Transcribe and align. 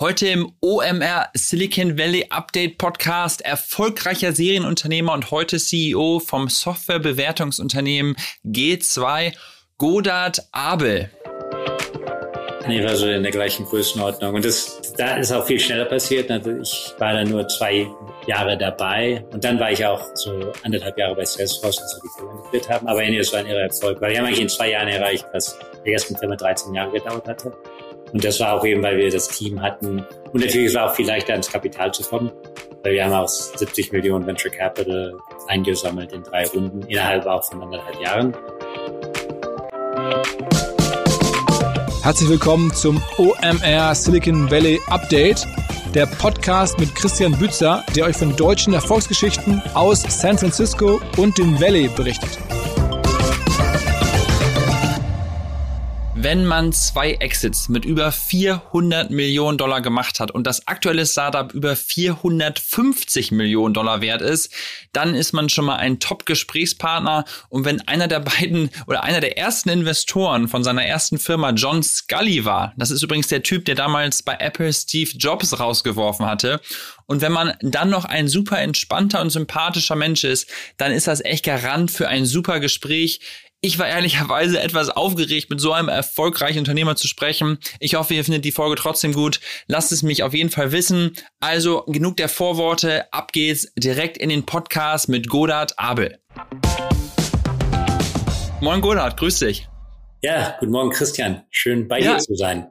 Heute 0.00 0.28
im 0.28 0.52
OMR 0.60 1.28
Silicon 1.34 1.98
Valley 1.98 2.26
Update 2.30 2.78
Podcast 2.78 3.40
erfolgreicher 3.40 4.32
Serienunternehmer 4.32 5.12
und 5.12 5.32
heute 5.32 5.58
CEO 5.58 6.20
vom 6.20 6.48
Softwarebewertungsunternehmen 6.48 8.14
G2 8.44 9.32
Godard 9.76 10.46
Abel. 10.52 11.10
Nee, 12.68 12.84
war 12.84 12.94
so 12.94 13.08
in 13.08 13.24
der 13.24 13.32
gleichen 13.32 13.64
Größenordnung. 13.64 14.36
Und 14.36 14.44
das, 14.44 14.80
da 14.96 15.16
ist 15.16 15.32
auch 15.32 15.44
viel 15.44 15.58
schneller 15.58 15.86
passiert. 15.86 16.30
Also 16.30 16.52
ich 16.60 16.94
war 16.98 17.14
da 17.14 17.24
nur 17.24 17.48
zwei 17.48 17.88
Jahre 18.28 18.56
dabei. 18.56 19.24
Und 19.32 19.42
dann 19.42 19.58
war 19.58 19.72
ich 19.72 19.84
auch 19.84 20.14
so 20.14 20.52
anderthalb 20.62 20.96
Jahre 20.96 21.16
bei 21.16 21.24
Salesforce, 21.24 21.82
als 21.82 21.96
wir 21.96 22.02
die 22.02 22.60
Firma 22.60 22.74
haben. 22.74 22.86
Aber 22.86 23.04
das 23.04 23.32
war 23.32 23.40
ein 23.40 23.46
irrer 23.46 23.62
Erfolg, 23.62 24.00
weil 24.00 24.12
wir 24.12 24.18
haben 24.18 24.26
eigentlich 24.26 24.42
in 24.42 24.48
zwei 24.48 24.70
Jahren 24.70 24.86
erreicht, 24.86 25.26
was 25.32 25.58
der 25.84 25.92
ersten 25.92 26.16
Firma 26.16 26.36
13 26.36 26.72
Jahre 26.72 26.92
gedauert 26.92 27.26
hatte. 27.26 27.52
Und 28.12 28.24
das 28.24 28.40
war 28.40 28.54
auch 28.54 28.64
eben, 28.64 28.82
weil 28.82 28.96
wir 28.96 29.10
das 29.10 29.28
Team 29.28 29.60
hatten. 29.60 30.04
Und 30.32 30.44
natürlich 30.44 30.74
war 30.74 30.90
auch 30.90 30.94
viel 30.94 31.06
leichter 31.06 31.32
ans 31.32 31.50
Kapital 31.50 31.92
zu 31.92 32.02
kommen, 32.02 32.30
weil 32.82 32.94
wir 32.94 33.04
haben 33.04 33.12
auch 33.12 33.28
70 33.28 33.92
Millionen 33.92 34.26
Venture 34.26 34.50
Capital 34.50 35.14
eingesammelt 35.48 36.12
in 36.12 36.22
drei 36.22 36.46
Runden, 36.46 36.82
innerhalb 36.88 37.26
auch 37.26 37.44
von 37.44 37.62
anderthalb 37.62 38.00
Jahren. 38.00 38.34
Herzlich 42.02 42.30
willkommen 42.30 42.72
zum 42.72 43.02
OMR 43.18 43.94
Silicon 43.94 44.50
Valley 44.50 44.80
Update, 44.86 45.46
der 45.94 46.06
Podcast 46.06 46.78
mit 46.78 46.94
Christian 46.94 47.32
Bützer, 47.32 47.84
der 47.94 48.06
euch 48.06 48.16
von 48.16 48.34
deutschen 48.36 48.72
Erfolgsgeschichten 48.72 49.60
aus 49.74 50.02
San 50.08 50.38
Francisco 50.38 51.00
und 51.18 51.36
dem 51.36 51.60
Valley 51.60 51.88
berichtet. 51.88 52.38
Wenn 56.20 56.46
man 56.46 56.72
zwei 56.72 57.12
Exits 57.12 57.68
mit 57.68 57.84
über 57.84 58.10
400 58.10 59.10
Millionen 59.10 59.56
Dollar 59.56 59.80
gemacht 59.80 60.18
hat 60.18 60.32
und 60.32 60.48
das 60.48 60.66
aktuelle 60.66 61.06
Startup 61.06 61.52
über 61.54 61.76
450 61.76 63.30
Millionen 63.30 63.72
Dollar 63.72 64.00
wert 64.00 64.20
ist, 64.20 64.52
dann 64.92 65.14
ist 65.14 65.32
man 65.32 65.48
schon 65.48 65.66
mal 65.66 65.76
ein 65.76 66.00
Top-Gesprächspartner. 66.00 67.24
Und 67.50 67.64
wenn 67.64 67.86
einer 67.86 68.08
der 68.08 68.18
beiden 68.20 68.70
oder 68.88 69.04
einer 69.04 69.20
der 69.20 69.38
ersten 69.38 69.68
Investoren 69.68 70.48
von 70.48 70.64
seiner 70.64 70.84
ersten 70.84 71.20
Firma 71.20 71.50
John 71.50 71.84
Scully 71.84 72.44
war, 72.44 72.72
das 72.76 72.90
ist 72.90 73.02
übrigens 73.04 73.28
der 73.28 73.44
Typ, 73.44 73.64
der 73.66 73.76
damals 73.76 74.24
bei 74.24 74.36
Apple 74.40 74.72
Steve 74.72 75.12
Jobs 75.16 75.60
rausgeworfen 75.60 76.26
hatte. 76.26 76.60
Und 77.06 77.22
wenn 77.22 77.32
man 77.32 77.54
dann 77.60 77.90
noch 77.90 78.04
ein 78.04 78.26
super 78.26 78.58
entspannter 78.58 79.20
und 79.20 79.30
sympathischer 79.30 79.94
Mensch 79.94 80.24
ist, 80.24 80.50
dann 80.78 80.92
ist 80.92 81.06
das 81.06 81.24
echt 81.24 81.44
Garant 81.44 81.90
für 81.90 82.08
ein 82.08 82.26
super 82.26 82.58
Gespräch. 82.58 83.20
Ich 83.60 83.76
war 83.80 83.88
ehrlicherweise 83.88 84.60
etwas 84.60 84.88
aufgeregt, 84.88 85.50
mit 85.50 85.60
so 85.60 85.72
einem 85.72 85.88
erfolgreichen 85.88 86.60
Unternehmer 86.60 86.94
zu 86.94 87.08
sprechen. 87.08 87.58
Ich 87.80 87.96
hoffe, 87.96 88.14
ihr 88.14 88.22
findet 88.22 88.44
die 88.44 88.52
Folge 88.52 88.76
trotzdem 88.76 89.12
gut. 89.12 89.40
Lasst 89.66 89.90
es 89.90 90.04
mich 90.04 90.22
auf 90.22 90.32
jeden 90.32 90.50
Fall 90.50 90.70
wissen. 90.70 91.16
Also 91.40 91.82
genug 91.88 92.16
der 92.18 92.28
Vorworte. 92.28 93.12
Ab 93.12 93.32
geht's 93.32 93.72
direkt 93.76 94.16
in 94.16 94.28
den 94.28 94.46
Podcast 94.46 95.08
mit 95.08 95.28
Godard 95.28 95.76
Abel. 95.76 96.20
Moin 98.60 98.80
Godard, 98.80 99.16
grüß 99.16 99.40
dich. 99.40 99.68
Ja, 100.22 100.56
guten 100.60 100.70
Morgen 100.70 100.90
Christian. 100.90 101.42
Schön 101.50 101.88
bei 101.88 101.98
ja. 101.98 102.14
dir 102.14 102.18
zu 102.20 102.36
sein. 102.36 102.68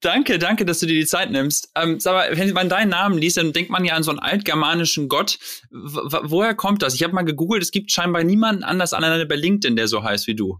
Danke, 0.00 0.38
danke, 0.38 0.64
dass 0.64 0.80
du 0.80 0.86
dir 0.86 0.94
die 0.94 1.04
Zeit 1.04 1.30
nimmst. 1.30 1.70
Ähm, 1.76 2.00
sag 2.00 2.14
mal, 2.14 2.38
wenn 2.38 2.54
man 2.54 2.70
deinen 2.70 2.88
Namen 2.88 3.18
liest, 3.18 3.36
dann 3.36 3.52
denkt 3.52 3.70
man 3.70 3.84
ja 3.84 3.94
an 3.94 4.02
so 4.02 4.10
einen 4.10 4.18
altgermanischen 4.18 5.08
Gott. 5.08 5.38
W 5.70 6.20
woher 6.22 6.54
kommt 6.54 6.82
das? 6.82 6.94
Ich 6.94 7.02
habe 7.02 7.14
mal 7.14 7.22
gegoogelt, 7.22 7.62
es 7.62 7.70
gibt 7.70 7.92
scheinbar 7.92 8.24
niemanden 8.24 8.64
anders 8.64 8.94
an 8.94 9.02
bei 9.28 9.36
LinkedIn, 9.36 9.76
der 9.76 9.86
so 9.86 10.02
heißt 10.02 10.26
wie 10.26 10.34
du. 10.34 10.58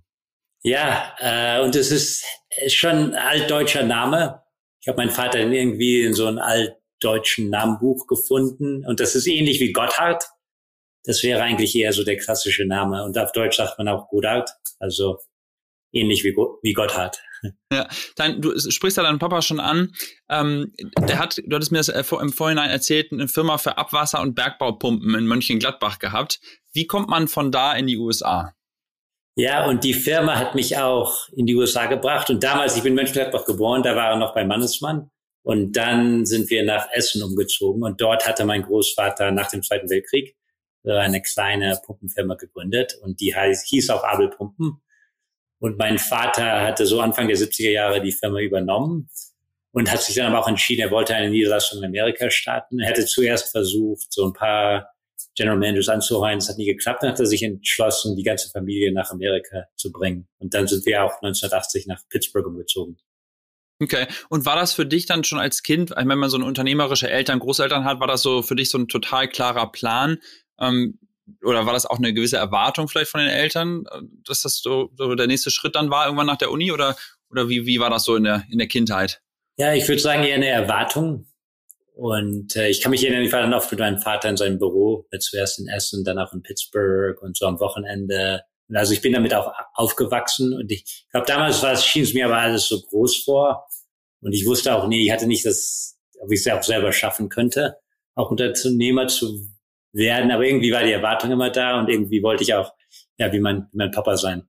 Ja, 0.62 1.14
äh, 1.18 1.62
und 1.62 1.74
es 1.74 1.90
ist 1.90 2.24
schon 2.68 2.90
ein 2.90 3.14
altdeutscher 3.14 3.82
Name. 3.82 4.42
Ich 4.80 4.88
habe 4.88 4.98
meinen 4.98 5.10
Vater 5.10 5.38
irgendwie 5.40 6.02
in 6.02 6.12
so 6.12 6.26
einem 6.26 6.38
altdeutschen 6.38 7.48
Namenbuch 7.48 8.06
gefunden 8.06 8.84
und 8.86 9.00
das 9.00 9.14
ist 9.14 9.26
ähnlich 9.26 9.58
wie 9.60 9.72
Gotthard. 9.72 10.24
Das 11.04 11.22
wäre 11.22 11.42
eigentlich 11.42 11.74
eher 11.74 11.92
so 11.94 12.04
der 12.04 12.18
klassische 12.18 12.66
Name 12.66 13.04
und 13.04 13.16
auf 13.16 13.32
Deutsch 13.32 13.56
sagt 13.56 13.78
man 13.78 13.88
auch 13.88 14.08
Godard, 14.08 14.50
also 14.78 15.18
ähnlich 15.92 16.24
wie, 16.24 16.34
wie 16.62 16.72
Gotthard. 16.74 17.22
Ja, 17.72 17.88
dein, 18.16 18.40
du 18.40 18.58
sprichst 18.58 18.96
ja 18.96 19.02
deinen 19.02 19.18
Papa 19.18 19.42
schon 19.42 19.60
an. 19.60 19.92
Ähm, 20.28 20.72
der 21.08 21.18
hat, 21.18 21.38
du 21.44 21.54
hattest 21.54 21.72
mir 21.72 21.78
das 21.78 21.88
äh, 21.88 22.04
im 22.20 22.32
Vorhinein 22.32 22.70
erzählt, 22.70 23.12
eine 23.12 23.28
Firma 23.28 23.58
für 23.58 23.78
Abwasser- 23.78 24.20
und 24.20 24.34
Bergbaupumpen 24.34 25.14
in 25.14 25.26
Mönchengladbach 25.26 25.98
gehabt. 25.98 26.40
Wie 26.72 26.86
kommt 26.86 27.08
man 27.08 27.28
von 27.28 27.52
da 27.52 27.74
in 27.74 27.86
die 27.86 27.98
USA? 27.98 28.52
Ja, 29.36 29.66
und 29.66 29.82
die 29.82 29.94
Firma 29.94 30.38
hat 30.38 30.54
mich 30.54 30.78
auch 30.78 31.28
in 31.30 31.46
die 31.46 31.56
USA 31.56 31.86
gebracht. 31.86 32.30
Und 32.30 32.44
damals, 32.44 32.76
ich 32.76 32.82
bin 32.82 32.92
in 32.92 32.96
Mönchengladbach 32.96 33.44
geboren, 33.44 33.82
da 33.82 33.96
war 33.96 34.10
er 34.10 34.16
noch 34.16 34.32
bei 34.32 34.44
Mannesmann. 34.44 35.10
Und 35.42 35.72
dann 35.72 36.24
sind 36.24 36.48
wir 36.50 36.64
nach 36.64 36.86
Essen 36.92 37.22
umgezogen. 37.22 37.82
Und 37.82 38.00
dort 38.00 38.26
hatte 38.26 38.44
mein 38.44 38.62
Großvater 38.62 39.30
nach 39.32 39.50
dem 39.50 39.62
Zweiten 39.62 39.90
Weltkrieg 39.90 40.36
äh, 40.84 40.92
eine 40.92 41.20
kleine 41.20 41.78
Pumpenfirma 41.84 42.34
gegründet. 42.34 42.96
Und 43.02 43.20
die 43.20 43.34
hieß 43.34 43.90
auch 43.90 44.04
Abel 44.04 44.30
Pumpen. 44.30 44.80
Und 45.64 45.78
mein 45.78 45.98
Vater 45.98 46.60
hatte 46.60 46.84
so 46.84 47.00
Anfang 47.00 47.26
der 47.26 47.38
70er 47.38 47.70
Jahre 47.70 48.02
die 48.02 48.12
Firma 48.12 48.38
übernommen 48.38 49.08
und 49.72 49.90
hat 49.90 50.02
sich 50.02 50.14
dann 50.14 50.26
aber 50.26 50.38
auch 50.38 50.46
entschieden, 50.46 50.82
er 50.82 50.90
wollte 50.90 51.14
eine 51.14 51.30
Niederlassung 51.30 51.78
in 51.78 51.86
Amerika 51.86 52.30
starten. 52.30 52.80
Er 52.80 52.90
hätte 52.90 53.06
zuerst 53.06 53.50
versucht, 53.50 54.12
so 54.12 54.26
ein 54.26 54.34
paar 54.34 54.90
General 55.34 55.56
Managers 55.56 55.88
anzuheuern. 55.88 56.38
Das 56.38 56.50
hat 56.50 56.58
nie 56.58 56.66
geklappt. 56.66 57.02
Dann 57.02 57.12
hat 57.12 57.18
er 57.18 57.24
sich 57.24 57.42
entschlossen, 57.42 58.14
die 58.14 58.24
ganze 58.24 58.50
Familie 58.50 58.92
nach 58.92 59.10
Amerika 59.10 59.64
zu 59.74 59.90
bringen. 59.90 60.28
Und 60.36 60.52
dann 60.52 60.66
sind 60.66 60.84
wir 60.84 61.02
auch 61.02 61.22
1980 61.22 61.86
nach 61.86 62.02
Pittsburgh 62.10 62.46
umgezogen. 62.46 62.98
Okay. 63.80 64.06
Und 64.28 64.44
war 64.44 64.56
das 64.56 64.74
für 64.74 64.84
dich 64.84 65.06
dann 65.06 65.24
schon 65.24 65.38
als 65.38 65.62
Kind, 65.62 65.94
wenn 65.96 66.06
man 66.18 66.28
so 66.28 66.36
eine 66.36 66.44
unternehmerische 66.44 67.08
Eltern, 67.08 67.38
Großeltern 67.38 67.86
hat, 67.86 68.00
war 68.00 68.06
das 68.06 68.20
so 68.20 68.42
für 68.42 68.54
dich 68.54 68.68
so 68.68 68.76
ein 68.76 68.88
total 68.88 69.28
klarer 69.28 69.72
Plan? 69.72 70.18
Ähm, 70.60 70.98
oder 71.42 71.66
war 71.66 71.72
das 71.72 71.86
auch 71.86 71.98
eine 71.98 72.12
gewisse 72.12 72.36
Erwartung 72.36 72.88
vielleicht 72.88 73.10
von 73.10 73.20
den 73.20 73.30
Eltern, 73.30 73.84
äh, 73.90 74.00
dass 74.26 74.42
das 74.42 74.60
so, 74.60 74.90
so 74.96 75.14
der 75.14 75.26
nächste 75.26 75.50
Schritt 75.50 75.74
dann 75.74 75.90
war, 75.90 76.06
irgendwann 76.06 76.26
nach 76.26 76.36
der 76.36 76.50
Uni? 76.50 76.72
Oder, 76.72 76.96
oder 77.30 77.48
wie, 77.48 77.66
wie 77.66 77.80
war 77.80 77.90
das 77.90 78.04
so 78.04 78.16
in 78.16 78.24
der, 78.24 78.44
in 78.50 78.58
der 78.58 78.68
Kindheit? 78.68 79.20
Ja, 79.56 79.72
ich 79.72 79.86
würde 79.88 80.02
sagen, 80.02 80.24
eher 80.24 80.34
eine 80.34 80.48
Erwartung. 80.48 81.26
Und 81.94 82.56
äh, 82.56 82.68
ich 82.68 82.80
kann 82.80 82.90
mich 82.90 83.04
erinnern, 83.04 83.22
ich 83.22 83.32
war 83.32 83.40
dann 83.40 83.54
oft 83.54 83.70
mit 83.70 83.78
meinem 83.78 83.98
Vater 83.98 84.28
in 84.28 84.36
seinem 84.36 84.58
Büro, 84.58 85.06
zuerst 85.20 85.60
in 85.60 85.68
Essen, 85.68 86.04
dann 86.04 86.18
auch 86.18 86.32
in 86.32 86.42
Pittsburgh 86.42 87.20
und 87.22 87.36
so 87.36 87.46
am 87.46 87.60
Wochenende. 87.60 88.42
Also 88.72 88.94
ich 88.94 89.00
bin 89.00 89.12
damit 89.12 89.32
auch 89.32 89.52
aufgewachsen 89.74 90.54
und 90.54 90.72
ich 90.72 91.06
glaube, 91.10 91.26
damals 91.26 91.62
war 91.62 91.72
es, 91.72 91.84
schien 91.84 92.02
es 92.02 92.14
mir 92.14 92.26
aber 92.26 92.38
alles 92.38 92.66
so 92.66 92.80
groß 92.80 93.22
vor. 93.22 93.68
Und 94.20 94.32
ich 94.32 94.44
wusste 94.44 94.74
auch 94.74 94.88
nie, 94.88 95.06
ich 95.06 95.12
hatte 95.12 95.26
nicht 95.26 95.44
das, 95.44 95.96
ob 96.18 96.32
ich 96.32 96.40
es 96.40 96.52
auch 96.52 96.62
selber 96.62 96.92
schaffen 96.92 97.28
könnte, 97.28 97.76
auch 98.14 98.30
Unternehmer 98.30 99.06
zu 99.06 99.46
werden. 99.94 100.30
Aber 100.30 100.44
irgendwie 100.44 100.72
war 100.72 100.82
die 100.82 100.92
Erwartung 100.92 101.30
immer 101.30 101.50
da 101.50 101.78
und 101.78 101.88
irgendwie 101.88 102.22
wollte 102.22 102.42
ich 102.42 102.54
auch, 102.54 102.72
ja, 103.16 103.32
wie 103.32 103.40
mein, 103.40 103.68
wie 103.72 103.78
mein 103.78 103.90
Papa 103.90 104.16
sein. 104.16 104.48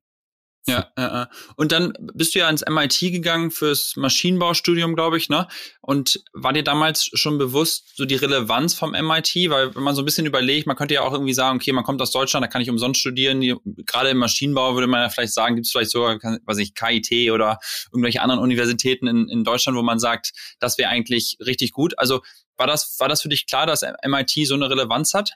Ja, 0.67 0.91
äh, 0.95 1.27
und 1.57 1.71
dann 1.71 1.93
bist 2.15 2.33
du 2.33 2.39
ja 2.39 2.49
ins 2.49 2.63
MIT 2.67 2.99
gegangen 2.99 3.51
fürs 3.51 3.95
Maschinenbaustudium, 3.97 4.95
glaube 4.95 5.17
ich, 5.17 5.29
ne? 5.29 5.47
Und 5.79 6.23
war 6.33 6.53
dir 6.53 6.63
damals 6.63 7.11
schon 7.13 7.37
bewusst 7.37 7.95
so 7.95 8.05
die 8.05 8.15
Relevanz 8.15 8.73
vom 8.73 8.93
MIT? 8.93 9.51
Weil 9.51 9.75
wenn 9.75 9.83
man 9.83 9.93
so 9.93 10.01
ein 10.01 10.05
bisschen 10.05 10.25
überlegt, 10.25 10.65
man 10.65 10.75
könnte 10.75 10.95
ja 10.95 11.01
auch 11.01 11.13
irgendwie 11.13 11.35
sagen, 11.35 11.57
okay, 11.57 11.71
man 11.71 11.83
kommt 11.83 12.01
aus 12.01 12.09
Deutschland, 12.09 12.43
da 12.43 12.47
kann 12.47 12.63
ich 12.63 12.69
umsonst 12.71 12.99
studieren. 12.99 13.41
Gerade 13.85 14.09
im 14.09 14.17
Maschinenbau 14.17 14.73
würde 14.73 14.87
man 14.87 15.01
ja 15.01 15.09
vielleicht 15.09 15.33
sagen, 15.33 15.53
gibt 15.53 15.67
es 15.67 15.71
vielleicht 15.71 15.91
sogar, 15.91 16.17
was 16.45 16.57
ich, 16.57 16.73
KIT 16.73 17.29
oder 17.31 17.59
irgendwelche 17.91 18.23
anderen 18.23 18.41
Universitäten 18.41 19.05
in, 19.05 19.29
in 19.29 19.43
Deutschland, 19.43 19.77
wo 19.77 19.83
man 19.83 19.99
sagt, 19.99 20.31
das 20.59 20.79
wäre 20.79 20.89
eigentlich 20.89 21.37
richtig 21.45 21.73
gut. 21.73 21.93
Also 21.99 22.21
war 22.57 22.67
das, 22.67 22.95
war 22.99 23.09
das 23.09 23.21
für 23.21 23.29
dich 23.29 23.47
klar, 23.47 23.65
dass 23.65 23.83
MIT 24.05 24.31
so 24.45 24.55
eine 24.55 24.69
Relevanz 24.69 25.13
hat? 25.13 25.31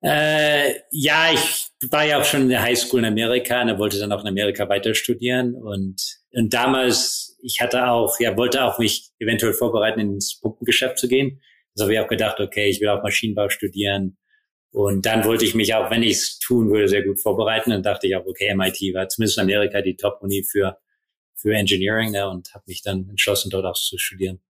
Äh, 0.00 0.74
ja, 0.90 1.32
ich 1.32 1.68
war 1.90 2.04
ja 2.04 2.20
auch 2.20 2.24
schon 2.24 2.42
in 2.42 2.48
der 2.50 2.62
Highschool 2.62 3.00
in 3.00 3.06
Amerika 3.06 3.60
und 3.62 3.78
wollte 3.78 3.98
dann 3.98 4.12
auch 4.12 4.20
in 4.20 4.28
Amerika 4.28 4.68
weiter 4.68 4.94
studieren 4.94 5.54
und 5.54 6.18
und 6.32 6.52
damals, 6.52 7.38
ich 7.42 7.60
hatte 7.60 7.88
auch, 7.88 8.18
ja, 8.20 8.36
wollte 8.36 8.62
auch 8.64 8.78
mich 8.78 9.10
eventuell 9.18 9.54
vorbereiten, 9.54 10.00
ins 10.00 10.38
Pumpengeschäft 10.40 10.98
zu 10.98 11.08
gehen. 11.08 11.40
Also 11.74 11.84
habe 11.84 11.94
ich 11.94 12.00
auch 12.00 12.08
gedacht, 12.08 12.40
okay, 12.40 12.68
ich 12.68 12.80
will 12.80 12.88
auch 12.88 13.02
Maschinenbau 13.02 13.48
studieren. 13.48 14.18
Und 14.70 15.06
dann 15.06 15.24
wollte 15.24 15.44
ich 15.44 15.54
mich 15.54 15.74
auch, 15.74 15.90
wenn 15.90 16.02
ich 16.02 16.12
es 16.12 16.38
tun 16.38 16.70
würde, 16.70 16.88
sehr 16.88 17.02
gut 17.02 17.20
vorbereiten. 17.20 17.70
Dann 17.70 17.82
dachte 17.82 18.06
ich 18.06 18.16
auch, 18.16 18.26
okay, 18.26 18.54
MIT 18.54 18.94
war 18.94 19.08
zumindest 19.08 19.38
in 19.38 19.44
Amerika 19.44 19.80
die 19.80 19.96
Top-Uni 19.96 20.44
für, 20.44 20.78
für 21.34 21.54
Engineering 21.54 22.12
ne, 22.12 22.28
und 22.28 22.52
habe 22.52 22.64
mich 22.66 22.82
dann 22.82 23.08
entschlossen, 23.08 23.50
dort 23.50 23.64
auch 23.64 23.74
zu 23.74 23.96
studieren. 23.96 24.40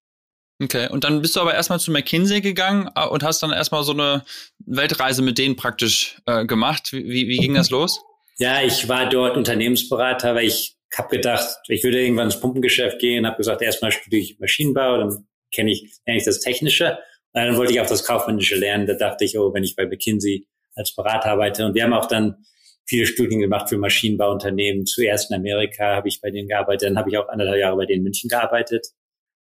Okay, 0.60 0.88
und 0.90 1.05
dann 1.05 1.22
bist 1.22 1.37
du 1.37 1.40
aber 1.40 1.55
erstmal 1.55 1.78
zu 1.78 1.93
McKinsey 1.93 2.40
gegangen 2.40 2.90
äh, 2.96 3.06
und 3.06 3.22
hast 3.22 3.43
dann 3.43 3.52
erstmal 3.52 3.84
so 3.84 3.93
eine 3.93 4.25
Weltreise 4.66 5.22
mit 5.22 5.38
denen 5.38 5.55
praktisch 5.55 6.20
äh, 6.26 6.44
gemacht. 6.46 6.93
Wie, 6.93 7.28
wie 7.28 7.37
ging 7.37 7.55
das 7.55 7.70
los? 7.70 8.00
Ja, 8.38 8.62
ich 8.62 8.88
war 8.88 9.08
dort 9.08 9.37
Unternehmensberater, 9.37 10.34
weil 10.34 10.46
ich 10.46 10.76
habe 10.96 11.08
gedacht, 11.16 11.49
ich 11.69 11.84
würde 11.84 12.00
irgendwann 12.00 12.26
ins 12.26 12.40
Pumpengeschäft 12.40 12.99
gehen, 12.99 13.26
habe 13.26 13.37
gesagt, 13.37 13.62
erstmal 13.62 13.93
studiere 13.93 14.22
ich 14.22 14.38
Maschinenbau, 14.40 14.99
dann 14.99 15.28
kenne 15.55 15.70
ich, 15.70 15.93
kenn 16.05 16.16
ich 16.16 16.25
das 16.25 16.40
Technische. 16.40 16.99
Und 17.32 17.44
dann 17.44 17.56
wollte 17.56 17.72
ich 17.72 17.81
auch 17.81 17.87
das 17.87 18.04
Kaufmännische 18.04 18.56
lernen. 18.56 18.87
Da 18.87 18.94
dachte 18.94 19.25
ich, 19.25 19.38
oh, 19.38 19.54
wenn 19.54 19.62
ich 19.62 19.76
bei 19.76 19.87
McKinsey 19.87 20.49
als 20.75 20.94
Berater 20.94 21.31
arbeite. 21.31 21.66
Und 21.66 21.75
wir 21.75 21.84
haben 21.84 21.93
auch 21.93 22.06
dann 22.06 22.37
viele 22.84 23.06
Studien 23.06 23.38
gemacht 23.38 23.69
für 23.69 23.78
Maschinenbauunternehmen. 23.78 24.87
Zuerst 24.87 25.31
in 25.31 25.37
Amerika 25.37 25.94
habe 25.94 26.08
ich 26.08 26.20
bei 26.20 26.31
denen 26.31 26.49
gearbeitet, 26.49 26.88
dann 26.88 26.99
habe 26.99 27.11
ich 27.11 27.19
auch 27.19 27.28
anderthalb 27.28 27.61
Jahre 27.61 27.76
bei 27.76 27.87
denen 27.87 27.99
in 27.99 28.04
München 28.04 28.28
gearbeitet 28.28 28.87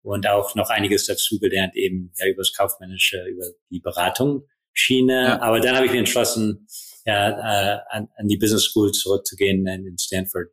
und 0.09 0.27
auch 0.27 0.55
noch 0.55 0.69
einiges 0.69 1.05
dazugelernt, 1.05 1.75
eben 1.75 2.11
ja 2.17 2.27
über 2.27 2.41
das 2.41 2.53
Kaufmännische, 2.53 3.23
über 3.27 3.45
die 3.69 3.79
Beratung 3.79 4.43
Schiene. 4.73 5.23
Ja. 5.23 5.41
Aber 5.41 5.59
dann 5.59 5.75
habe 5.75 5.85
ich 5.85 5.91
mich 5.91 5.99
entschlossen, 5.99 6.67
ja, 7.05 7.29
äh, 7.29 7.79
an, 7.89 8.07
an 8.15 8.27
die 8.27 8.37
Business 8.37 8.65
School 8.65 8.91
zurückzugehen 8.91 9.65
in 9.67 9.97
Stanford. 9.97 10.47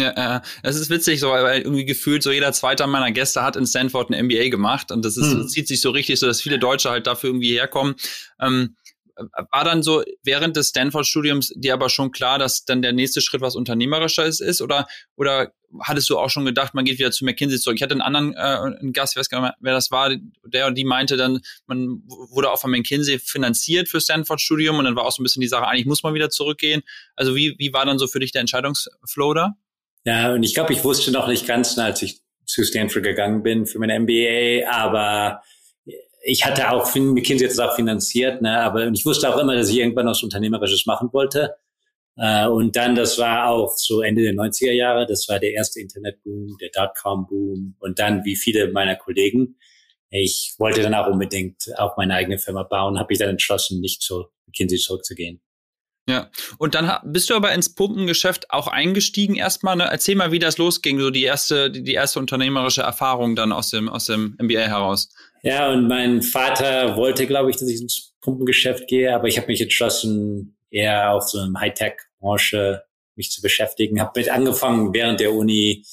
Ja, 0.00 0.36
äh, 0.36 0.40
es 0.62 0.76
ist 0.76 0.90
witzig, 0.90 1.18
so, 1.18 1.30
weil 1.30 1.62
irgendwie 1.62 1.84
gefühlt 1.84 2.22
so 2.22 2.30
jeder 2.30 2.52
zweite 2.52 2.86
meiner 2.86 3.10
Gäste 3.10 3.42
hat 3.42 3.56
in 3.56 3.66
Stanford 3.66 4.10
ein 4.10 4.26
MBA 4.26 4.48
gemacht 4.48 4.92
und 4.92 5.04
das 5.04 5.16
ist, 5.16 5.32
hm. 5.32 5.48
zieht 5.48 5.66
sich 5.66 5.80
so 5.80 5.90
richtig, 5.90 6.20
so 6.20 6.26
dass 6.26 6.40
viele 6.40 6.58
Deutsche 6.58 6.90
halt 6.90 7.06
dafür 7.06 7.30
irgendwie 7.30 7.52
herkommen. 7.52 7.96
Ähm, 8.40 8.76
war 9.50 9.64
dann 9.64 9.82
so 9.82 10.04
während 10.22 10.56
des 10.56 10.68
Stanford-Studiums 10.68 11.52
dir 11.56 11.74
aber 11.74 11.88
schon 11.88 12.12
klar, 12.12 12.38
dass 12.38 12.64
dann 12.64 12.82
der 12.82 12.92
nächste 12.92 13.20
Schritt 13.20 13.40
was 13.40 13.56
Unternehmerisches 13.56 14.38
ist? 14.38 14.62
Oder, 14.62 14.86
oder 15.16 15.52
hattest 15.80 16.08
du 16.10 16.18
auch 16.18 16.30
schon 16.30 16.44
gedacht, 16.44 16.74
man 16.74 16.84
geht 16.84 16.98
wieder 16.98 17.10
zu 17.10 17.24
McKinsey 17.24 17.58
zurück? 17.58 17.76
Ich 17.76 17.82
hatte 17.82 17.92
einen 17.92 18.00
anderen 18.00 18.34
äh, 18.34 18.78
einen 18.78 18.92
Gast, 18.92 19.14
ich 19.14 19.20
weiß 19.20 19.28
gar 19.28 19.40
nicht, 19.40 19.54
wer 19.60 19.72
das 19.72 19.90
war, 19.90 20.10
der 20.44 20.66
und 20.66 20.76
die 20.76 20.84
meinte 20.84 21.16
dann, 21.16 21.40
man 21.66 22.02
wurde 22.06 22.50
auch 22.50 22.60
von 22.60 22.70
McKinsey 22.70 23.18
finanziert 23.18 23.88
für 23.88 24.00
Stanford-Studium 24.00 24.78
und 24.78 24.84
dann 24.84 24.96
war 24.96 25.04
auch 25.04 25.12
so 25.12 25.22
ein 25.22 25.24
bisschen 25.24 25.40
die 25.40 25.48
Sache, 25.48 25.66
eigentlich 25.66 25.86
muss 25.86 26.02
man 26.02 26.14
wieder 26.14 26.30
zurückgehen. 26.30 26.82
Also 27.16 27.34
wie, 27.34 27.54
wie 27.58 27.72
war 27.72 27.84
dann 27.84 27.98
so 27.98 28.06
für 28.06 28.20
dich 28.20 28.32
der 28.32 28.40
Entscheidungsflow 28.40 29.34
da? 29.34 29.54
Ja, 30.04 30.32
und 30.32 30.42
ich 30.42 30.54
glaube, 30.54 30.72
ich 30.72 30.84
wusste 30.84 31.10
noch 31.10 31.28
nicht 31.28 31.46
ganz, 31.46 31.76
als 31.78 32.02
ich 32.02 32.20
zu 32.46 32.64
Stanford 32.64 33.02
gegangen 33.02 33.42
bin 33.42 33.66
für 33.66 33.78
mein 33.78 34.02
MBA, 34.02 34.68
aber 34.70 35.42
ich 36.22 36.44
hatte 36.44 36.70
auch, 36.70 36.94
McKinsey 36.94 37.46
jetzt 37.46 37.60
auch 37.60 37.74
finanziert, 37.76 38.42
ne, 38.42 38.60
aber 38.60 38.88
ich 38.88 39.04
wusste 39.04 39.32
auch 39.32 39.38
immer, 39.38 39.54
dass 39.54 39.68
ich 39.68 39.78
irgendwann 39.78 40.06
was 40.06 40.22
Unternehmerisches 40.22 40.86
machen 40.86 41.10
wollte. 41.12 41.54
Äh, 42.18 42.46
und 42.48 42.74
dann, 42.76 42.94
das 42.94 43.18
war 43.18 43.48
auch 43.48 43.76
so 43.76 44.02
Ende 44.02 44.22
der 44.22 44.34
90er 44.34 44.72
Jahre, 44.72 45.06
das 45.06 45.28
war 45.28 45.38
der 45.38 45.52
erste 45.52 45.80
Internetboom, 45.80 46.56
der 46.60 46.70
Dotcom-Boom 46.74 47.76
und 47.78 47.98
dann 47.98 48.24
wie 48.24 48.36
viele 48.36 48.72
meiner 48.72 48.96
Kollegen. 48.96 49.56
Ich 50.10 50.54
wollte 50.58 50.82
dann 50.82 50.94
auch 50.94 51.06
unbedingt 51.06 51.68
auch 51.76 51.96
meine 51.96 52.14
eigene 52.14 52.38
Firma 52.38 52.64
bauen, 52.64 52.98
habe 52.98 53.12
ich 53.12 53.18
dann 53.18 53.28
entschlossen, 53.28 53.80
nicht 53.80 54.02
zu 54.02 54.24
McKinsey 54.46 54.78
zurückzugehen. 54.78 55.40
Ja, 56.08 56.30
und 56.56 56.74
dann 56.74 56.90
bist 57.04 57.28
du 57.28 57.34
aber 57.34 57.52
ins 57.52 57.74
Pumpengeschäft 57.74 58.50
auch 58.50 58.66
eingestiegen 58.66 59.36
erstmal. 59.36 59.76
Ne? 59.76 59.86
Erzähl 59.90 60.14
mal, 60.14 60.32
wie 60.32 60.38
das 60.38 60.56
losging, 60.56 60.98
so 60.98 61.10
die 61.10 61.24
erste, 61.24 61.70
die 61.70 61.92
erste 61.92 62.18
unternehmerische 62.18 62.80
Erfahrung 62.80 63.36
dann 63.36 63.52
aus 63.52 63.68
dem, 63.70 63.90
aus 63.90 64.06
dem 64.06 64.34
MBA 64.40 64.60
heraus. 64.60 65.10
Ja, 65.42 65.70
und 65.70 65.86
mein 65.86 66.22
Vater 66.22 66.96
wollte, 66.96 67.26
glaube 67.26 67.50
ich, 67.50 67.56
dass 67.58 67.68
ich 67.68 67.82
ins 67.82 68.14
Pumpengeschäft 68.22 68.88
gehe, 68.88 69.14
aber 69.14 69.28
ich 69.28 69.36
habe 69.36 69.48
mich 69.48 69.60
entschlossen, 69.60 70.56
eher 70.70 71.12
auch 71.12 71.22
so 71.22 71.42
im 71.42 71.60
Hightech-Branche 72.20 72.82
mich 73.16 73.30
zu 73.30 73.42
beschäftigen. 73.42 74.00
Habe 74.00 74.20
mit 74.20 74.30
angefangen, 74.30 74.94
während 74.94 75.20
der 75.20 75.32
Uni 75.32 75.84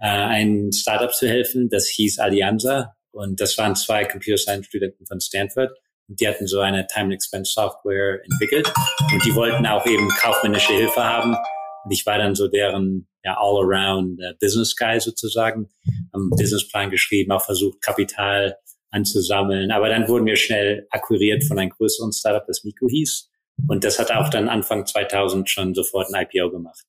äh, 0.00 0.08
ein 0.08 0.72
Startup 0.72 1.12
zu 1.12 1.28
helfen, 1.28 1.68
das 1.70 1.88
hieß 1.88 2.18
Alianza. 2.18 2.96
Und 3.12 3.40
das 3.40 3.56
waren 3.58 3.76
zwei 3.76 4.04
Computer 4.04 4.38
Science 4.38 4.66
Studenten 4.66 5.06
von 5.06 5.20
Stanford. 5.20 5.70
Und 6.08 6.20
die 6.20 6.26
hatten 6.26 6.46
so 6.46 6.60
eine 6.60 6.86
Time 6.86 7.04
and 7.04 7.14
Expense 7.14 7.52
Software 7.52 8.20
entwickelt. 8.24 8.72
Und 9.12 9.24
die 9.24 9.34
wollten 9.34 9.66
auch 9.66 9.86
eben 9.86 10.08
kaufmännische 10.20 10.72
Hilfe 10.72 11.04
haben. 11.04 11.36
Und 11.84 11.90
ich 11.90 12.04
war 12.06 12.18
dann 12.18 12.34
so 12.34 12.48
deren 12.48 13.08
ja, 13.22 13.36
all-around 13.38 14.18
uh, 14.20 14.32
Business 14.40 14.74
Guy 14.74 14.98
sozusagen. 14.98 15.68
Haben 16.12 16.30
Businessplan 16.30 16.90
geschrieben, 16.90 17.30
auch 17.32 17.44
versucht, 17.44 17.80
Kapital 17.82 18.56
anzusammeln. 18.90 19.70
Aber 19.70 19.88
dann 19.88 20.08
wurden 20.08 20.26
wir 20.26 20.36
schnell 20.36 20.86
akquiriert 20.90 21.44
von 21.44 21.58
einem 21.58 21.70
größeren 21.70 22.12
Startup, 22.12 22.44
das 22.46 22.64
Nico 22.64 22.88
hieß. 22.88 23.31
Und 23.68 23.84
das 23.84 23.98
hat 23.98 24.10
auch 24.10 24.28
dann 24.28 24.48
Anfang 24.48 24.86
2000 24.86 25.48
schon 25.48 25.74
sofort 25.74 26.12
ein 26.12 26.26
IPO 26.26 26.50
gemacht. 26.50 26.82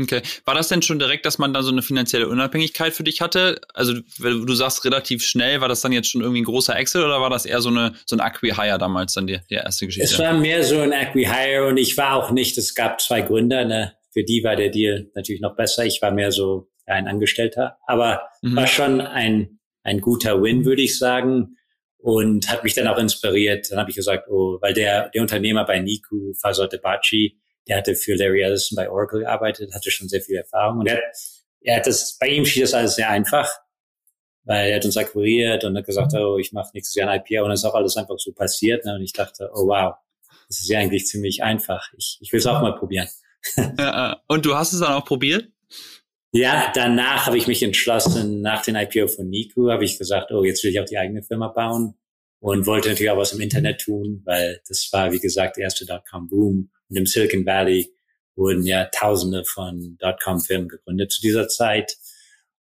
Okay. 0.00 0.22
War 0.44 0.54
das 0.54 0.68
denn 0.68 0.80
schon 0.82 1.00
direkt, 1.00 1.26
dass 1.26 1.38
man 1.38 1.52
da 1.52 1.62
so 1.62 1.72
eine 1.72 1.82
finanzielle 1.82 2.28
Unabhängigkeit 2.28 2.92
für 2.92 3.02
dich 3.02 3.20
hatte? 3.20 3.60
Also, 3.74 3.94
du 4.18 4.54
sagst 4.54 4.84
relativ 4.84 5.24
schnell, 5.24 5.60
war 5.60 5.68
das 5.68 5.80
dann 5.80 5.90
jetzt 5.90 6.10
schon 6.10 6.20
irgendwie 6.20 6.42
ein 6.42 6.44
großer 6.44 6.76
Excel 6.76 7.04
oder 7.04 7.20
war 7.20 7.30
das 7.30 7.46
eher 7.46 7.60
so 7.60 7.68
eine, 7.68 7.94
so 8.06 8.14
ein 8.14 8.20
Acqui-Hire 8.20 8.78
damals 8.78 9.14
dann 9.14 9.26
die, 9.26 9.40
die 9.50 9.54
erste 9.54 9.86
Geschichte? 9.86 10.08
Es 10.08 10.18
war 10.18 10.34
mehr 10.34 10.62
so 10.62 10.78
ein 10.78 10.92
Acqui-Hire 10.92 11.66
und 11.66 11.78
ich 11.78 11.96
war 11.96 12.14
auch 12.14 12.30
nicht, 12.30 12.56
es 12.58 12.74
gab 12.74 13.00
zwei 13.00 13.22
Gründer, 13.22 13.64
ne? 13.64 13.94
Für 14.12 14.22
die 14.22 14.42
war 14.44 14.56
der 14.56 14.70
Deal 14.70 15.10
natürlich 15.14 15.40
noch 15.40 15.56
besser. 15.56 15.84
Ich 15.84 16.00
war 16.00 16.12
mehr 16.12 16.32
so 16.32 16.70
ein 16.86 17.08
Angestellter, 17.08 17.78
aber 17.86 18.22
mhm. 18.40 18.56
war 18.56 18.66
schon 18.66 19.00
ein, 19.00 19.58
ein 19.82 20.00
guter 20.00 20.40
Win, 20.42 20.64
würde 20.64 20.82
ich 20.82 20.96
sagen 20.96 21.56
und 21.98 22.48
hat 22.48 22.64
mich 22.64 22.74
dann 22.74 22.86
auch 22.86 22.98
inspiriert. 22.98 23.70
Dann 23.70 23.78
habe 23.78 23.90
ich 23.90 23.96
gesagt, 23.96 24.28
oh, 24.28 24.58
weil 24.60 24.74
der, 24.74 25.10
der 25.10 25.22
Unternehmer 25.22 25.64
bei 25.64 25.80
Niku, 25.80 26.32
Fasor 26.40 26.68
Debachi, 26.68 27.38
der 27.66 27.78
hatte 27.78 27.94
für 27.94 28.14
Larry 28.14 28.42
Ellison 28.42 28.76
bei 28.76 28.88
Oracle 28.88 29.20
gearbeitet, 29.20 29.74
hatte 29.74 29.90
schon 29.90 30.08
sehr 30.08 30.22
viel 30.22 30.36
Erfahrung. 30.36 30.80
Und 30.80 30.86
er, 30.86 31.00
er 31.60 31.76
hat 31.76 31.86
das, 31.86 32.16
bei 32.18 32.28
ihm 32.28 32.44
schien 32.44 32.62
das 32.62 32.74
alles 32.74 32.94
sehr 32.94 33.10
einfach, 33.10 33.50
weil 34.44 34.70
er 34.70 34.76
hat 34.76 34.84
uns 34.84 34.96
akquiriert 34.96 35.64
und 35.64 35.76
hat 35.76 35.84
gesagt, 35.84 36.14
oh, 36.14 36.38
ich 36.38 36.52
mache 36.52 36.70
nächstes 36.72 36.94
Jahr 36.94 37.10
ein 37.10 37.20
IPO 37.20 37.42
und 37.42 37.48
dann 37.48 37.54
ist 37.54 37.64
auch 37.64 37.74
alles 37.74 37.96
einfach 37.96 38.18
so 38.18 38.32
passiert. 38.32 38.84
Ne? 38.84 38.94
Und 38.94 39.02
ich 39.02 39.12
dachte, 39.12 39.50
oh 39.52 39.66
wow, 39.66 39.96
das 40.48 40.60
ist 40.60 40.68
ja 40.68 40.78
eigentlich 40.78 41.06
ziemlich 41.06 41.42
einfach. 41.42 41.92
Ich, 41.96 42.18
ich 42.20 42.32
will 42.32 42.38
es 42.38 42.46
auch 42.46 42.62
mal 42.62 42.74
probieren. 42.74 43.08
und 44.28 44.46
du 44.46 44.54
hast 44.56 44.72
es 44.72 44.80
dann 44.80 44.92
auch 44.92 45.04
probiert? 45.04 45.48
Ja, 46.32 46.70
danach 46.74 47.26
habe 47.26 47.38
ich 47.38 47.46
mich 47.46 47.62
entschlossen, 47.62 48.42
nach 48.42 48.62
dem 48.62 48.76
IPO 48.76 49.08
von 49.08 49.28
Niku 49.30 49.70
habe 49.70 49.84
ich 49.84 49.98
gesagt, 49.98 50.30
oh, 50.30 50.44
jetzt 50.44 50.62
will 50.62 50.70
ich 50.70 50.80
auch 50.80 50.84
die 50.84 50.98
eigene 50.98 51.22
Firma 51.22 51.48
bauen 51.48 51.94
und 52.40 52.66
wollte 52.66 52.90
natürlich 52.90 53.10
auch 53.10 53.16
was 53.16 53.32
im 53.32 53.40
Internet 53.40 53.80
tun, 53.80 54.22
weil 54.24 54.60
das 54.68 54.88
war, 54.92 55.10
wie 55.10 55.20
gesagt, 55.20 55.56
der 55.56 55.64
erste 55.64 55.86
Dotcom-Boom. 55.86 56.70
Und 56.90 56.96
im 56.96 57.06
Silicon 57.06 57.46
Valley 57.46 57.90
wurden 58.36 58.64
ja 58.64 58.84
Tausende 58.86 59.44
von 59.44 59.96
Dotcom-Firmen 59.98 60.68
gegründet 60.68 61.12
zu 61.12 61.22
dieser 61.22 61.48
Zeit 61.48 61.96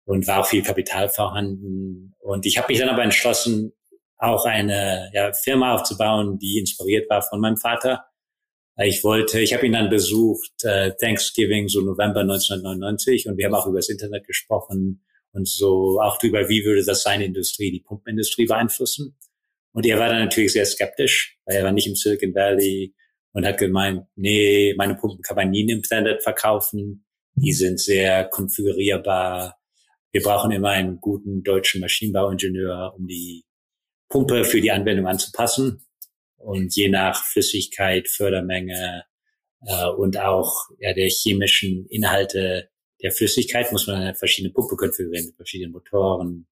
und 0.04 0.28
war 0.28 0.40
auch 0.40 0.46
viel 0.46 0.62
Kapital 0.62 1.08
vorhanden. 1.08 2.14
Und 2.20 2.46
ich 2.46 2.58
habe 2.58 2.68
mich 2.68 2.78
dann 2.78 2.88
aber 2.88 3.02
entschlossen, 3.02 3.72
auch 4.18 4.46
eine 4.46 5.10
ja, 5.12 5.32
Firma 5.32 5.74
aufzubauen, 5.74 6.38
die 6.38 6.58
inspiriert 6.58 7.10
war 7.10 7.20
von 7.20 7.40
meinem 7.40 7.58
Vater 7.58 8.06
ich 8.84 9.02
wollte, 9.04 9.40
ich 9.40 9.54
habe 9.54 9.66
ihn 9.66 9.72
dann 9.72 9.88
besucht, 9.88 10.52
äh, 10.64 10.92
Thanksgiving, 11.00 11.68
so 11.68 11.80
November 11.80 12.20
1999, 12.20 13.26
und 13.26 13.38
wir 13.38 13.46
haben 13.46 13.54
auch 13.54 13.66
über 13.66 13.78
das 13.78 13.88
Internet 13.88 14.26
gesprochen 14.26 15.02
und 15.32 15.48
so 15.48 16.00
auch 16.00 16.18
darüber, 16.18 16.48
wie 16.48 16.64
würde 16.64 16.84
das 16.84 17.02
seine 17.02 17.24
Industrie, 17.24 17.70
die 17.70 17.80
Pumpenindustrie 17.80 18.46
beeinflussen. 18.46 19.16
Und 19.72 19.86
er 19.86 19.98
war 19.98 20.08
dann 20.08 20.24
natürlich 20.24 20.52
sehr 20.52 20.64
skeptisch, 20.64 21.38
weil 21.44 21.56
er 21.56 21.64
war 21.64 21.72
nicht 21.72 21.86
im 21.86 21.94
Silicon 21.94 22.34
Valley 22.34 22.94
und 23.32 23.46
hat 23.46 23.58
gemeint, 23.58 24.06
nee, 24.14 24.74
meine 24.76 24.94
Pumpen 24.94 25.20
kann 25.20 25.36
man 25.36 25.50
nie 25.50 25.62
im 25.62 25.68
Internet 25.68 26.22
verkaufen. 26.22 27.04
Die 27.34 27.52
sind 27.52 27.78
sehr 27.78 28.24
konfigurierbar. 28.24 29.58
Wir 30.12 30.22
brauchen 30.22 30.52
immer 30.52 30.70
einen 30.70 30.98
guten 31.00 31.42
deutschen 31.42 31.82
Maschinenbauingenieur, 31.82 32.94
um 32.96 33.06
die 33.06 33.44
Pumpe 34.08 34.44
für 34.44 34.62
die 34.62 34.70
Anwendung 34.70 35.06
anzupassen. 35.06 35.84
Und 36.46 36.76
je 36.76 36.88
nach 36.88 37.24
Flüssigkeit, 37.24 38.06
Fördermenge 38.06 39.04
äh, 39.66 39.88
und 39.88 40.16
auch 40.16 40.54
ja, 40.78 40.94
der 40.94 41.08
chemischen 41.08 41.86
Inhalte 41.86 42.70
der 43.02 43.10
Flüssigkeit 43.10 43.72
muss 43.72 43.88
man 43.88 43.96
eine 43.96 44.14
verschiedene 44.14 44.54
Pumpe 44.54 44.76
konfigurieren 44.76 45.26
mit 45.26 45.34
verschiedenen 45.34 45.72
Motoren, 45.72 46.46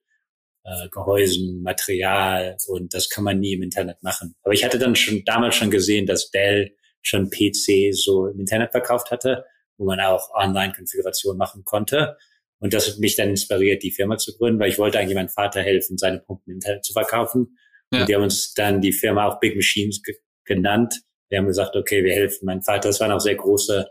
äh, 0.64 0.88
Gehäusen, 0.88 1.62
Material 1.62 2.56
und 2.66 2.92
das 2.92 3.08
kann 3.08 3.22
man 3.22 3.38
nie 3.38 3.52
im 3.52 3.62
Internet 3.62 4.02
machen. 4.02 4.34
Aber 4.42 4.52
ich 4.52 4.64
hatte 4.64 4.80
dann 4.80 4.96
schon 4.96 5.22
damals 5.24 5.54
schon 5.54 5.70
gesehen, 5.70 6.06
dass 6.06 6.32
Dell 6.32 6.74
schon 7.00 7.30
PC 7.30 7.94
so 7.94 8.26
im 8.26 8.40
Internet 8.40 8.72
verkauft 8.72 9.12
hatte, 9.12 9.44
wo 9.76 9.84
man 9.84 10.00
auch 10.00 10.34
Online-Konfiguration 10.34 11.36
machen 11.36 11.64
konnte. 11.64 12.16
Und 12.58 12.74
das 12.74 12.88
hat 12.88 12.98
mich 12.98 13.14
dann 13.14 13.30
inspiriert, 13.30 13.84
die 13.84 13.92
Firma 13.92 14.18
zu 14.18 14.36
gründen, 14.36 14.58
weil 14.58 14.70
ich 14.70 14.78
wollte 14.78 14.98
eigentlich 14.98 15.14
meinem 15.14 15.28
Vater 15.28 15.62
helfen, 15.62 15.98
seine 15.98 16.18
Pumpen 16.18 16.50
im 16.50 16.56
Internet 16.56 16.84
zu 16.84 16.92
verkaufen. 16.92 17.58
Ja. 17.94 18.00
Und 18.00 18.08
die 18.08 18.14
haben 18.14 18.22
uns 18.22 18.54
dann 18.54 18.80
die 18.80 18.92
Firma 18.92 19.26
auch 19.26 19.40
Big 19.40 19.56
Machines 19.56 20.02
genannt. 20.44 21.00
Wir 21.28 21.38
haben 21.38 21.46
gesagt, 21.46 21.76
okay, 21.76 22.04
wir 22.04 22.12
helfen. 22.12 22.46
Mein 22.46 22.62
Vater, 22.62 22.88
das 22.88 23.00
waren 23.00 23.12
auch 23.12 23.20
sehr 23.20 23.34
große 23.34 23.86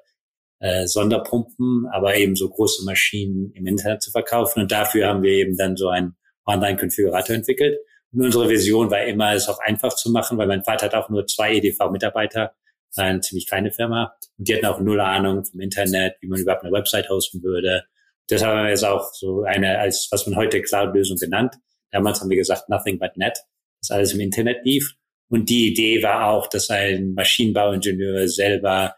äh, 0.59 0.87
Sonderpumpen, 0.87 1.87
aber 1.91 2.15
eben 2.15 2.35
so 2.35 2.49
große 2.49 2.85
Maschinen 2.85 3.51
im 3.53 3.67
Internet 3.67 4.01
zu 4.01 4.11
verkaufen. 4.11 4.61
Und 4.61 4.71
dafür 4.71 5.07
haben 5.07 5.21
wir 5.23 5.31
eben 5.31 5.57
dann 5.57 5.75
so 5.75 5.89
einen 5.89 6.15
Online-Konfigurator 6.45 7.35
entwickelt. 7.35 7.77
Und 8.13 8.21
unsere 8.21 8.47
Vision 8.47 8.91
war 8.91 9.03
immer, 9.03 9.33
es 9.33 9.49
auch 9.49 9.59
einfach 9.59 9.95
zu 9.95 10.11
machen, 10.11 10.37
weil 10.37 10.47
mein 10.47 10.63
Vater 10.63 10.85
hat 10.85 10.95
auch 10.95 11.09
nur 11.09 11.25
zwei 11.25 11.55
EDV-Mitarbeiter, 11.55 12.53
eine 12.95 13.21
ziemlich 13.21 13.47
kleine 13.47 13.71
Firma. 13.71 14.15
Und 14.37 14.47
die 14.47 14.55
hatten 14.55 14.65
auch 14.67 14.79
null 14.79 15.01
Ahnung 15.01 15.43
vom 15.43 15.59
Internet, 15.59 16.15
wie 16.21 16.27
man 16.27 16.39
überhaupt 16.39 16.63
eine 16.63 16.71
Website 16.71 17.09
hosten 17.09 17.41
würde. 17.41 17.83
Das 18.27 18.43
haben 18.43 18.63
wir 18.63 18.69
jetzt 18.69 18.85
auch 18.85 19.11
so 19.13 19.43
eine, 19.43 19.79
als 19.79 20.07
was 20.11 20.27
man 20.27 20.37
heute 20.37 20.61
Cloud-Lösung 20.61 21.17
genannt. 21.17 21.55
Damals 21.91 22.21
haben 22.21 22.29
wir 22.29 22.37
gesagt, 22.37 22.69
nothing 22.69 22.99
but 22.99 23.17
net 23.17 23.37
das 23.83 23.95
alles 23.95 24.13
im 24.13 24.19
Internet 24.19 24.65
lief. 24.65 24.95
Und 25.29 25.49
die 25.49 25.71
Idee 25.71 26.03
war 26.03 26.27
auch, 26.27 26.47
dass 26.47 26.69
ein 26.69 27.13
Maschinenbauingenieur 27.13 28.27
selber 28.27 28.95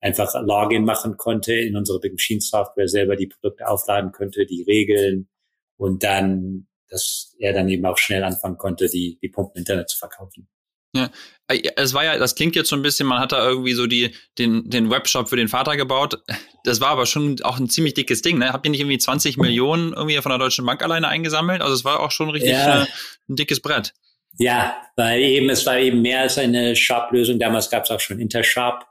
einfach 0.00 0.32
Login 0.42 0.84
machen 0.84 1.16
konnte 1.16 1.54
in 1.54 1.76
unsere 1.76 1.98
Big 1.98 2.12
Machine 2.12 2.40
Software, 2.40 2.88
selber 2.88 3.16
die 3.16 3.26
Produkte 3.26 3.66
aufladen 3.66 4.12
könnte, 4.12 4.46
die 4.46 4.62
Regeln 4.62 5.28
und 5.76 6.02
dann, 6.02 6.68
dass 6.88 7.34
er 7.38 7.52
dann 7.52 7.68
eben 7.68 7.84
auch 7.86 7.98
schnell 7.98 8.22
anfangen 8.22 8.58
konnte, 8.58 8.88
die, 8.88 9.18
die 9.20 9.28
Pumpen 9.28 9.56
im 9.56 9.60
Internet 9.60 9.88
zu 9.88 9.98
verkaufen. 9.98 10.48
Ja, 10.94 11.10
äh, 11.48 11.62
es 11.76 11.94
war 11.94 12.04
ja, 12.04 12.18
das 12.18 12.34
klingt 12.34 12.56
jetzt 12.56 12.70
so 12.70 12.76
ein 12.76 12.82
bisschen, 12.82 13.06
man 13.06 13.20
hat 13.20 13.32
da 13.32 13.46
irgendwie 13.46 13.74
so 13.74 13.86
die, 13.86 14.14
den, 14.38 14.68
den 14.70 14.90
Webshop 14.90 15.28
für 15.28 15.36
den 15.36 15.48
Vater 15.48 15.76
gebaut. 15.76 16.22
Das 16.64 16.80
war 16.80 16.88
aber 16.88 17.06
schon 17.06 17.40
auch 17.42 17.58
ein 17.58 17.68
ziemlich 17.68 17.94
dickes 17.94 18.22
Ding, 18.22 18.38
ne? 18.38 18.52
Habt 18.52 18.66
ihr 18.66 18.70
nicht 18.70 18.80
irgendwie 18.80 18.98
20 18.98 19.36
Millionen 19.36 19.92
irgendwie 19.92 20.20
von 20.20 20.30
der 20.30 20.38
Deutschen 20.38 20.66
Bank 20.66 20.82
alleine 20.82 21.08
eingesammelt? 21.08 21.62
Also 21.62 21.74
es 21.74 21.84
war 21.84 22.00
auch 22.00 22.10
schon 22.10 22.30
richtig 22.30 22.52
ja. 22.52 22.82
äh, 22.82 22.86
ein 23.28 23.36
dickes 23.36 23.60
Brett. 23.60 23.94
Ja, 24.36 24.82
weil 24.96 25.20
eben, 25.20 25.50
es 25.50 25.66
war 25.66 25.78
eben 25.78 26.02
mehr 26.02 26.20
als 26.20 26.38
eine 26.38 26.76
Shop-Lösung. 26.76 27.38
Damals 27.38 27.70
gab 27.70 27.84
es 27.84 27.90
auch 27.90 28.00
schon 28.00 28.20
Intershop 28.20 28.84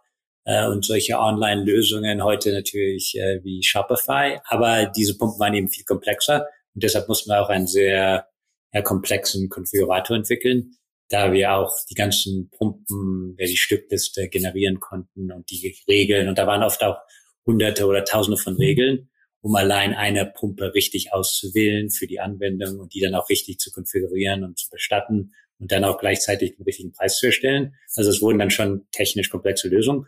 äh, 0.45 0.65
und 0.67 0.85
solche 0.85 1.17
Online-Lösungen, 1.17 2.23
heute 2.23 2.51
natürlich 2.53 3.15
äh, 3.15 3.43
wie 3.43 3.63
Shopify. 3.63 4.39
Aber 4.45 4.85
diese 4.87 5.17
Pumpen 5.17 5.39
waren 5.39 5.53
eben 5.53 5.69
viel 5.69 5.85
komplexer 5.85 6.47
und 6.73 6.83
deshalb 6.83 7.07
mussten 7.07 7.29
wir 7.29 7.41
auch 7.41 7.49
einen 7.49 7.67
sehr, 7.67 8.27
sehr 8.73 8.83
komplexen 8.83 9.49
Konfigurator 9.49 10.17
entwickeln, 10.17 10.75
da 11.09 11.31
wir 11.31 11.53
auch 11.53 11.73
die 11.89 11.95
ganzen 11.95 12.49
Pumpen, 12.49 13.35
ja, 13.37 13.45
die 13.45 13.57
Stückliste 13.57 14.27
generieren 14.29 14.79
konnten 14.79 15.31
und 15.31 15.49
die 15.49 15.77
Regeln. 15.87 16.27
Und 16.27 16.37
da 16.37 16.47
waren 16.47 16.63
oft 16.63 16.83
auch 16.83 16.97
hunderte 17.45 17.85
oder 17.85 18.03
tausende 18.03 18.37
von 18.37 18.55
Regeln 18.57 19.09
um 19.41 19.55
allein 19.55 19.93
eine 19.93 20.25
Pumpe 20.25 20.73
richtig 20.73 21.13
auszuwählen 21.13 21.89
für 21.89 22.07
die 22.07 22.19
Anwendung 22.19 22.79
und 22.79 22.93
die 22.93 23.01
dann 23.01 23.15
auch 23.15 23.29
richtig 23.29 23.59
zu 23.59 23.71
konfigurieren 23.71 24.43
und 24.43 24.57
zu 24.57 24.69
bestatten 24.69 25.33
und 25.59 25.71
dann 25.71 25.83
auch 25.83 25.97
gleichzeitig 25.97 26.55
den 26.55 26.63
richtigen 26.63 26.91
Preis 26.91 27.17
zu 27.17 27.27
erstellen. 27.27 27.75
Also 27.95 28.09
es 28.09 28.21
wurden 28.21 28.39
dann 28.39 28.51
schon 28.51 28.87
technisch 28.91 29.29
komplexe 29.29 29.69
Lösungen. 29.69 30.05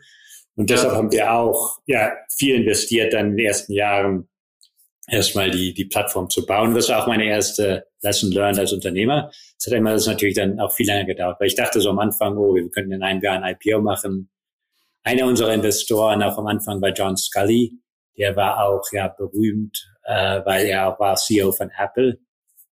Und 0.56 0.70
deshalb 0.70 0.94
haben 0.94 1.12
wir 1.12 1.32
auch 1.34 1.80
ja 1.86 2.12
viel 2.36 2.56
investiert 2.56 3.14
dann 3.14 3.32
in 3.32 3.38
den 3.38 3.46
ersten 3.46 3.74
Jahren 3.74 4.28
erstmal 5.08 5.50
die, 5.52 5.74
die 5.74 5.86
Plattform 5.86 6.30
zu 6.30 6.46
bauen. 6.46 6.76
Das 6.76 6.90
war 6.90 7.02
auch 7.02 7.08
meine 7.08 7.26
erste 7.26 7.86
Lesson 8.02 8.32
learned 8.32 8.60
als 8.60 8.74
Unternehmer. 8.74 9.32
Es 9.58 9.66
hat 9.66 9.74
immer 9.74 9.94
das 9.94 10.06
natürlich 10.06 10.36
dann 10.36 10.60
auch 10.60 10.74
viel 10.74 10.86
länger 10.86 11.06
gedauert, 11.06 11.40
weil 11.40 11.48
ich 11.48 11.56
dachte 11.56 11.82
so 11.82 11.90
am 11.90 12.00
Anfang, 12.00 12.38
oh, 12.38 12.56
wir 12.56 12.70
könnten 12.70 12.92
in 12.92 13.04
einem 13.04 13.22
Jahr 13.22 13.42
ein 13.42 13.56
IPO 13.56 13.82
machen. 13.82 14.30
Einer 15.04 15.26
unserer 15.26 15.54
Investoren 15.54 16.22
auch 16.22 16.38
am 16.38 16.48
Anfang 16.48 16.82
war 16.82 16.90
John 16.90 17.18
Scully, 17.18 17.80
der 18.18 18.36
war 18.36 18.66
auch 18.66 18.84
ja 18.92 19.08
berühmt, 19.08 19.90
äh, 20.04 20.42
weil 20.46 20.66
er 20.66 20.88
auch 20.88 21.00
war 21.00 21.16
CEO 21.16 21.52
von 21.52 21.72
Apple 21.78 22.20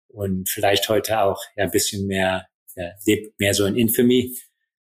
und 0.08 0.48
vielleicht 0.48 0.88
heute 0.88 1.20
auch 1.20 1.42
ja 1.56 1.64
ein 1.64 1.70
bisschen 1.70 2.06
mehr, 2.06 2.46
ja, 2.76 2.90
lebt 3.06 3.38
mehr 3.40 3.54
so 3.54 3.66
in 3.66 3.76
Infamy. 3.76 4.34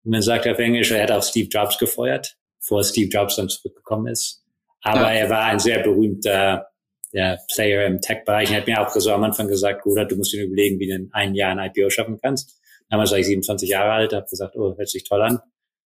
Und 0.04 0.12
man 0.12 0.22
sagt 0.22 0.46
auf 0.46 0.58
Englisch, 0.58 0.90
er 0.90 1.02
hat 1.02 1.10
auch 1.10 1.22
Steve 1.22 1.48
Jobs 1.48 1.78
gefeuert, 1.78 2.36
bevor 2.60 2.84
Steve 2.84 3.08
Jobs 3.08 3.36
dann 3.36 3.48
zurückgekommen 3.48 4.06
ist. 4.06 4.44
Aber 4.82 5.12
ja. 5.12 5.20
er 5.20 5.30
war 5.30 5.44
ein 5.44 5.58
sehr 5.58 5.80
berühmter 5.82 6.68
ja, 7.12 7.38
Player 7.52 7.86
im 7.86 8.00
Tech-Bereich. 8.00 8.50
Er 8.50 8.58
hat 8.58 8.66
mir 8.66 8.80
auch 8.80 8.90
so 8.94 9.12
am 9.12 9.24
Anfang 9.24 9.48
gesagt, 9.48 9.82
Bruder, 9.82 10.04
du 10.04 10.16
musst 10.16 10.32
dir 10.32 10.44
überlegen, 10.44 10.78
wie 10.78 10.88
du 10.88 10.94
in 10.94 11.10
einem 11.12 11.34
Jahr 11.34 11.56
ein 11.56 11.70
IPO 11.70 11.90
schaffen 11.90 12.18
kannst. 12.22 12.60
Damals 12.88 13.10
war 13.10 13.18
ich 13.18 13.26
27 13.26 13.68
Jahre 13.68 13.92
alt, 13.92 14.12
habe 14.12 14.26
gesagt, 14.28 14.54
oh, 14.56 14.76
hört 14.76 14.88
sich 14.88 15.04
toll 15.04 15.22
an. 15.22 15.40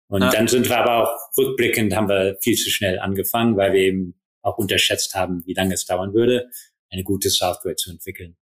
Und 0.09 0.21
ja. 0.21 0.29
dann 0.29 0.47
sind 0.47 0.69
wir 0.69 0.77
aber 0.77 1.03
auch 1.03 1.37
rückblickend, 1.37 1.95
haben 1.95 2.07
wir 2.07 2.37
viel 2.41 2.55
zu 2.55 2.69
schnell 2.69 2.99
angefangen, 2.99 3.57
weil 3.57 3.73
wir 3.73 3.81
eben 3.81 4.16
auch 4.47 4.57
unterschätzt 4.57 5.13
haben, 5.15 5.43
wie 5.45 5.53
lange 5.53 5.73
es 5.73 5.85
dauern 5.85 6.13
würde, 6.13 6.49
eine 6.89 7.03
gute 7.03 7.29
Software 7.29 7.75
zu 7.75 7.91
entwickeln. 7.91 8.37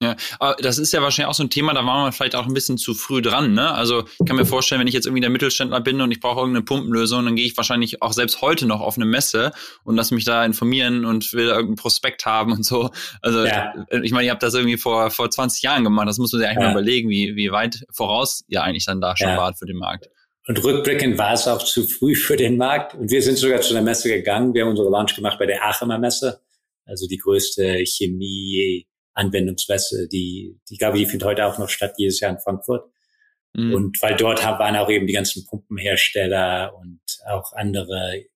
Ja, 0.00 0.14
aber 0.38 0.54
das 0.62 0.78
ist 0.78 0.92
ja 0.92 1.02
wahrscheinlich 1.02 1.28
auch 1.28 1.34
so 1.34 1.42
ein 1.42 1.50
Thema, 1.50 1.74
da 1.74 1.84
war 1.84 2.02
man 2.02 2.12
vielleicht 2.12 2.36
auch 2.36 2.46
ein 2.46 2.54
bisschen 2.54 2.78
zu 2.78 2.94
früh 2.94 3.20
dran, 3.20 3.54
ne? 3.54 3.72
Also 3.72 4.04
ich 4.06 4.26
kann 4.26 4.36
mir 4.36 4.46
vorstellen, 4.46 4.80
wenn 4.80 4.86
ich 4.86 4.94
jetzt 4.94 5.06
irgendwie 5.06 5.22
der 5.22 5.30
Mittelständler 5.30 5.80
bin 5.80 6.00
und 6.00 6.12
ich 6.12 6.20
brauche 6.20 6.38
irgendeine 6.38 6.64
Pumpenlösung, 6.64 7.24
dann 7.24 7.34
gehe 7.34 7.46
ich 7.46 7.56
wahrscheinlich 7.56 8.00
auch 8.00 8.12
selbst 8.12 8.40
heute 8.40 8.66
noch 8.66 8.80
auf 8.80 8.96
eine 8.96 9.06
Messe 9.06 9.50
und 9.82 9.96
lass 9.96 10.12
mich 10.12 10.24
da 10.24 10.44
informieren 10.44 11.04
und 11.04 11.32
will 11.32 11.48
irgendeinen 11.48 11.76
Prospekt 11.76 12.26
haben 12.26 12.52
und 12.52 12.64
so. 12.64 12.90
Also 13.22 13.44
ja. 13.44 13.74
ich 14.02 14.12
meine, 14.12 14.26
ihr 14.26 14.30
habt 14.30 14.42
das 14.44 14.54
irgendwie 14.54 14.76
vor, 14.76 15.10
vor 15.10 15.30
20 15.30 15.62
Jahren 15.62 15.82
gemacht, 15.82 16.06
das 16.06 16.18
muss 16.18 16.32
man 16.32 16.40
sich 16.40 16.48
eigentlich 16.48 16.62
ja. 16.62 16.72
mal 16.72 16.80
überlegen, 16.80 17.08
wie, 17.08 17.34
wie 17.34 17.50
weit 17.50 17.84
voraus 17.92 18.44
ihr 18.46 18.62
eigentlich 18.62 18.86
dann 18.86 19.00
da 19.00 19.16
schon 19.16 19.30
ja. 19.30 19.36
wart 19.36 19.58
für 19.58 19.66
den 19.66 19.78
Markt. 19.78 20.08
Und 20.48 20.64
rückblickend 20.64 21.16
war 21.18 21.34
es 21.34 21.46
auch 21.46 21.62
zu 21.62 21.86
früh 21.86 22.14
für 22.14 22.36
den 22.36 22.56
Markt. 22.56 22.94
Und 22.94 23.10
wir 23.10 23.20
sind 23.20 23.36
sogar 23.36 23.60
zu 23.60 23.74
der 23.74 23.82
Messe 23.82 24.08
gegangen. 24.08 24.54
Wir 24.54 24.62
haben 24.62 24.70
unsere 24.70 24.88
Launch 24.88 25.14
gemacht 25.14 25.38
bei 25.38 25.44
der 25.44 25.62
Aachener 25.62 25.98
Messe, 25.98 26.40
also 26.86 27.06
die 27.06 27.18
größte 27.18 27.84
Chemie-Anwendungsmesse, 27.84 30.08
die, 30.08 30.58
die 30.70 30.78
glaube 30.78 30.96
ich, 30.96 31.04
die 31.04 31.10
findet 31.10 31.28
heute 31.28 31.44
auch 31.44 31.58
noch 31.58 31.68
statt, 31.68 31.92
jedes 31.98 32.20
Jahr 32.20 32.30
in 32.30 32.38
Frankfurt. 32.38 32.90
Mhm. 33.52 33.74
Und 33.74 34.02
weil 34.02 34.16
dort 34.16 34.42
waren 34.42 34.76
auch 34.76 34.88
eben 34.88 35.06
die 35.06 35.12
ganzen 35.12 35.44
Pumpenhersteller 35.44 36.74
und 36.80 37.02
auch 37.26 37.52
andere 37.52 38.16
äh, 38.16 38.26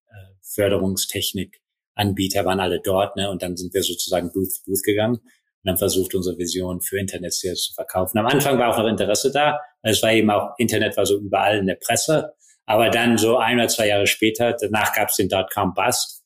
Förderungstechnik-Anbieter 0.42 2.44
waren 2.44 2.60
alle 2.60 2.82
dort, 2.82 3.16
ne? 3.16 3.30
Und 3.30 3.42
dann 3.42 3.56
sind 3.56 3.72
wir 3.72 3.82
sozusagen 3.82 4.30
Booth, 4.32 4.62
Booth 4.66 4.82
gegangen 4.82 5.18
und 5.62 5.70
haben 5.70 5.78
versucht, 5.78 6.14
unsere 6.14 6.36
Vision 6.36 6.82
für 6.82 6.98
Internet 6.98 7.32
zu 7.32 7.54
verkaufen. 7.74 8.18
Am 8.18 8.26
Anfang 8.26 8.58
war 8.58 8.68
auch 8.68 8.76
noch 8.76 8.86
Interesse 8.86 9.32
da. 9.32 9.58
Es 9.82 10.02
war 10.02 10.12
eben 10.12 10.30
auch, 10.30 10.54
Internet 10.58 10.96
war 10.96 11.06
so 11.06 11.18
überall 11.18 11.58
in 11.58 11.66
der 11.66 11.76
Presse. 11.76 12.34
Aber 12.66 12.90
dann 12.90 13.18
so 13.18 13.38
ein 13.38 13.58
oder 13.58 13.68
zwei 13.68 13.88
Jahre 13.88 14.06
später, 14.06 14.52
danach 14.52 14.94
gab 14.94 15.08
es 15.08 15.16
den 15.16 15.28
Dotcom-Bust. 15.28 16.22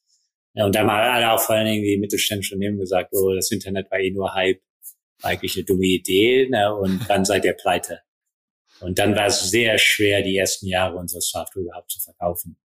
Und 0.55 0.75
da 0.75 0.81
haben 0.81 0.91
alle 0.91 1.33
auch 1.33 1.41
vor 1.41 1.57
allen 1.57 1.67
Dingen 1.67 1.83
die 1.83 1.99
mittelständischen 1.99 2.57
Unternehmen 2.57 2.79
gesagt, 2.79 3.13
oh, 3.13 3.35
das 3.35 3.51
Internet 3.51 3.91
war 3.91 3.99
eh 3.99 4.11
nur 4.11 4.35
Hype, 4.35 4.61
war 5.21 5.31
eigentlich 5.31 5.57
eine 5.57 5.65
dumme 5.65 5.87
Idee. 5.87 6.49
Ne? 6.49 6.75
Und 6.75 7.09
dann 7.09 7.25
seid 7.25 7.45
ihr 7.45 7.55
pleite. 7.55 8.01
Und 8.81 8.99
dann 8.99 9.17
war 9.17 9.27
es 9.27 9.51
sehr 9.51 9.79
schwer, 9.79 10.23
die 10.23 10.37
ersten 10.37 10.67
Jahre 10.67 10.97
unsere 10.97 11.21
Software 11.21 11.63
überhaupt 11.63 11.91
zu 11.91 12.01
verkaufen. 12.01 12.59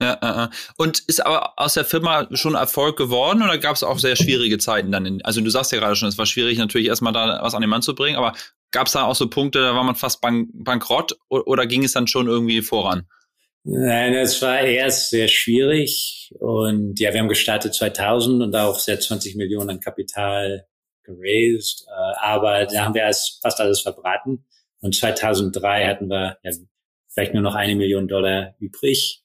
Ja, 0.00 0.14
äh, 0.14 0.44
äh. 0.44 0.48
Und 0.76 1.00
ist 1.00 1.24
aber 1.24 1.58
aus 1.58 1.74
der 1.74 1.84
Firma 1.84 2.28
schon 2.32 2.54
Erfolg 2.54 2.96
geworden 2.96 3.42
oder 3.42 3.58
gab 3.58 3.76
es 3.76 3.82
auch 3.82 3.98
sehr 3.98 4.16
schwierige 4.16 4.58
Zeiten 4.58 4.92
dann? 4.92 5.06
In, 5.06 5.24
also 5.24 5.40
du 5.40 5.50
sagst 5.50 5.72
ja 5.72 5.78
gerade 5.78 5.96
schon, 5.96 6.08
es 6.08 6.18
war 6.18 6.26
schwierig 6.26 6.58
natürlich 6.58 6.86
erstmal 6.86 7.12
da 7.12 7.40
was 7.42 7.54
an 7.54 7.60
den 7.60 7.70
Mann 7.70 7.82
zu 7.82 7.94
bringen, 7.94 8.16
aber 8.16 8.32
gab 8.72 8.86
es 8.86 8.94
da 8.94 9.04
auch 9.04 9.14
so 9.14 9.28
Punkte, 9.28 9.60
da 9.60 9.74
war 9.74 9.84
man 9.84 9.94
fast 9.94 10.20
bank 10.20 10.48
bankrott 10.52 11.16
oder, 11.28 11.66
ging 11.66 11.84
es 11.84 11.92
dann 11.92 12.06
schon 12.06 12.26
irgendwie 12.26 12.62
voran? 12.62 13.06
Nein, 13.64 14.14
es 14.14 14.42
war 14.42 14.60
erst 14.60 15.10
sehr 15.10 15.28
schwierig 15.28 16.34
und 16.40 16.98
ja, 16.98 17.12
wir 17.12 17.20
haben 17.20 17.28
gestartet 17.28 17.74
2000 17.74 18.42
und 18.42 18.56
auch 18.56 18.78
sehr 18.78 18.98
20 18.98 19.36
Millionen 19.36 19.70
an 19.70 19.80
Kapital 19.80 20.66
geraced, 21.04 21.86
äh, 21.86 22.16
aber 22.20 22.66
da 22.66 22.84
haben 22.84 22.94
wir 22.94 23.04
fast 23.04 23.60
alles 23.60 23.80
verbraten 23.80 24.44
und 24.80 24.96
2003 24.96 25.86
hatten 25.86 26.08
wir 26.08 26.38
ja, 26.42 26.50
vielleicht 27.08 27.34
nur 27.34 27.42
noch 27.42 27.54
eine 27.54 27.76
Million 27.76 28.08
Dollar 28.08 28.56
übrig 28.58 29.22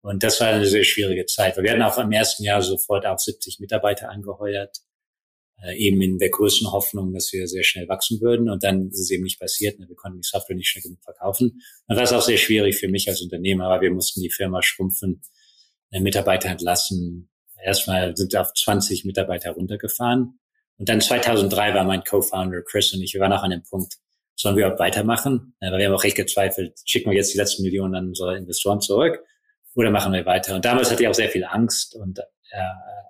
und 0.00 0.22
das 0.22 0.40
war 0.40 0.48
eine 0.48 0.66
sehr 0.66 0.84
schwierige 0.84 1.26
Zeit. 1.26 1.56
Wir 1.56 1.70
hatten 1.70 1.82
auch 1.82 1.98
im 1.98 2.12
ersten 2.12 2.42
Jahr 2.42 2.62
sofort 2.62 3.06
auch 3.06 3.18
70 3.18 3.60
Mitarbeiter 3.60 4.08
angeheuert, 4.08 4.78
äh, 5.62 5.76
eben 5.76 6.00
in 6.02 6.18
der 6.18 6.30
größten 6.30 6.70
Hoffnung, 6.72 7.12
dass 7.12 7.32
wir 7.32 7.46
sehr 7.48 7.62
schnell 7.62 7.88
wachsen 7.88 8.20
würden. 8.20 8.50
Und 8.50 8.62
dann 8.62 8.88
ist 8.88 9.00
es 9.00 9.10
eben 9.10 9.24
nicht 9.24 9.40
passiert. 9.40 9.78
Ne? 9.78 9.88
Wir 9.88 9.96
konnten 9.96 10.20
die 10.20 10.28
Software 10.28 10.56
nicht 10.56 10.68
schnell 10.68 10.82
genug 10.82 11.02
verkaufen. 11.02 11.60
Und 11.86 11.96
das 11.96 12.10
ist 12.10 12.16
auch 12.16 12.22
sehr 12.22 12.36
schwierig 12.36 12.76
für 12.76 12.88
mich 12.88 13.08
als 13.08 13.22
Unternehmer, 13.22 13.66
aber 13.66 13.82
wir 13.82 13.90
mussten 13.90 14.20
die 14.20 14.30
Firma 14.30 14.62
schrumpfen, 14.62 15.22
äh, 15.90 16.00
Mitarbeiter 16.00 16.48
entlassen. 16.48 17.30
Erstmal 17.64 18.16
sind 18.16 18.32
wir 18.32 18.42
auf 18.42 18.52
20 18.52 19.04
Mitarbeiter 19.04 19.52
runtergefahren. 19.52 20.38
Und 20.78 20.88
dann 20.88 21.00
2003 21.00 21.74
war 21.74 21.84
mein 21.84 22.04
Co-Founder 22.04 22.62
Chris 22.62 22.92
und 22.92 23.02
ich, 23.02 23.14
wir 23.14 23.20
waren 23.20 23.32
auch 23.32 23.42
an 23.42 23.50
dem 23.50 23.62
Punkt, 23.62 23.96
sollen 24.34 24.56
wir 24.56 24.72
auch 24.72 24.78
weitermachen? 24.78 25.54
Weil 25.60 25.78
wir 25.78 25.86
haben 25.86 25.94
auch 25.94 26.04
recht 26.04 26.16
gezweifelt, 26.16 26.78
schicken 26.84 27.10
wir 27.10 27.16
jetzt 27.16 27.32
die 27.32 27.38
letzten 27.38 27.62
Millionen 27.62 27.94
an 27.94 28.08
unsere 28.08 28.36
Investoren 28.36 28.80
zurück 28.80 29.24
oder 29.74 29.90
machen 29.90 30.12
wir 30.12 30.26
weiter? 30.26 30.54
Und 30.54 30.64
damals 30.64 30.90
hatte 30.90 31.02
ich 31.02 31.08
auch 31.08 31.14
sehr 31.14 31.30
viel 31.30 31.44
Angst 31.44 31.94
und 31.96 32.18
äh, 32.18 32.22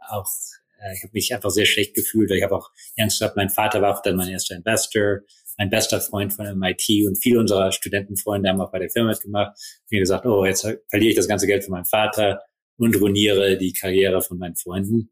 auch 0.08 0.26
äh, 0.26 0.65
ich 0.94 1.02
habe 1.02 1.10
mich 1.12 1.34
einfach 1.34 1.50
sehr 1.50 1.66
schlecht 1.66 1.94
gefühlt. 1.94 2.30
Ich 2.30 2.42
habe 2.42 2.56
auch 2.56 2.70
Angst 2.98 3.18
gehabt, 3.18 3.36
mein 3.36 3.50
Vater 3.50 3.82
war 3.82 3.96
auch 3.96 4.02
dann 4.02 4.16
mein 4.16 4.28
erster 4.28 4.56
Investor, 4.56 5.20
mein 5.58 5.70
bester 5.70 6.00
Freund 6.00 6.32
von 6.32 6.46
MIT 6.58 7.06
und 7.06 7.16
viele 7.16 7.40
unserer 7.40 7.72
Studentenfreunde 7.72 8.48
haben 8.48 8.60
auch 8.60 8.70
bei 8.70 8.78
der 8.78 8.90
Firma 8.90 9.10
mitgemacht. 9.10 9.58
Wie 9.88 9.98
gesagt, 9.98 10.26
oh, 10.26 10.44
jetzt 10.44 10.62
verliere 10.88 11.10
ich 11.10 11.16
das 11.16 11.28
ganze 11.28 11.46
Geld 11.46 11.64
von 11.64 11.72
meinem 11.72 11.86
Vater 11.86 12.42
und 12.76 13.00
ruiniere 13.00 13.56
die 13.56 13.72
Karriere 13.72 14.20
von 14.20 14.38
meinen 14.38 14.56
Freunden. 14.56 15.10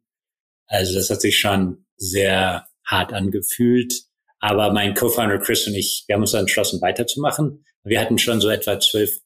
Also 0.67 0.95
das 0.95 1.11
hat 1.11 1.21
sich 1.21 1.39
schon 1.39 1.87
sehr 1.97 2.67
hart 2.85 3.13
angefühlt. 3.13 4.05
Aber 4.39 4.73
mein 4.73 4.95
Co-Founder 4.95 5.39
Chris 5.39 5.67
und 5.67 5.75
ich, 5.75 6.05
wir 6.07 6.15
haben 6.15 6.23
uns 6.23 6.35
entschlossen, 6.35 6.83
weiterzumachen. 6.83 7.65
Wir 7.83 8.01
hatten 8.01 8.19
schon 8.19 8.41
so 8.41 8.51
etwa 8.51 8.79
zwölf 8.79 9.21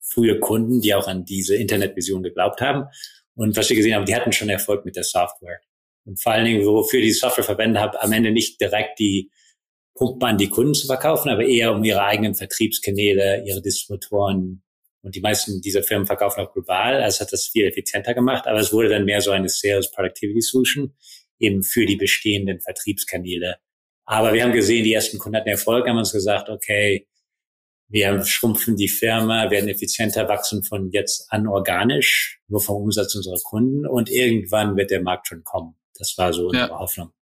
frühe 0.00 0.38
Kunden, 0.40 0.80
die 0.80 0.94
auch 0.94 1.08
an 1.08 1.24
diese 1.24 1.56
Internetvision 1.56 2.22
geglaubt 2.22 2.60
haben. 2.60 2.86
Und 3.34 3.56
was 3.56 3.68
wir 3.68 3.76
gesehen 3.76 3.94
haben, 3.94 4.06
die 4.06 4.14
hatten 4.14 4.32
schon 4.32 4.48
Erfolg 4.48 4.84
mit 4.84 4.96
der 4.96 5.04
Software. 5.04 5.60
Und 6.04 6.22
vor 6.22 6.32
allen 6.32 6.44
Dingen, 6.44 6.66
wofür 6.66 7.00
die 7.00 7.12
Software 7.12 7.44
verwendet 7.44 7.82
habe, 7.82 8.00
am 8.00 8.12
Ende 8.12 8.30
nicht 8.30 8.60
direkt 8.60 8.98
die 8.98 9.30
Pumpen 9.94 10.28
an 10.28 10.38
die 10.38 10.48
Kunden 10.48 10.74
zu 10.74 10.86
verkaufen, 10.86 11.30
aber 11.30 11.44
eher 11.44 11.72
um 11.72 11.84
ihre 11.84 12.02
eigenen 12.02 12.34
Vertriebskanäle, 12.34 13.44
ihre 13.46 13.62
Distributoren. 13.62 14.62
Und 15.02 15.14
die 15.14 15.20
meisten 15.20 15.60
dieser 15.60 15.82
Firmen 15.82 16.06
verkaufen 16.06 16.40
auch 16.40 16.52
global. 16.52 17.02
Also 17.02 17.20
hat 17.20 17.32
das 17.32 17.46
viel 17.46 17.66
effizienter 17.66 18.14
gemacht. 18.14 18.46
Aber 18.46 18.58
es 18.58 18.72
wurde 18.72 18.88
dann 18.88 19.04
mehr 19.04 19.20
so 19.20 19.30
eine 19.30 19.48
Sales 19.48 19.90
Productivity 19.90 20.40
Solution 20.40 20.94
eben 21.38 21.62
für 21.62 21.86
die 21.86 21.96
bestehenden 21.96 22.60
Vertriebskanäle. 22.60 23.56
Aber 24.06 24.32
wir 24.32 24.42
haben 24.42 24.52
gesehen, 24.52 24.84
die 24.84 24.92
ersten 24.92 25.18
Kunden 25.18 25.36
hatten 25.36 25.48
Erfolg, 25.48 25.86
haben 25.86 25.98
uns 25.98 26.12
gesagt, 26.12 26.48
okay, 26.48 27.06
wir 27.88 28.24
schrumpfen 28.24 28.76
die 28.76 28.88
Firma, 28.88 29.50
werden 29.50 29.68
effizienter, 29.68 30.28
wachsen 30.28 30.64
von 30.64 30.90
jetzt 30.90 31.26
an 31.30 31.46
organisch, 31.46 32.40
nur 32.48 32.60
vom 32.60 32.82
Umsatz 32.82 33.14
unserer 33.14 33.38
Kunden 33.42 33.86
und 33.86 34.10
irgendwann 34.10 34.76
wird 34.76 34.90
der 34.90 35.02
Markt 35.02 35.28
schon 35.28 35.44
kommen. 35.44 35.76
Das 35.98 36.16
war 36.18 36.32
so 36.32 36.46
unsere 36.46 36.68
ja. 36.68 36.78
Hoffnung. 36.78 37.12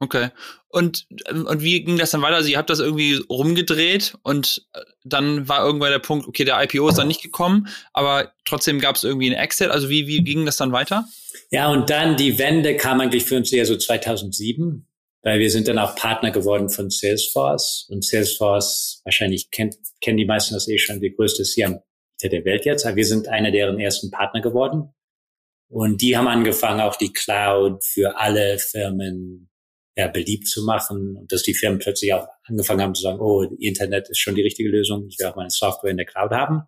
Okay. 0.00 0.28
Und, 0.68 1.06
ähm, 1.28 1.46
und 1.46 1.62
wie 1.62 1.82
ging 1.82 1.98
das 1.98 2.12
dann 2.12 2.22
weiter? 2.22 2.36
Also 2.36 2.48
ihr 2.48 2.58
habt 2.58 2.70
das 2.70 2.78
irgendwie 2.78 3.20
rumgedreht 3.28 4.14
und 4.22 4.66
äh, 4.72 4.80
dann 5.04 5.48
war 5.48 5.64
irgendwann 5.64 5.90
der 5.90 5.98
Punkt, 5.98 6.28
okay, 6.28 6.44
der 6.44 6.62
IPO 6.62 6.88
ist 6.88 6.98
dann 6.98 7.08
nicht 7.08 7.22
gekommen, 7.22 7.68
aber 7.92 8.32
trotzdem 8.44 8.78
gab 8.78 8.96
es 8.96 9.04
irgendwie 9.04 9.26
einen 9.26 9.42
Exit. 9.42 9.70
Also 9.70 9.88
wie, 9.88 10.06
wie 10.06 10.22
ging 10.22 10.46
das 10.46 10.56
dann 10.56 10.72
weiter? 10.72 11.06
Ja, 11.50 11.68
und 11.68 11.90
dann 11.90 12.16
die 12.16 12.38
Wende 12.38 12.76
kam 12.76 13.00
eigentlich 13.00 13.24
für 13.24 13.36
uns 13.36 13.52
eher 13.52 13.66
so 13.66 13.76
2007, 13.76 14.86
weil 15.22 15.40
wir 15.40 15.50
sind 15.50 15.66
dann 15.66 15.78
auch 15.78 15.96
Partner 15.96 16.30
geworden 16.30 16.68
von 16.68 16.90
Salesforce. 16.90 17.88
Und 17.90 18.04
Salesforce, 18.04 19.00
wahrscheinlich 19.04 19.50
kennt, 19.50 19.76
kennen 20.00 20.18
die 20.18 20.26
meisten 20.26 20.54
das 20.54 20.68
eh 20.68 20.78
schon, 20.78 21.00
die 21.00 21.14
größte 21.14 21.42
CRM 21.42 21.80
der 22.22 22.44
Welt 22.44 22.66
jetzt. 22.66 22.86
Aber 22.86 22.96
wir 22.96 23.06
sind 23.06 23.28
einer 23.28 23.50
deren 23.50 23.80
ersten 23.80 24.10
Partner 24.10 24.42
geworden. 24.42 24.92
Und 25.68 26.00
die 26.00 26.16
haben 26.16 26.28
angefangen, 26.28 26.80
auch 26.80 26.96
die 26.96 27.12
Cloud 27.12 27.84
für 27.84 28.16
alle 28.18 28.58
Firmen 28.58 29.50
ja, 29.96 30.06
beliebt 30.06 30.46
zu 30.46 30.64
machen 30.64 31.16
und 31.16 31.32
dass 31.32 31.42
die 31.42 31.54
Firmen 31.54 31.78
plötzlich 31.78 32.14
auch 32.14 32.26
angefangen 32.44 32.80
haben 32.80 32.94
zu 32.94 33.02
sagen, 33.02 33.20
oh, 33.20 33.42
Internet 33.58 34.08
ist 34.08 34.20
schon 34.20 34.36
die 34.36 34.42
richtige 34.42 34.70
Lösung, 34.70 35.06
ich 35.08 35.18
will 35.18 35.26
auch 35.26 35.36
meine 35.36 35.50
Software 35.50 35.90
in 35.90 35.96
der 35.96 36.06
Cloud 36.06 36.30
haben. 36.30 36.62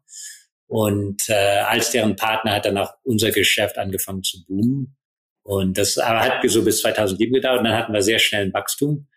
Und 0.67 1.29
äh, 1.29 1.61
als 1.61 1.91
deren 1.91 2.17
Partner 2.17 2.55
hat 2.55 2.65
dann 2.65 2.77
auch 2.77 2.93
unser 3.03 3.31
Geschäft 3.31 3.79
angefangen 3.79 4.23
zu 4.23 4.45
boomen. 4.47 4.97
Und 5.43 5.79
das 5.79 5.97
aber 5.99 6.21
hat 6.21 6.49
so 6.51 6.65
bis 6.65 6.81
2007 6.81 7.33
gedauert 7.33 7.59
und 7.59 7.65
dann 7.65 7.77
hatten 7.77 7.93
wir 7.93 8.03
sehr 8.03 8.19
schnell 8.19 8.47
ein 8.47 8.53
Wachstum. 8.53 9.09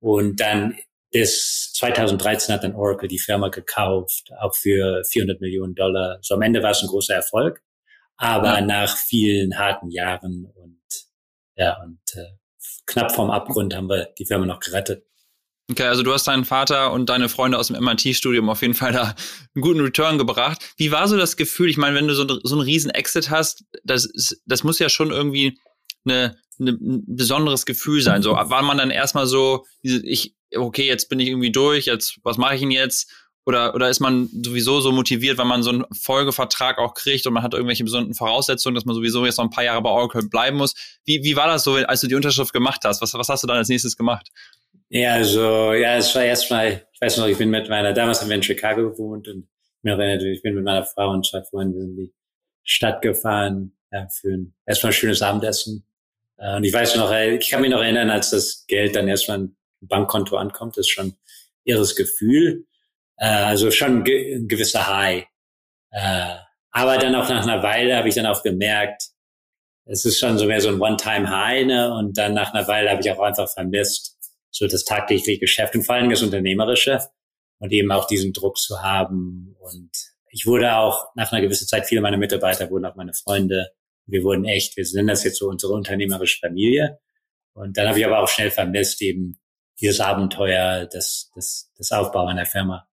Und 0.00 0.40
dann 0.40 0.76
bis 1.12 1.72
2013 1.74 2.54
hat 2.54 2.64
dann 2.64 2.74
Oracle 2.74 3.08
die 3.08 3.18
Firma 3.18 3.48
gekauft, 3.48 4.30
auch 4.40 4.54
für 4.54 5.02
400 5.04 5.40
Millionen 5.40 5.74
Dollar. 5.74 6.18
So 6.22 6.34
am 6.34 6.42
Ende 6.42 6.62
war 6.62 6.70
es 6.70 6.82
ein 6.82 6.88
großer 6.88 7.14
Erfolg, 7.14 7.62
aber 8.16 8.58
ja. 8.58 8.60
nach 8.60 8.96
vielen 8.96 9.58
harten 9.58 9.90
Jahren 9.90 10.46
und 10.54 10.80
ja 11.56 11.76
und 11.82 12.00
äh, 12.14 12.36
knapp 12.86 13.12
vorm 13.12 13.30
Abgrund 13.30 13.74
haben 13.74 13.88
wir 13.88 14.08
die 14.18 14.26
Firma 14.26 14.46
noch 14.46 14.60
gerettet. 14.60 15.04
Okay, 15.68 15.84
also 15.84 16.04
du 16.04 16.12
hast 16.12 16.28
deinen 16.28 16.44
Vater 16.44 16.92
und 16.92 17.08
deine 17.08 17.28
Freunde 17.28 17.58
aus 17.58 17.68
dem 17.68 17.82
MIT-Studium 17.82 18.48
auf 18.48 18.62
jeden 18.62 18.74
Fall 18.74 18.92
da 18.92 19.14
einen 19.54 19.62
guten 19.62 19.80
Return 19.80 20.16
gebracht. 20.16 20.62
Wie 20.76 20.92
war 20.92 21.08
so 21.08 21.16
das 21.16 21.36
Gefühl? 21.36 21.68
Ich 21.68 21.76
meine, 21.76 21.96
wenn 21.96 22.06
du 22.06 22.14
so, 22.14 22.24
so 22.44 22.54
einen 22.54 22.62
riesen 22.62 22.90
Exit 22.90 23.30
hast, 23.30 23.64
das, 23.82 24.04
ist, 24.04 24.40
das 24.46 24.62
muss 24.62 24.78
ja 24.78 24.88
schon 24.88 25.10
irgendwie 25.10 25.58
eine, 26.04 26.36
eine, 26.60 26.70
ein 26.70 27.16
besonderes 27.16 27.66
Gefühl 27.66 28.00
sein. 28.00 28.22
So 28.22 28.30
war 28.34 28.62
man 28.62 28.78
dann 28.78 28.90
erstmal 28.90 29.26
so, 29.26 29.64
ich, 29.82 30.36
okay, 30.54 30.86
jetzt 30.86 31.08
bin 31.08 31.18
ich 31.18 31.28
irgendwie 31.28 31.50
durch, 31.50 31.86
jetzt, 31.86 32.20
was 32.22 32.38
mache 32.38 32.54
ich 32.54 32.60
denn 32.60 32.70
jetzt? 32.70 33.10
Oder, 33.46 33.76
oder 33.76 33.88
ist 33.88 34.00
man 34.00 34.28
sowieso 34.44 34.80
so 34.80 34.90
motiviert, 34.90 35.38
weil 35.38 35.44
man 35.44 35.62
so 35.62 35.70
einen 35.70 35.84
Folgevertrag 35.92 36.78
auch 36.78 36.94
kriegt 36.94 37.26
und 37.28 37.32
man 37.32 37.44
hat 37.44 37.54
irgendwelche 37.54 37.84
besonderen 37.84 38.14
Voraussetzungen, 38.14 38.74
dass 38.74 38.84
man 38.84 38.96
sowieso 38.96 39.24
jetzt 39.24 39.38
noch 39.38 39.44
ein 39.44 39.50
paar 39.50 39.62
Jahre 39.62 39.80
bei 39.82 39.88
Oracle 39.88 40.28
bleiben 40.28 40.56
muss? 40.56 40.74
Wie, 41.04 41.22
wie 41.22 41.36
war 41.36 41.46
das 41.46 41.62
so, 41.62 41.76
als 41.76 42.00
du 42.00 42.08
die 42.08 42.16
Unterschrift 42.16 42.52
gemacht 42.52 42.80
hast? 42.84 43.00
Was, 43.00 43.14
was 43.14 43.28
hast 43.28 43.44
du 43.44 43.46
dann 43.46 43.58
als 43.58 43.68
nächstes 43.68 43.96
gemacht? 43.96 44.32
Ja, 44.88 45.14
also, 45.14 45.72
ja, 45.72 45.96
es 45.96 46.12
war 46.16 46.24
erstmal, 46.24 46.86
ich 46.92 47.00
weiß 47.00 47.18
noch, 47.18 47.28
ich 47.28 47.38
bin 47.38 47.50
mit 47.50 47.68
meiner, 47.68 47.92
damals 47.92 48.20
haben 48.20 48.28
wir 48.28 48.36
in 48.36 48.42
Chicago 48.42 48.90
gewohnt 48.90 49.28
und 49.28 49.46
mir 49.82 49.92
erinnert, 49.92 50.22
ich 50.24 50.42
bin 50.42 50.54
mit 50.54 50.64
meiner 50.64 50.84
Frau 50.84 51.12
und 51.12 51.24
zwei 51.24 51.42
Freunden 51.42 51.80
in 51.80 51.96
die 51.96 52.14
Stadt 52.64 53.00
gefahren, 53.00 53.76
ja, 53.92 54.08
für 54.08 54.28
ein, 54.28 54.54
erstmal 54.66 54.90
ein 54.90 54.96
schönes 54.96 55.22
Abendessen. 55.22 55.86
Äh, 56.36 56.56
und 56.56 56.64
ich 56.64 56.72
weiß 56.72 56.96
noch, 56.96 57.12
ich 57.12 57.48
kann 57.48 57.60
mich 57.60 57.70
noch 57.70 57.80
erinnern, 57.80 58.10
als 58.10 58.30
das 58.30 58.64
Geld 58.66 58.96
dann 58.96 59.06
erstmal 59.06 59.38
ein 59.38 59.56
Bankkonto 59.82 60.36
ankommt, 60.36 60.76
das 60.76 60.86
ist 60.86 60.90
schon 60.90 61.14
irres 61.64 61.94
Gefühl. 61.94 62.66
Äh, 63.16 63.26
also 63.26 63.70
schon 63.70 64.04
ge 64.04 64.36
ein 64.36 64.48
gewisser 64.48 64.86
High. 64.86 65.26
Äh, 65.90 66.34
aber 66.70 66.98
dann 66.98 67.14
auch 67.14 67.28
nach 67.28 67.42
einer 67.46 67.62
Weile 67.62 67.96
habe 67.96 68.08
ich 68.08 68.14
dann 68.14 68.26
auch 68.26 68.42
gemerkt, 68.42 69.10
es 69.86 70.04
ist 70.04 70.18
schon 70.18 70.36
so 70.36 70.46
mehr 70.46 70.60
so 70.60 70.68
ein 70.68 70.80
One-Time-High, 70.80 71.66
ne? 71.66 71.94
Und 71.94 72.18
dann 72.18 72.34
nach 72.34 72.52
einer 72.52 72.66
Weile 72.66 72.90
habe 72.90 73.00
ich 73.00 73.10
auch 73.10 73.20
einfach 73.20 73.48
vermisst, 73.48 74.18
so 74.50 74.66
das 74.66 74.84
tagtägliche 74.84 75.38
Geschäft 75.38 75.74
und 75.74 75.84
vor 75.84 75.94
allem 75.94 76.10
das 76.10 76.22
Unternehmerische 76.22 77.00
und 77.58 77.72
eben 77.72 77.90
auch 77.92 78.06
diesen 78.06 78.32
Druck 78.32 78.58
zu 78.58 78.82
haben. 78.82 79.56
Und 79.60 79.90
ich 80.30 80.46
wurde 80.46 80.76
auch 80.76 81.06
nach 81.14 81.32
einer 81.32 81.40
gewissen 81.40 81.68
Zeit, 81.68 81.86
viele 81.86 82.00
meiner 82.00 82.16
Mitarbeiter 82.16 82.68
wurden 82.70 82.84
auch 82.84 82.96
meine 82.96 83.14
Freunde. 83.14 83.70
Wir 84.06 84.22
wurden 84.22 84.44
echt, 84.44 84.76
wir 84.76 84.84
sind 84.84 85.06
das 85.06 85.24
jetzt 85.24 85.38
so 85.38 85.48
unsere 85.48 85.72
unternehmerische 85.72 86.40
Familie. 86.40 86.98
Und 87.54 87.76
dann 87.78 87.88
habe 87.88 87.98
ich 87.98 88.06
aber 88.06 88.18
auch 88.18 88.28
schnell 88.28 88.50
vermisst, 88.50 89.00
eben 89.02 89.40
dieses 89.80 90.00
Abenteuer, 90.00 90.86
das, 90.86 91.30
das, 91.34 91.72
das 91.76 91.92
Aufbau 91.92 92.26
einer 92.26 92.46
Firma. 92.46 92.88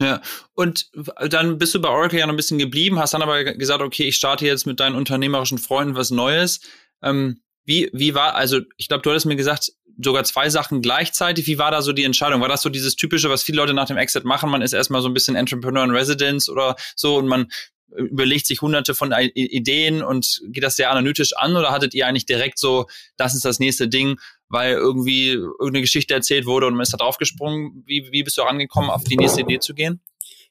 Ja, 0.00 0.20
und 0.54 0.90
dann 1.30 1.56
bist 1.56 1.74
du 1.74 1.80
bei 1.80 1.88
Oracle 1.88 2.18
ja 2.18 2.26
noch 2.26 2.34
ein 2.34 2.36
bisschen 2.36 2.58
geblieben, 2.58 2.98
hast 2.98 3.14
dann 3.14 3.22
aber 3.22 3.44
gesagt, 3.44 3.82
okay, 3.82 4.04
ich 4.08 4.16
starte 4.16 4.44
jetzt 4.44 4.66
mit 4.66 4.78
deinen 4.78 4.94
unternehmerischen 4.94 5.58
Freunden 5.58 5.94
was 5.94 6.10
Neues. 6.10 6.60
Ähm, 7.02 7.40
wie, 7.64 7.90
wie 7.92 8.14
war, 8.14 8.34
also 8.34 8.60
ich 8.76 8.88
glaube, 8.88 9.02
du 9.02 9.10
hattest 9.10 9.26
mir 9.26 9.36
gesagt, 9.36 9.72
sogar 10.02 10.24
zwei 10.24 10.50
Sachen 10.50 10.82
gleichzeitig. 10.82 11.46
Wie 11.46 11.58
war 11.58 11.70
da 11.70 11.80
so 11.80 11.92
die 11.92 12.04
Entscheidung? 12.04 12.40
War 12.42 12.48
das 12.48 12.62
so 12.62 12.68
dieses 12.68 12.96
typische, 12.96 13.30
was 13.30 13.42
viele 13.42 13.56
Leute 13.56 13.74
nach 13.74 13.86
dem 13.86 13.96
Exit 13.96 14.24
machen? 14.24 14.50
Man 14.50 14.62
ist 14.62 14.74
erstmal 14.74 15.00
so 15.00 15.08
ein 15.08 15.14
bisschen 15.14 15.36
Entrepreneur 15.36 15.84
in 15.84 15.90
Residence 15.90 16.50
oder 16.50 16.76
so 16.94 17.16
und 17.16 17.26
man 17.26 17.48
überlegt 17.96 18.46
sich 18.46 18.60
hunderte 18.60 18.94
von 18.94 19.12
Ideen 19.34 20.02
und 20.02 20.42
geht 20.48 20.64
das 20.64 20.76
sehr 20.76 20.90
analytisch 20.90 21.34
an 21.36 21.56
oder 21.56 21.70
hattet 21.70 21.94
ihr 21.94 22.06
eigentlich 22.06 22.26
direkt 22.26 22.58
so, 22.58 22.86
das 23.16 23.34
ist 23.34 23.44
das 23.44 23.58
nächste 23.58 23.88
Ding, 23.88 24.18
weil 24.48 24.74
irgendwie 24.74 25.30
irgendeine 25.30 25.80
Geschichte 25.80 26.14
erzählt 26.14 26.46
wurde 26.46 26.66
und 26.66 26.74
man 26.74 26.82
ist 26.82 26.92
da 26.92 26.98
draufgesprungen? 26.98 27.82
Wie, 27.86 28.08
wie 28.12 28.22
bist 28.22 28.38
du 28.38 28.42
angekommen, 28.42 28.90
auf 28.90 29.04
die 29.04 29.16
nächste 29.16 29.42
Idee 29.42 29.58
zu 29.58 29.74
gehen? 29.74 30.00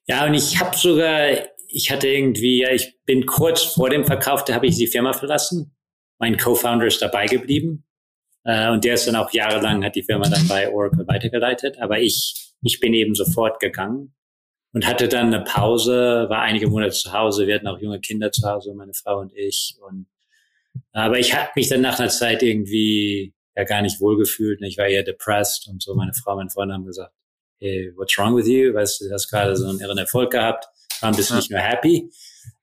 Ja, 0.07 0.25
und 0.25 0.33
ich 0.33 0.59
habe 0.59 0.75
sogar, 0.77 1.29
ich 1.67 1.91
hatte 1.91 2.07
irgendwie, 2.07 2.61
ja, 2.61 2.71
ich 2.71 2.95
bin 3.05 3.25
kurz 3.25 3.63
vor 3.63 3.89
dem 3.89 4.05
Verkauf, 4.05 4.43
da 4.45 4.53
habe 4.53 4.67
ich 4.67 4.75
die 4.75 4.87
Firma 4.87 5.13
verlassen. 5.13 5.75
Mein 6.19 6.37
Co-Founder 6.37 6.85
ist 6.85 7.01
dabei 7.01 7.25
geblieben. 7.25 7.85
Äh, 8.43 8.69
und 8.69 8.83
der 8.85 8.93
ist 8.93 9.07
dann 9.07 9.15
auch 9.15 9.33
jahrelang, 9.33 9.83
hat 9.83 9.95
die 9.95 10.03
Firma 10.03 10.29
dann 10.29 10.47
bei 10.47 10.71
Oracle 10.71 11.07
weitergeleitet. 11.07 11.77
Aber 11.79 11.99
ich, 11.99 12.53
ich 12.61 12.79
bin 12.79 12.93
eben 12.93 13.15
sofort 13.15 13.59
gegangen 13.59 14.13
und 14.73 14.85
hatte 14.85 15.07
dann 15.07 15.33
eine 15.33 15.43
Pause, 15.43 16.27
war 16.29 16.41
einige 16.41 16.67
Monate 16.67 16.91
zu 16.91 17.11
Hause. 17.11 17.47
Wir 17.47 17.55
hatten 17.55 17.67
auch 17.67 17.79
junge 17.79 17.99
Kinder 17.99 18.31
zu 18.31 18.47
Hause, 18.47 18.73
meine 18.75 18.93
Frau 18.93 19.19
und 19.19 19.33
ich. 19.35 19.75
Und, 19.87 20.07
aber 20.91 21.17
ich 21.17 21.33
habe 21.33 21.49
mich 21.55 21.69
dann 21.69 21.81
nach 21.81 21.99
einer 21.99 22.09
Zeit 22.09 22.43
irgendwie 22.43 23.34
ja 23.55 23.63
gar 23.63 23.81
nicht 23.81 23.99
wohlgefühlt. 24.01 24.61
Ich 24.61 24.77
war 24.77 24.87
eher 24.87 25.03
depressed 25.03 25.67
und 25.67 25.81
so. 25.81 25.95
Meine 25.95 26.13
Frau, 26.13 26.35
meine 26.35 26.49
Freunde 26.49 26.73
haben 26.73 26.85
gesagt, 26.85 27.13
hey, 27.59 27.91
what's 27.95 28.17
wrong 28.17 28.35
with 28.35 28.47
you? 28.47 28.73
Weißt 28.73 29.01
du, 29.01 29.07
du 29.07 29.13
hast 29.13 29.29
gerade 29.29 29.55
so 29.55 29.67
einen 29.67 29.79
irren 29.79 29.97
Erfolg 29.97 30.31
gehabt, 30.31 30.65
warum 31.01 31.15
bist 31.15 31.29
du 31.29 31.35
nicht 31.35 31.49
mehr 31.49 31.61
happy? 31.61 32.09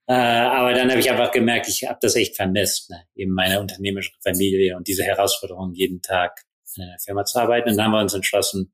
Äh, 0.05 0.13
aber 0.13 0.73
dann 0.73 0.89
habe 0.89 0.99
ich 0.99 1.09
einfach 1.09 1.31
gemerkt, 1.31 1.67
ich 1.67 1.87
habe 1.87 1.99
das 2.01 2.15
echt 2.15 2.35
vermisst, 2.35 2.89
ne? 2.89 3.03
eben 3.15 3.33
meine 3.33 3.59
unternehmerische 3.59 4.11
Familie 4.21 4.75
und 4.75 4.87
diese 4.87 5.03
Herausforderung, 5.03 5.73
jeden 5.73 6.01
Tag 6.01 6.41
in 6.75 6.83
einer 6.83 6.99
Firma 6.99 7.23
zu 7.25 7.39
arbeiten. 7.39 7.69
Und 7.69 7.77
dann 7.77 7.85
haben 7.85 7.91
wir 7.93 8.01
uns 8.01 8.13
entschlossen, 8.13 8.73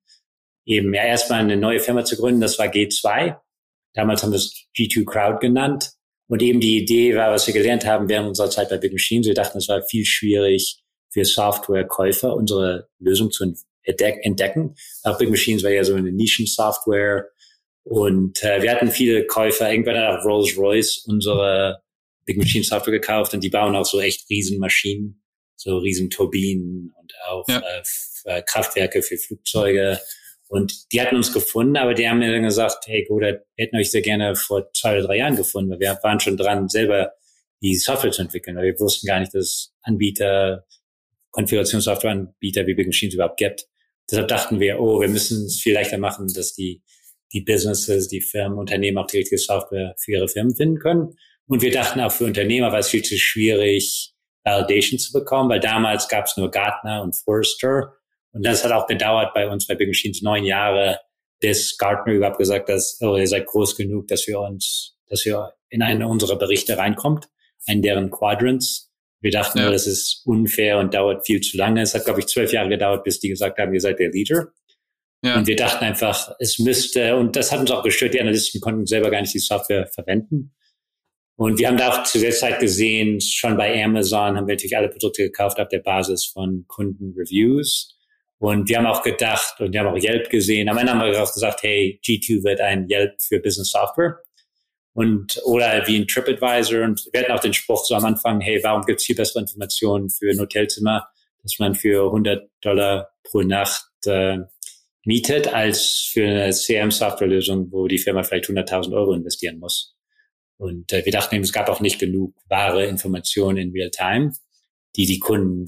eben 0.66 0.94
ja 0.94 1.04
erstmal 1.04 1.40
eine 1.42 1.58
neue 1.58 1.80
Firma 1.80 2.04
zu 2.04 2.16
gründen. 2.16 2.42
Das 2.42 2.58
war 2.58 2.68
G2. 2.68 3.38
Damals 3.94 4.24
haben 4.24 4.32
wir 4.32 4.38
es 4.38 4.68
G2 4.78 5.06
Crowd 5.06 5.40
genannt. 5.40 5.92
Und 6.28 6.42
eben 6.42 6.60
die 6.60 6.78
Idee 6.78 7.16
war, 7.16 7.32
was 7.32 7.48
wir 7.48 7.54
gelernt 7.54 7.86
haben 7.86 8.08
während 8.08 8.28
unserer 8.28 8.50
Zeit 8.50 8.70
bei 8.70 8.78
Big 8.78 8.94
Machines. 8.94 9.28
Wir 9.28 9.34
dachten, 9.34 9.58
es 9.58 9.68
war 9.68 9.82
viel 9.82 10.06
schwierig 10.06 10.84
für 11.10 11.26
Softwarekäufer, 11.26 12.36
unsere 12.36 12.90
Lösung 13.00 13.32
zu 13.32 13.54
entdecken. 13.84 14.76
Auch 15.04 15.18
Big 15.18 15.30
Machines 15.30 15.64
war 15.64 15.72
ja 15.72 15.84
so 15.84 15.96
eine 15.96 16.12
Nischensoftware 16.12 17.30
und 17.84 18.44
äh, 18.44 18.62
wir 18.62 18.72
hatten 18.72 18.92
viele 18.92 19.26
Käufer, 19.26 19.72
irgendwann 19.72 19.98
hat 19.98 20.20
auch 20.20 20.26
Rolls-Royce 20.26 21.06
unsere 21.08 21.82
Big 22.26 22.38
Machine 22.38 22.64
Software 22.64 22.94
gekauft 22.94 23.34
und 23.34 23.44
die 23.44 23.50
bauen 23.50 23.76
auch 23.76 23.86
so 23.86 24.00
echt 24.00 24.30
Riesenmaschinen, 24.30 25.24
so 25.56 25.78
Riesenturbinen 25.78 26.94
und 27.00 27.14
auch 27.28 27.48
ja. 27.48 27.60
äh, 27.60 27.82
äh 28.26 28.44
Kraftwerke 28.44 29.02
für 29.02 29.18
Flugzeuge. 29.18 30.00
Und 30.48 30.92
die 30.92 31.02
hatten 31.02 31.16
uns 31.16 31.34
gefunden, 31.34 31.78
aber 31.78 31.94
die 31.94 32.08
haben 32.08 32.20
mir 32.20 32.32
dann 32.32 32.44
gesagt, 32.44 32.86
hey 32.88 33.06
gut, 33.06 33.24
hätten 33.24 33.76
euch 33.76 33.92
sehr 33.92 34.02
gerne 34.02 34.36
vor 34.36 34.72
zwei 34.74 34.98
oder 34.98 35.08
drei 35.08 35.18
Jahren 35.18 35.36
gefunden, 35.36 35.72
weil 35.72 35.80
wir 35.80 36.00
waren 36.04 36.20
schon 36.20 36.38
dran, 36.38 36.70
selber 36.70 37.14
die 37.62 37.76
Software 37.76 38.12
zu 38.12 38.22
entwickeln, 38.22 38.56
weil 38.56 38.66
wir 38.66 38.80
wussten 38.80 39.06
gar 39.08 39.20
nicht, 39.20 39.34
dass 39.34 39.74
Anbieter, 39.82 40.66
Konfigurationssoftwareanbieter 41.32 42.66
wie 42.68 42.74
Big 42.74 42.88
Machines 42.88 43.16
überhaupt 43.16 43.38
gibt. 43.38 43.66
Deshalb 44.10 44.28
dachten 44.28 44.60
wir, 44.60 44.80
oh, 44.80 45.02
wir 45.02 45.08
müssen 45.08 45.46
es 45.46 45.60
viel 45.62 45.74
leichter 45.74 45.98
machen, 45.98 46.28
dass 46.34 46.54
die 46.54 46.84
die 47.34 47.42
Businesses, 47.42 48.08
die 48.08 48.22
Firmen, 48.22 48.58
Unternehmen 48.58 48.98
auch 48.98 49.08
die 49.08 49.18
richtige 49.18 49.38
Software 49.38 49.96
für 49.98 50.14
ihre 50.14 50.28
Firmen 50.28 50.56
finden 50.56 50.80
können. 50.80 51.16
Und 51.48 51.62
wir 51.62 51.72
dachten 51.72 52.00
auch 52.00 52.12
für 52.12 52.26
Unternehmer 52.26 52.72
war 52.72 52.80
es 52.80 52.90
viel 52.90 53.04
zu 53.04 53.18
schwierig, 53.18 54.14
Validation 54.44 55.00
zu 55.00 55.12
bekommen, 55.12 55.50
weil 55.50 55.60
damals 55.60 56.08
gab 56.08 56.26
es 56.26 56.38
nur 56.38 56.50
Gartner 56.50 57.02
und 57.04 57.16
Forrester. 57.16 57.94
Und 58.32 58.46
das 58.46 58.64
hat 58.64 58.72
auch 58.72 58.88
gedauert 58.88 59.34
bei 59.34 59.48
uns 59.48 59.68
bei 59.68 59.76
Big 59.76 59.88
Machines 59.88 60.22
neun 60.22 60.44
Jahre, 60.44 61.00
bis 61.40 61.78
Gartner 61.78 62.14
überhaupt 62.14 62.38
gesagt 62.38 62.70
hat, 62.70 62.82
oh, 63.02 63.16
ihr 63.16 63.28
seid 63.28 63.46
groß 63.46 63.76
genug, 63.76 64.08
dass 64.08 64.28
wir 64.28 64.40
uns, 64.40 64.98
dass 65.08 65.26
wir 65.26 65.54
in 65.70 65.82
einen 65.82 66.04
unserer 66.04 66.38
Berichte 66.38 66.78
reinkommt, 66.78 67.30
in 67.66 67.82
deren 67.82 68.10
Quadrants. 68.10 68.89
Wir 69.22 69.32
dachten 69.32 69.58
ja. 69.58 69.66
nur, 69.66 69.74
das 69.74 69.88
ist 69.88 70.22
unfair 70.26 70.78
und 70.78 70.94
dauert 70.94 71.26
viel 71.26 71.42
zu 71.42 71.58
lange. 71.58 71.82
Es 71.82 71.94
hat, 71.94 72.06
glaube 72.06 72.20
ich, 72.20 72.28
zwölf 72.28 72.54
Jahre 72.54 72.70
gedauert, 72.70 73.04
bis 73.04 73.20
die 73.20 73.30
gesagt 73.30 73.58
haben, 73.60 73.74
ihr 73.74 73.82
seid 73.82 74.00
der 74.00 74.12
Leader. 74.12 74.48
Ja. 75.24 75.38
Und 75.38 75.48
wir 75.48 75.58
dachten 75.58 75.84
einfach, 75.84 76.34
es 76.40 76.60
müsste, 76.60 77.18
und 77.18 77.36
das 77.36 77.52
hat 77.52 77.60
uns 77.60 77.72
auch 77.72 77.84
gestört, 77.84 78.14
die 78.14 78.22
Analysten 78.22 78.62
konnten 78.62 78.86
selber 78.86 79.12
gar 79.12 79.22
nicht 79.22 79.34
die 79.34 79.40
Software 79.40 79.88
verwenden. 79.88 80.54
Und 81.36 81.60
wir 81.60 81.68
haben 81.68 81.78
da 81.78 81.90
auch 81.90 82.04
zu 82.04 82.20
der 82.20 82.32
Zeit 82.32 82.60
gesehen, 82.60 83.20
schon 83.22 83.56
bei 83.58 83.84
Amazon 83.84 84.36
haben 84.36 84.48
wir 84.48 84.56
natürlich 84.56 84.78
alle 84.78 84.90
Produkte 84.90 85.24
gekauft 85.24 85.60
auf 85.60 85.70
der 85.70 85.80
Basis 85.80 86.26
von 86.26 86.66
Kundenreviews. 86.68 87.98
Und 88.40 88.70
wir 88.70 88.78
haben 88.78 88.86
auch 88.86 89.04
gedacht, 89.04 89.60
und 89.60 89.74
wir 89.74 89.82
haben 89.82 89.88
auch 89.88 90.02
Yelp 90.02 90.30
gesehen, 90.30 90.70
am 90.70 90.78
Ende 90.78 90.94
haben 90.94 91.02
wir 91.02 91.22
auch 91.22 91.34
gesagt, 91.34 91.64
hey, 91.64 92.00
G2 92.06 92.44
wird 92.44 92.62
ein 92.62 92.90
Yelp 92.90 93.22
für 93.22 93.40
Business 93.40 93.72
Software. 93.72 94.20
Und, 95.00 95.40
oder 95.46 95.88
wie 95.88 95.98
ein 95.98 96.08
TripAdvisor. 96.08 96.84
Und 96.84 97.08
wir 97.14 97.22
hatten 97.22 97.32
auch 97.32 97.40
den 97.40 97.54
Spruch 97.54 97.86
so 97.86 97.96
am 97.96 98.04
Anfang, 98.04 98.42
hey, 98.42 98.60
warum 98.64 98.84
gibt 98.84 99.00
es 99.00 99.06
hier 99.06 99.16
bessere 99.16 99.40
Informationen 99.40 100.10
für 100.10 100.30
ein 100.30 100.40
Hotelzimmer, 100.40 101.08
dass 101.42 101.58
man 101.58 101.74
für 101.74 102.08
100 102.08 102.50
Dollar 102.60 103.08
pro 103.24 103.42
Nacht 103.42 103.88
äh, 104.08 104.40
mietet, 105.06 105.54
als 105.54 106.10
für 106.12 106.28
eine 106.28 106.52
CM-Softwarelösung, 106.52 107.72
wo 107.72 107.88
die 107.88 107.98
Firma 107.98 108.24
vielleicht 108.24 108.50
100.000 108.50 108.94
Euro 108.94 109.14
investieren 109.14 109.60
muss. 109.60 109.96
Und 110.58 110.92
äh, 110.92 111.06
wir 111.06 111.14
dachten 111.14 111.36
eben, 111.36 111.46
es 111.46 111.54
gab 111.54 111.70
auch 111.70 111.80
nicht 111.80 112.00
genug 112.00 112.36
wahre 112.50 112.86
Informationen 112.86 113.58
in 113.58 113.72
Real-Time, 113.72 114.34
die 114.98 115.06
die 115.06 115.20
Kunden 115.20 115.68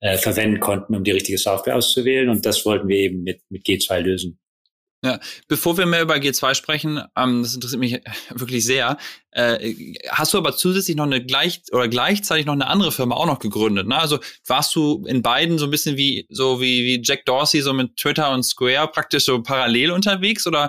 äh, 0.00 0.18
verwenden 0.18 0.60
konnten, 0.60 0.94
um 0.94 1.04
die 1.04 1.12
richtige 1.12 1.38
Software 1.38 1.76
auszuwählen. 1.76 2.28
Und 2.28 2.44
das 2.44 2.66
wollten 2.66 2.88
wir 2.88 2.96
eben 2.96 3.22
mit, 3.22 3.40
mit 3.48 3.64
G2 3.64 4.00
lösen. 4.00 4.38
Ja, 5.02 5.18
bevor 5.48 5.78
wir 5.78 5.86
mehr 5.86 6.02
über 6.02 6.16
G2 6.16 6.54
sprechen, 6.54 7.02
ähm, 7.16 7.42
das 7.42 7.54
interessiert 7.54 7.80
mich 7.80 8.00
wirklich 8.34 8.66
sehr. 8.66 8.98
Äh, 9.30 9.74
hast 10.10 10.34
du 10.34 10.38
aber 10.38 10.54
zusätzlich 10.54 10.96
noch 10.96 11.04
eine 11.04 11.24
gleich 11.24 11.62
oder 11.72 11.88
gleichzeitig 11.88 12.44
noch 12.44 12.52
eine 12.52 12.66
andere 12.66 12.92
Firma 12.92 13.14
auch 13.14 13.26
noch 13.26 13.38
gegründet? 13.38 13.86
Ne? 13.86 13.96
Also 13.96 14.18
warst 14.46 14.74
du 14.74 15.06
in 15.06 15.22
beiden 15.22 15.56
so 15.56 15.64
ein 15.64 15.70
bisschen 15.70 15.96
wie 15.96 16.26
so 16.28 16.60
wie, 16.60 16.84
wie 16.84 17.00
Jack 17.02 17.24
Dorsey 17.24 17.62
so 17.62 17.72
mit 17.72 17.96
Twitter 17.96 18.30
und 18.30 18.42
Square 18.42 18.88
praktisch 18.88 19.24
so 19.24 19.42
parallel 19.42 19.92
unterwegs 19.92 20.46
oder 20.46 20.68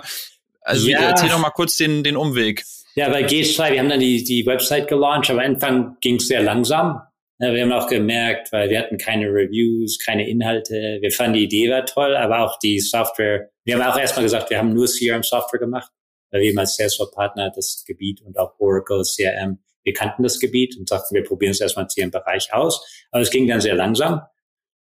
also 0.62 0.88
ja. 0.88 1.00
erzähl 1.00 1.28
doch 1.28 1.38
mal 1.38 1.50
kurz 1.50 1.76
den 1.76 2.02
den 2.02 2.16
Umweg. 2.16 2.64
Ja, 2.94 3.08
bei 3.08 3.26
G2, 3.26 3.72
wir 3.72 3.80
haben 3.80 3.88
dann 3.88 4.00
die 4.00 4.24
die 4.24 4.46
Website 4.46 4.88
gelauncht, 4.88 5.30
aber 5.30 5.44
am 5.44 5.54
Anfang 5.54 5.96
ging 6.00 6.16
es 6.16 6.28
sehr 6.28 6.42
langsam. 6.42 7.02
Ja, 7.42 7.52
wir 7.52 7.62
haben 7.62 7.72
auch 7.72 7.88
gemerkt, 7.88 8.52
weil 8.52 8.70
wir 8.70 8.78
hatten 8.78 8.98
keine 8.98 9.26
Reviews, 9.26 9.98
keine 9.98 10.28
Inhalte. 10.28 10.98
Wir 11.00 11.10
fanden 11.10 11.32
die 11.32 11.42
Idee 11.42 11.68
war 11.70 11.84
toll, 11.84 12.14
aber 12.14 12.38
auch 12.38 12.56
die 12.60 12.78
Software. 12.78 13.50
Wir 13.64 13.74
haben 13.74 13.82
auch 13.82 13.98
erstmal 13.98 14.22
gesagt, 14.22 14.48
wir 14.48 14.58
haben 14.58 14.72
nur 14.72 14.86
CRM-Software 14.86 15.58
gemacht, 15.58 15.90
weil 16.30 16.42
wir 16.42 16.50
eben 16.50 16.58
als 16.60 16.76
Salesforce-Partner 16.76 17.50
das 17.52 17.82
Gebiet 17.84 18.22
und 18.22 18.38
auch 18.38 18.54
Oracle, 18.60 19.02
CRM, 19.02 19.58
wir 19.82 19.92
kannten 19.92 20.22
das 20.22 20.38
Gebiet 20.38 20.78
und 20.78 20.88
sagten, 20.88 21.16
wir 21.16 21.24
probieren 21.24 21.50
es 21.50 21.60
erstmal 21.60 21.86
im 21.86 21.88
CRM-Bereich 21.88 22.54
aus. 22.54 22.80
Aber 23.10 23.22
es 23.22 23.30
ging 23.30 23.48
dann 23.48 23.60
sehr 23.60 23.74
langsam. 23.74 24.22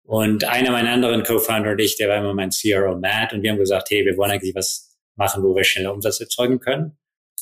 Und 0.04 0.44
einer 0.44 0.70
meiner 0.70 0.92
anderen 0.92 1.24
Co-Founder 1.24 1.72
und 1.72 1.80
ich, 1.80 1.96
der 1.96 2.08
war 2.08 2.18
immer 2.18 2.32
mein 2.32 2.50
CRO 2.50 2.96
Matt, 2.96 3.32
und 3.32 3.42
wir 3.42 3.50
haben 3.50 3.58
gesagt, 3.58 3.90
hey, 3.90 4.04
wir 4.04 4.16
wollen 4.16 4.30
eigentlich 4.30 4.54
was 4.54 4.96
machen, 5.16 5.42
wo 5.42 5.52
wir 5.56 5.64
schneller 5.64 5.92
Umsatz 5.92 6.20
erzeugen 6.20 6.60
können. 6.60 6.96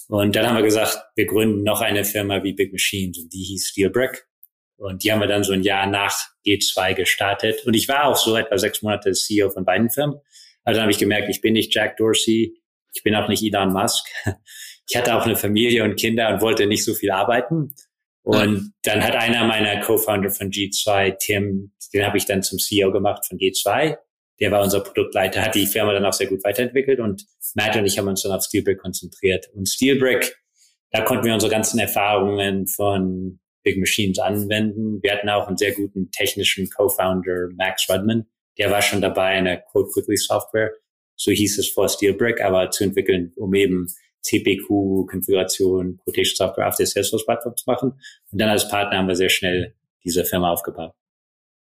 Und 0.09 0.35
dann 0.35 0.47
haben 0.47 0.57
wir 0.57 0.63
gesagt, 0.63 0.97
wir 1.15 1.27
gründen 1.27 1.63
noch 1.63 1.83
eine 1.83 2.07
Firma 2.07 2.43
wie 2.43 2.55
Big 2.55 2.73
Machines 2.73 3.19
und 3.19 3.31
die 3.35 3.43
hieß 3.43 3.69
Steelbrick. 3.69 4.27
Und 4.77 5.05
die 5.05 5.13
haben 5.13 5.21
wir 5.21 5.29
dann 5.29 5.45
so 5.45 5.53
ein 5.53 5.63
Jahr 5.63 5.87
nach 5.87 6.17
G2 6.47 6.95
gestartet. 6.95 7.65
Und 7.67 7.75
ich 7.75 7.89
war 7.89 8.07
auch 8.07 8.17
so 8.17 8.37
etwa 8.37 8.59
sechs 8.59 8.83
Monate 8.83 9.13
CEO 9.13 9.51
von 9.51 9.65
beiden 9.65 9.91
Firmen. 9.91 10.17
Also 10.65 10.79
dann 10.79 10.83
habe 10.83 10.93
ich 10.93 10.99
gemerkt, 10.99 11.29
ich 11.29 11.41
bin 11.41 11.53
nicht 11.53 11.75
Jack 11.75 11.97
Dorsey, 11.97 12.61
ich 12.93 13.03
bin 13.03 13.15
auch 13.15 13.29
nicht 13.29 13.43
Elon 13.43 13.73
Musk. 13.73 14.07
Ich 14.87 14.97
hatte 14.97 15.17
auch 15.17 15.25
eine 15.25 15.35
Familie 15.35 15.83
und 15.83 15.97
Kinder 15.97 16.29
und 16.29 16.43
wollte 16.43 16.67
nicht 16.67 16.85
so 16.85 16.93
viel 16.93 17.11
arbeiten. 17.11 17.75
Und 18.23 18.75
dann 18.83 19.03
hat 19.03 19.15
einer 19.15 19.47
meiner 19.47 19.81
Co-Founder 19.81 20.29
von 20.29 20.51
G2, 20.51 21.17
Tim, 21.19 21.73
den 21.95 22.07
habe 22.07 22.19
ich 22.19 22.27
dann 22.27 22.43
zum 22.43 22.59
CEO 22.59 22.93
gemacht 22.93 23.27
von 23.27 23.39
G2. 23.39 23.97
Der 24.41 24.51
war 24.51 24.63
unser 24.63 24.81
Produktleiter, 24.81 25.41
hat 25.41 25.55
die 25.55 25.67
Firma 25.67 25.95
dann 25.95 26.05
auch 26.05 26.13
sehr 26.13 26.27
gut 26.27 26.45
weiterentwickelt 26.45 27.01
und 27.01 27.25
Matt 27.55 27.77
und 27.77 27.87
ich 27.87 27.99
haben 27.99 28.09
uns 28.09 28.23
dann 28.23 28.33
auf 28.33 28.43
Steelbrick 28.45 28.79
konzentriert. 28.79 29.49
Und 29.55 29.69
Steelbrick, 29.69 30.37
da 30.91 31.03
konnten 31.03 31.25
wir 31.25 31.35
unsere 31.35 31.53
ganzen 31.53 31.79
Erfahrungen 31.79 32.67
von 32.67 33.41
Big 33.65 33.79
Machines 33.79 34.19
anwenden. 34.19 35.03
Wir 35.03 35.13
hatten 35.13 35.29
auch 35.29 35.49
einen 35.49 35.57
sehr 35.57 35.73
guten 35.73 36.11
technischen 36.13 36.71
Co-Founder, 36.71 37.49
Max 37.57 37.89
Rudman. 37.89 38.27
Der 38.59 38.71
war 38.71 38.83
schon 38.83 39.01
dabei 39.01 39.39
in 39.39 39.47
der 39.47 39.61
Code 39.61 39.91
Quickly 39.93 40.17
Software. 40.17 40.71
So 41.17 41.33
hieß 41.33 41.59
es 41.59 41.71
vor 41.71 41.89
Steelbrick, 41.89 42.41
aber 42.41 42.71
zu 42.71 42.85
entwickeln, 42.85 43.33
um 43.37 43.55
eben 43.55 43.89
CPQ, 44.23 45.07
Konfiguration, 45.09 45.99
Quotation 46.05 46.37
Software 46.37 46.69
auf 46.69 46.77
der 46.77 46.87
Salesforce-Plattform 46.87 47.57
zu 47.57 47.65
machen. 47.67 47.93
Und 48.31 48.41
dann 48.41 48.49
als 48.49 48.69
Partner 48.69 48.99
haben 48.99 49.09
wir 49.09 49.17
sehr 49.17 49.31
schnell 49.31 49.75
diese 50.05 50.25
Firma 50.25 50.51
aufgebaut. 50.53 50.95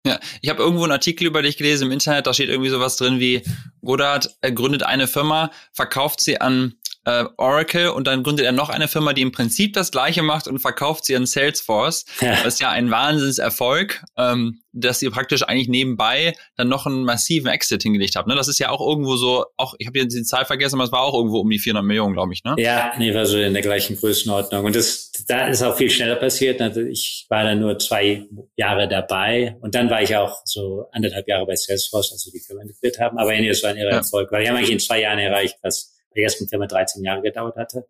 Ja, 0.05 0.19
ich 0.41 0.49
habe 0.49 0.63
irgendwo 0.63 0.83
einen 0.83 0.93
Artikel 0.93 1.27
über 1.27 1.41
dich 1.41 1.57
gelesen 1.57 1.87
im 1.87 1.91
Internet, 1.91 2.25
da 2.25 2.33
steht 2.33 2.47
irgendwie 2.47 2.69
sowas 2.69 2.95
drin 2.95 3.19
wie 3.19 3.41
Godard 3.81 4.37
gründet 4.41 4.83
eine 4.83 5.07
Firma, 5.07 5.51
verkauft 5.73 6.21
sie 6.21 6.39
an 6.39 6.75
äh, 7.05 7.25
Oracle 7.37 7.89
und 7.89 8.07
dann 8.07 8.23
gründet 8.23 8.45
er 8.45 8.51
noch 8.51 8.69
eine 8.69 8.87
Firma, 8.87 9.13
die 9.13 9.21
im 9.21 9.31
Prinzip 9.31 9.73
das 9.73 9.91
gleiche 9.91 10.21
macht 10.21 10.47
und 10.47 10.59
verkauft 10.59 11.05
sie 11.05 11.15
an 11.15 11.25
Salesforce. 11.25 12.05
Ja. 12.21 12.31
Das 12.31 12.55
ist 12.55 12.59
ja 12.59 12.69
ein 12.71 12.91
Wahnsinnserfolg, 12.91 14.03
ähm, 14.17 14.61
dass 14.73 15.01
ihr 15.01 15.09
praktisch 15.09 15.43
eigentlich 15.43 15.69
nebenbei 15.69 16.33
dann 16.57 16.67
noch 16.67 16.85
einen 16.85 17.03
massiven 17.03 17.49
Exit 17.49 17.81
hingelegt 17.83 18.15
habt. 18.15 18.27
Ne? 18.27 18.35
Das 18.35 18.47
ist 18.47 18.59
ja 18.59 18.69
auch 18.69 18.85
irgendwo 18.85 19.15
so, 19.15 19.45
auch 19.57 19.75
ich 19.79 19.87
habe 19.87 19.99
jetzt 19.99 20.15
die 20.15 20.23
Zahl 20.23 20.45
vergessen, 20.45 20.75
aber 20.75 20.83
es 20.83 20.91
war 20.91 21.01
auch 21.01 21.13
irgendwo 21.13 21.39
um 21.39 21.49
die 21.49 21.59
400 21.59 21.85
Millionen, 21.85 22.13
glaube 22.13 22.33
ich. 22.33 22.43
Ne? 22.43 22.55
Ja, 22.57 22.91
nee, 22.97 23.13
war 23.13 23.25
so 23.25 23.37
in 23.37 23.53
der 23.53 23.63
gleichen 23.63 23.97
Größenordnung. 23.97 24.65
Und 24.65 24.75
das, 24.75 25.11
da 25.27 25.47
ist 25.47 25.63
auch 25.63 25.77
viel 25.77 25.89
schneller 25.89 26.15
passiert. 26.15 26.61
Also 26.61 26.81
ich 26.81 27.25
war 27.29 27.43
dann 27.43 27.59
nur 27.59 27.79
zwei 27.79 28.25
Jahre 28.55 28.87
dabei 28.87 29.55
und 29.61 29.73
dann 29.73 29.89
war 29.89 30.01
ich 30.01 30.15
auch 30.15 30.41
so 30.45 30.85
anderthalb 30.91 31.27
Jahre 31.27 31.45
bei 31.45 31.55
Salesforce, 31.55 32.11
als 32.11 32.25
wir 32.25 32.33
die 32.33 32.45
Firma 32.45 32.61
integriert 32.61 32.99
haben. 32.99 33.17
Aber 33.17 33.31
nee, 33.31 33.47
das 33.47 33.63
war 33.63 33.71
ein 33.71 33.77
irrer 33.77 33.91
ja. 33.91 33.97
Erfolg, 33.97 34.31
weil 34.31 34.43
die 34.43 34.49
haben 34.49 34.57
eigentlich 34.57 34.71
in 34.71 34.79
zwei 34.79 35.01
Jahren 35.01 35.19
erreicht, 35.19 35.57
was 35.61 35.98
der 36.15 36.23
ersten 36.23 36.47
Firma 36.47 36.67
13 36.67 37.03
Jahre 37.03 37.21
gedauert 37.21 37.55
hatte. 37.55 37.87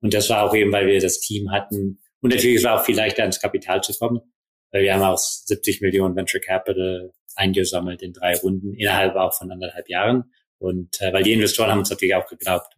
Und 0.00 0.14
das 0.14 0.30
war 0.30 0.42
auch 0.48 0.54
eben, 0.54 0.72
weil 0.72 0.86
wir 0.86 1.00
das 1.00 1.20
Team 1.20 1.50
hatten. 1.50 2.00
Und 2.20 2.34
natürlich 2.34 2.62
war 2.64 2.80
auch 2.80 2.84
viel 2.84 2.96
leichter 2.96 3.24
ins 3.24 3.40
Kapital 3.40 3.82
zu 3.82 3.92
kommen, 3.94 4.20
weil 4.70 4.82
wir 4.82 4.94
haben 4.94 5.02
auch 5.02 5.18
70 5.18 5.80
Millionen 5.80 6.16
Venture 6.16 6.40
Capital 6.40 7.12
eingesammelt 7.36 8.02
in 8.02 8.12
drei 8.12 8.36
Runden, 8.36 8.74
innerhalb 8.74 9.16
auch 9.16 9.36
von 9.36 9.50
anderthalb 9.50 9.88
Jahren. 9.88 10.32
Und 10.58 11.00
äh, 11.00 11.12
weil 11.12 11.22
die 11.22 11.32
Investoren 11.32 11.70
haben 11.70 11.78
uns 11.78 11.90
natürlich 11.90 12.14
auch 12.14 12.26
geglaubt, 12.26 12.74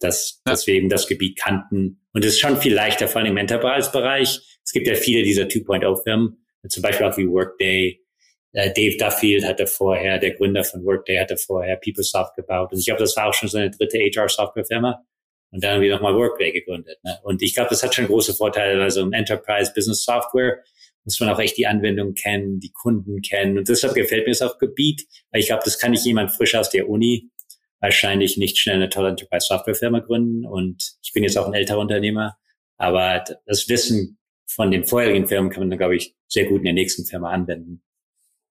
dass, 0.00 0.42
ja. 0.46 0.52
dass 0.52 0.66
wir 0.66 0.74
eben 0.74 0.88
das 0.88 1.06
Gebiet 1.06 1.38
kannten. 1.38 2.06
Und 2.12 2.24
es 2.24 2.34
ist 2.34 2.40
schon 2.40 2.56
viel 2.56 2.74
leichter, 2.74 3.08
vor 3.08 3.20
allem 3.20 3.32
im 3.32 3.36
Enterprise-Bereich. 3.36 4.40
Es 4.64 4.72
gibt 4.72 4.86
ja 4.86 4.94
viele 4.94 5.22
dieser 5.22 5.44
2.0-Firmen, 5.44 6.44
zum 6.68 6.82
Beispiel 6.82 7.06
auch 7.06 7.16
wie 7.16 7.28
Workday, 7.28 8.05
Dave 8.56 8.96
Duffield 8.96 9.44
hatte 9.44 9.66
vorher, 9.66 10.18
der 10.18 10.32
Gründer 10.32 10.64
von 10.64 10.82
Workday 10.84 11.18
hatte 11.18 11.36
vorher 11.36 11.76
PeopleSoft 11.76 12.36
gebaut. 12.36 12.72
Und 12.72 12.78
ich 12.78 12.86
glaube, 12.86 13.00
das 13.00 13.14
war 13.16 13.26
auch 13.28 13.34
schon 13.34 13.50
seine 13.50 13.70
dritte 13.70 13.98
HR-Software-Firma. 13.98 15.04
Und 15.50 15.62
dann 15.62 15.74
haben 15.74 15.82
wir 15.82 15.94
nochmal 15.94 16.14
Workday 16.14 16.52
gegründet. 16.52 16.98
Ne? 17.04 17.18
Und 17.22 17.42
ich 17.42 17.54
glaube, 17.54 17.70
das 17.70 17.82
hat 17.82 17.94
schon 17.94 18.06
große 18.06 18.34
Vorteile. 18.34 18.82
Also 18.82 19.02
im 19.02 19.12
Enterprise 19.12 19.72
Business 19.74 20.04
Software 20.04 20.62
muss 21.04 21.20
man 21.20 21.28
auch 21.28 21.38
echt 21.38 21.58
die 21.58 21.66
Anwendung 21.66 22.14
kennen, 22.14 22.58
die 22.58 22.72
Kunden 22.72 23.20
kennen. 23.20 23.58
Und 23.58 23.68
deshalb 23.68 23.94
gefällt 23.94 24.26
mir 24.26 24.32
das 24.32 24.42
auch 24.42 24.58
Gebiet, 24.58 25.06
weil 25.30 25.40
ich 25.40 25.46
glaube, 25.46 25.62
das 25.64 25.78
kann 25.78 25.90
nicht 25.90 26.04
jemand 26.06 26.32
frisch 26.32 26.54
aus 26.54 26.70
der 26.70 26.88
Uni 26.88 27.30
wahrscheinlich 27.80 28.38
nicht 28.38 28.58
schnell 28.58 28.76
eine 28.76 28.88
tolle 28.88 29.10
Enterprise 29.10 29.46
Software 29.46 29.74
Firma 29.74 30.00
gründen. 30.00 30.46
Und 30.46 30.96
ich 31.02 31.12
bin 31.12 31.22
jetzt 31.22 31.36
auch 31.36 31.46
ein 31.46 31.54
älterer 31.54 31.78
Unternehmer. 31.78 32.36
Aber 32.78 33.22
das 33.44 33.68
Wissen 33.68 34.18
von 34.46 34.70
den 34.70 34.84
vorherigen 34.84 35.26
Firmen 35.26 35.50
kann 35.50 35.68
man, 35.68 35.76
glaube 35.76 35.96
ich, 35.96 36.14
sehr 36.26 36.46
gut 36.46 36.58
in 36.58 36.64
der 36.64 36.72
nächsten 36.72 37.04
Firma 37.04 37.30
anwenden. 37.30 37.82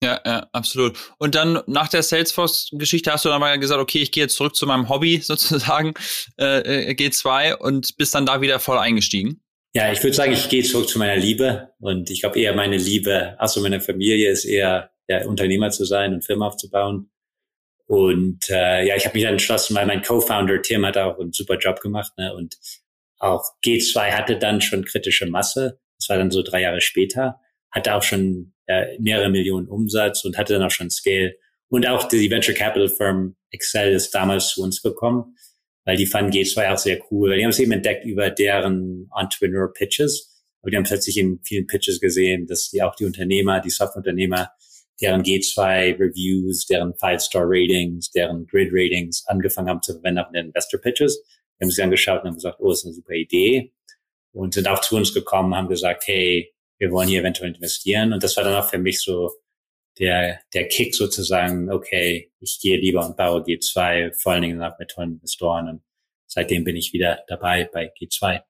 Ja, 0.02 0.18
ja, 0.24 0.48
absolut. 0.52 0.98
Und 1.18 1.34
dann 1.34 1.62
nach 1.66 1.88
der 1.88 2.02
Salesforce-Geschichte 2.02 3.12
hast 3.12 3.26
du 3.26 3.28
dann 3.28 3.40
mal 3.40 3.58
gesagt, 3.58 3.80
okay, 3.80 3.98
ich 3.98 4.12
gehe 4.12 4.24
jetzt 4.24 4.36
zurück 4.36 4.56
zu 4.56 4.66
meinem 4.66 4.88
Hobby 4.88 5.18
sozusagen, 5.22 5.92
äh, 6.38 6.90
äh 6.90 6.94
G2 6.94 7.56
und 7.56 7.96
bist 7.98 8.14
dann 8.14 8.24
da 8.24 8.40
wieder 8.40 8.60
voll 8.60 8.78
eingestiegen. 8.78 9.42
Ja, 9.74 9.92
ich 9.92 10.02
würde 10.02 10.16
sagen, 10.16 10.32
ich 10.32 10.48
gehe 10.48 10.64
zurück 10.64 10.88
zu 10.88 10.98
meiner 10.98 11.16
Liebe 11.16 11.70
und 11.78 12.10
ich 12.10 12.22
glaube 12.22 12.40
eher 12.40 12.54
meine 12.54 12.76
Liebe, 12.76 13.36
also 13.38 13.60
meine 13.60 13.80
Familie 13.80 14.30
ist 14.30 14.44
eher 14.44 14.90
der 15.08 15.28
Unternehmer 15.28 15.70
zu 15.70 15.84
sein 15.84 16.14
und 16.14 16.24
Firma 16.24 16.48
aufzubauen. 16.48 17.10
Und 17.86 18.48
äh, 18.48 18.86
ja, 18.86 18.96
ich 18.96 19.04
habe 19.04 19.14
mich 19.14 19.24
dann 19.24 19.34
entschlossen, 19.34 19.74
weil 19.76 19.86
mein 19.86 20.02
Co-Founder 20.02 20.62
Tim 20.62 20.86
hat 20.86 20.96
auch 20.96 21.18
einen 21.18 21.32
super 21.32 21.58
Job 21.58 21.80
gemacht 21.80 22.12
ne? 22.16 22.34
und 22.34 22.56
auch 23.18 23.44
G2 23.64 24.12
hatte 24.12 24.38
dann 24.38 24.60
schon 24.60 24.84
kritische 24.84 25.26
Masse. 25.26 25.78
Das 25.98 26.08
war 26.08 26.16
dann 26.16 26.30
so 26.30 26.42
drei 26.42 26.62
Jahre 26.62 26.80
später 26.80 27.40
hatte 27.70 27.94
auch 27.94 28.02
schon 28.02 28.52
äh, 28.66 28.98
mehrere 28.98 29.30
Millionen 29.30 29.68
Umsatz 29.68 30.24
und 30.24 30.38
hatte 30.38 30.54
dann 30.54 30.62
auch 30.62 30.70
schon 30.70 30.90
Scale. 30.90 31.34
Und 31.68 31.86
auch 31.86 32.08
die 32.08 32.30
Venture 32.30 32.54
Capital 32.54 32.88
Firm 32.88 33.36
Excel 33.50 33.92
ist 33.92 34.10
damals 34.14 34.48
zu 34.48 34.62
uns 34.62 34.82
gekommen, 34.82 35.36
weil 35.84 35.96
die 35.96 36.06
fanden 36.06 36.32
G2 36.32 36.72
auch 36.72 36.78
sehr 36.78 37.00
cool. 37.10 37.36
Die 37.36 37.42
haben 37.42 37.50
es 37.50 37.58
eben 37.58 37.72
entdeckt 37.72 38.04
über 38.04 38.30
deren 38.30 39.08
Entrepreneur 39.16 39.72
Pitches. 39.72 40.30
Aber 40.62 40.70
die 40.70 40.76
haben 40.76 40.84
plötzlich 40.84 41.16
in 41.16 41.40
vielen 41.42 41.66
Pitches 41.66 42.00
gesehen, 42.00 42.46
dass 42.46 42.70
die 42.70 42.82
auch 42.82 42.94
die 42.94 43.06
Unternehmer, 43.06 43.60
die 43.60 43.70
Softwareunternehmer, 43.70 44.50
deren 45.00 45.22
G2 45.22 45.98
Reviews, 45.98 46.66
deren 46.66 46.94
Five 46.94 47.22
Star 47.22 47.44
Ratings, 47.46 48.10
deren 48.10 48.46
Grid 48.46 48.68
Ratings 48.72 49.24
angefangen 49.26 49.68
haben 49.68 49.82
zu 49.82 49.94
verwenden 49.94 50.26
in 50.28 50.32
den 50.34 50.46
Investor 50.46 50.80
Pitches. 50.80 51.22
Wir 51.58 51.64
haben 51.66 51.70
sich 51.70 51.82
angeschaut 51.82 52.22
und 52.22 52.28
haben 52.28 52.34
gesagt, 52.34 52.60
oh, 52.60 52.70
ist 52.70 52.84
eine 52.84 52.94
super 52.94 53.14
Idee. 53.14 53.72
Und 54.32 54.54
sind 54.54 54.68
auch 54.68 54.80
zu 54.80 54.96
uns 54.96 55.12
gekommen, 55.12 55.54
haben 55.54 55.68
gesagt, 55.68 56.04
hey, 56.06 56.52
wir 56.80 56.90
wollen 56.90 57.08
hier 57.08 57.20
eventuell 57.20 57.54
investieren. 57.54 58.12
Und 58.12 58.24
das 58.24 58.36
war 58.36 58.42
dann 58.42 58.54
auch 58.54 58.68
für 58.68 58.78
mich 58.78 59.00
so 59.00 59.30
der, 59.98 60.40
der 60.54 60.66
Kick 60.66 60.94
sozusagen, 60.94 61.70
okay, 61.70 62.32
ich 62.40 62.58
gehe 62.60 62.80
lieber 62.80 63.06
und 63.06 63.16
baue 63.16 63.42
G2, 63.42 64.14
vor 64.20 64.32
allen 64.32 64.42
Dingen 64.42 64.62
auch 64.62 64.78
mit 64.78 64.90
tollen 64.90 65.12
Investoren. 65.12 65.68
Und 65.68 65.82
seitdem 66.26 66.64
bin 66.64 66.76
ich 66.76 66.92
wieder 66.92 67.20
dabei 67.28 67.68
bei 67.70 67.92
G2. 67.92 68.40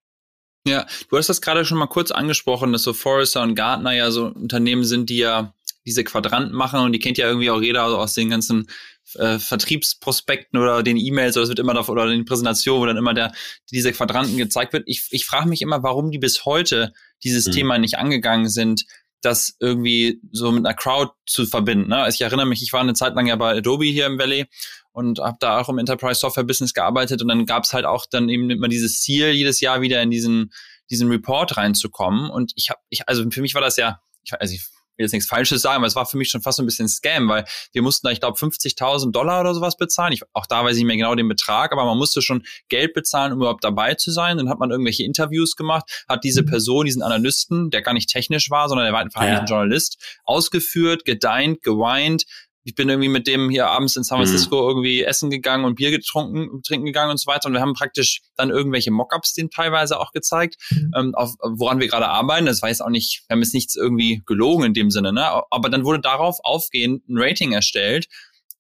Ja, 0.66 0.86
du 1.08 1.16
hast 1.16 1.28
das 1.28 1.40
gerade 1.40 1.64
schon 1.64 1.78
mal 1.78 1.86
kurz 1.86 2.10
angesprochen, 2.10 2.72
dass 2.72 2.82
so 2.82 2.92
Forrester 2.92 3.42
und 3.42 3.54
Gartner 3.54 3.92
ja 3.92 4.10
so 4.10 4.26
Unternehmen 4.26 4.84
sind, 4.84 5.10
die 5.10 5.18
ja 5.18 5.54
diese 5.84 6.04
Quadranten 6.04 6.54
machen 6.54 6.80
und 6.80 6.92
die 6.92 6.98
kennt 6.98 7.18
ja 7.18 7.26
irgendwie 7.26 7.50
auch 7.50 7.62
jeder 7.62 7.84
aus 7.86 8.14
den 8.14 8.30
ganzen 8.30 8.68
äh, 9.16 9.38
Vertriebsprospekten 9.38 10.58
oder 10.58 10.82
den 10.82 10.96
E-Mails 10.96 11.36
oder 11.36 11.44
es 11.44 11.48
wird 11.48 11.58
immer 11.58 11.74
davon 11.74 11.98
oder 11.98 12.08
den 12.08 12.24
Präsentationen, 12.24 12.82
wo 12.82 12.86
dann 12.86 12.96
immer 12.96 13.14
der 13.14 13.32
diese 13.70 13.92
Quadranten 13.92 14.36
gezeigt 14.36 14.72
wird. 14.72 14.84
Ich, 14.86 15.08
ich 15.10 15.26
frage 15.26 15.48
mich 15.48 15.62
immer, 15.62 15.82
warum 15.82 16.10
die 16.10 16.18
bis 16.18 16.44
heute 16.44 16.92
dieses 17.22 17.46
mhm. 17.46 17.52
Thema 17.52 17.78
nicht 17.78 17.98
angegangen 17.98 18.48
sind, 18.48 18.84
das 19.22 19.54
irgendwie 19.60 20.20
so 20.32 20.50
mit 20.50 20.64
einer 20.64 20.74
Crowd 20.74 21.12
zu 21.26 21.46
verbinden. 21.46 21.90
Ne? 21.90 21.98
Also 21.98 22.16
ich 22.16 22.22
erinnere 22.22 22.46
mich, 22.46 22.62
ich 22.62 22.72
war 22.72 22.80
eine 22.80 22.94
Zeit 22.94 23.14
lang 23.14 23.26
ja 23.26 23.36
bei 23.36 23.56
Adobe 23.56 23.84
hier 23.84 24.06
im 24.06 24.18
Valley 24.18 24.46
und 24.92 25.18
habe 25.18 25.36
da 25.40 25.60
auch 25.60 25.68
im 25.68 25.78
Enterprise 25.78 26.20
Software 26.20 26.44
Business 26.44 26.72
gearbeitet 26.72 27.20
und 27.20 27.28
dann 27.28 27.44
gab 27.44 27.64
es 27.64 27.72
halt 27.72 27.84
auch 27.84 28.06
dann 28.10 28.28
eben 28.28 28.48
immer 28.48 28.68
dieses 28.68 29.00
Ziel, 29.00 29.30
jedes 29.30 29.60
Jahr 29.60 29.82
wieder 29.82 30.02
in 30.02 30.10
diesen 30.10 30.50
diesen 30.90 31.08
Report 31.08 31.56
reinzukommen. 31.56 32.30
Und 32.30 32.52
ich 32.56 32.70
habe, 32.70 32.80
ich, 32.88 33.08
also 33.08 33.28
für 33.30 33.40
mich 33.40 33.54
war 33.54 33.62
das 33.62 33.76
ja, 33.76 34.00
ich, 34.22 34.32
also 34.34 34.54
ich 34.54 34.66
will 35.00 35.06
jetzt 35.06 35.12
nichts 35.12 35.28
Falsches 35.28 35.62
sagen, 35.62 35.78
aber 35.78 35.86
es 35.86 35.96
war 35.96 36.06
für 36.06 36.16
mich 36.16 36.28
schon 36.28 36.42
fast 36.42 36.58
so 36.58 36.62
ein 36.62 36.66
bisschen 36.66 36.88
Scam, 36.88 37.28
weil 37.28 37.44
wir 37.72 37.82
mussten 37.82 38.06
da, 38.06 38.12
ich 38.12 38.20
glaube, 38.20 38.38
50.000 38.38 39.10
Dollar 39.10 39.40
oder 39.40 39.54
sowas 39.54 39.76
bezahlen. 39.76 40.12
Ich, 40.12 40.22
auch 40.32 40.46
da 40.46 40.64
weiß 40.64 40.76
ich 40.76 40.82
nicht 40.82 40.86
mehr 40.86 40.96
genau 40.96 41.14
den 41.14 41.28
Betrag, 41.28 41.72
aber 41.72 41.84
man 41.84 41.98
musste 41.98 42.22
schon 42.22 42.44
Geld 42.68 42.92
bezahlen, 42.92 43.32
um 43.32 43.40
überhaupt 43.40 43.64
dabei 43.64 43.94
zu 43.94 44.10
sein. 44.10 44.36
Dann 44.36 44.48
hat 44.48 44.58
man 44.58 44.70
irgendwelche 44.70 45.04
Interviews 45.04 45.56
gemacht, 45.56 46.04
hat 46.08 46.22
diese 46.22 46.42
mhm. 46.42 46.46
Person, 46.46 46.84
diesen 46.84 47.02
Analysten, 47.02 47.70
der 47.70 47.82
gar 47.82 47.94
nicht 47.94 48.10
technisch 48.10 48.50
war, 48.50 48.68
sondern 48.68 48.86
der 48.86 48.92
war 48.92 49.00
einfach 49.00 49.22
ja. 49.22 49.40
ein 49.40 49.46
Journalist, 49.46 49.98
ausgeführt, 50.24 51.04
gedeint, 51.04 51.62
geweint, 51.62 52.24
ich 52.64 52.74
bin 52.74 52.88
irgendwie 52.88 53.08
mit 53.08 53.26
dem 53.26 53.48
hier 53.48 53.68
abends 53.68 53.96
in 53.96 54.02
San 54.02 54.18
mhm. 54.18 54.24
Francisco 54.24 54.62
mhm. 54.62 54.68
irgendwie 54.68 55.02
essen 55.02 55.30
gegangen 55.30 55.64
und 55.64 55.76
Bier 55.76 55.90
getrunken, 55.90 56.62
trinken 56.62 56.86
gegangen 56.86 57.10
und 57.10 57.18
so 57.18 57.26
weiter. 57.26 57.48
Und 57.48 57.54
wir 57.54 57.60
haben 57.60 57.72
praktisch 57.72 58.20
dann 58.36 58.50
irgendwelche 58.50 58.90
Mockups 58.90 59.32
den 59.32 59.50
teilweise 59.50 59.98
auch 59.98 60.12
gezeigt, 60.12 60.56
mhm. 60.70 60.92
ähm, 60.96 61.14
auf, 61.14 61.34
woran 61.42 61.80
wir 61.80 61.88
gerade 61.88 62.08
arbeiten. 62.08 62.46
Das 62.46 62.62
war 62.62 62.68
jetzt 62.68 62.82
auch 62.82 62.90
nicht, 62.90 63.24
wir 63.26 63.34
haben 63.34 63.42
jetzt 63.42 63.54
nichts 63.54 63.76
irgendwie 63.76 64.22
gelogen 64.26 64.64
in 64.64 64.74
dem 64.74 64.90
Sinne, 64.90 65.12
ne? 65.12 65.42
Aber 65.50 65.70
dann 65.70 65.84
wurde 65.84 66.00
darauf 66.00 66.38
aufgehend 66.42 67.08
ein 67.08 67.16
Rating 67.16 67.52
erstellt. 67.52 68.06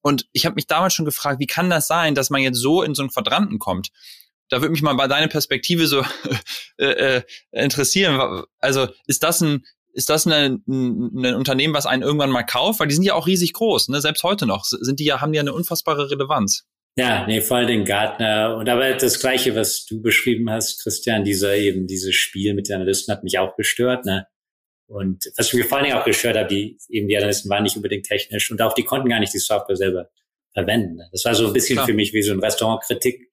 Und 0.02 0.26
ich 0.32 0.46
habe 0.46 0.54
mich 0.54 0.66
damals 0.66 0.94
schon 0.94 1.04
gefragt, 1.04 1.40
wie 1.40 1.46
kann 1.46 1.68
das 1.68 1.86
sein, 1.86 2.14
dass 2.14 2.30
man 2.30 2.40
jetzt 2.40 2.58
so 2.58 2.82
in 2.82 2.94
so 2.94 3.02
einen 3.02 3.10
Quadranten 3.10 3.58
kommt? 3.58 3.90
Da 4.48 4.60
würde 4.60 4.72
mich 4.72 4.82
mal 4.82 4.94
bei 4.94 5.08
deiner 5.08 5.28
Perspektive 5.28 5.86
so 5.86 6.04
äh, 6.78 6.86
äh, 7.18 7.22
interessieren. 7.52 8.44
Also 8.58 8.88
ist 9.06 9.22
das 9.22 9.42
ein 9.42 9.64
ist 10.00 10.08
das 10.08 10.26
ein, 10.26 10.62
ein 10.66 11.34
Unternehmen, 11.34 11.74
was 11.74 11.84
einen 11.84 12.02
irgendwann 12.02 12.30
mal 12.30 12.42
kauft? 12.42 12.80
Weil 12.80 12.88
die 12.88 12.94
sind 12.94 13.04
ja 13.04 13.14
auch 13.14 13.26
riesig 13.26 13.52
groß, 13.52 13.88
ne? 13.90 14.00
Selbst 14.00 14.22
heute 14.22 14.46
noch 14.46 14.64
sind 14.64 14.98
die 14.98 15.04
ja, 15.04 15.20
haben 15.20 15.32
die 15.32 15.36
ja 15.36 15.42
eine 15.42 15.52
unfassbare 15.52 16.10
Relevanz. 16.10 16.64
Ja, 16.96 17.26
nee, 17.26 17.42
vor 17.42 17.58
allem 17.58 17.68
den 17.68 17.84
Gartner. 17.84 18.56
Und 18.56 18.68
aber 18.68 18.94
das 18.94 19.20
Gleiche, 19.20 19.54
was 19.54 19.84
du 19.84 20.00
beschrieben 20.00 20.50
hast, 20.50 20.82
Christian, 20.82 21.22
dieser 21.22 21.54
eben 21.54 21.86
dieses 21.86 22.14
Spiel 22.14 22.54
mit 22.54 22.68
den 22.68 22.76
Analysten 22.76 23.14
hat 23.14 23.22
mich 23.22 23.38
auch 23.38 23.56
gestört, 23.56 24.06
ne? 24.06 24.26
Und 24.86 25.30
was 25.36 25.52
mich 25.52 25.66
vor 25.66 25.78
allen 25.78 25.86
Dingen 25.86 25.98
auch 25.98 26.04
gestört 26.04 26.36
hat, 26.36 26.50
die 26.50 26.78
eben 26.88 27.06
die 27.06 27.16
Analysten 27.16 27.50
waren 27.50 27.62
nicht 27.62 27.76
unbedingt 27.76 28.06
technisch 28.06 28.50
und 28.50 28.60
auch 28.62 28.72
die 28.72 28.84
konnten 28.84 29.08
gar 29.10 29.20
nicht 29.20 29.34
die 29.34 29.38
Software 29.38 29.76
selber 29.76 30.08
verwenden. 30.52 30.96
Ne? 30.96 31.08
Das 31.12 31.24
war 31.24 31.34
so 31.36 31.46
ein 31.46 31.52
bisschen 31.52 31.76
Klar. 31.76 31.86
für 31.86 31.92
mich 31.92 32.12
wie 32.12 32.22
so 32.22 32.32
ein 32.32 32.40
Restaurantkritik 32.40 33.30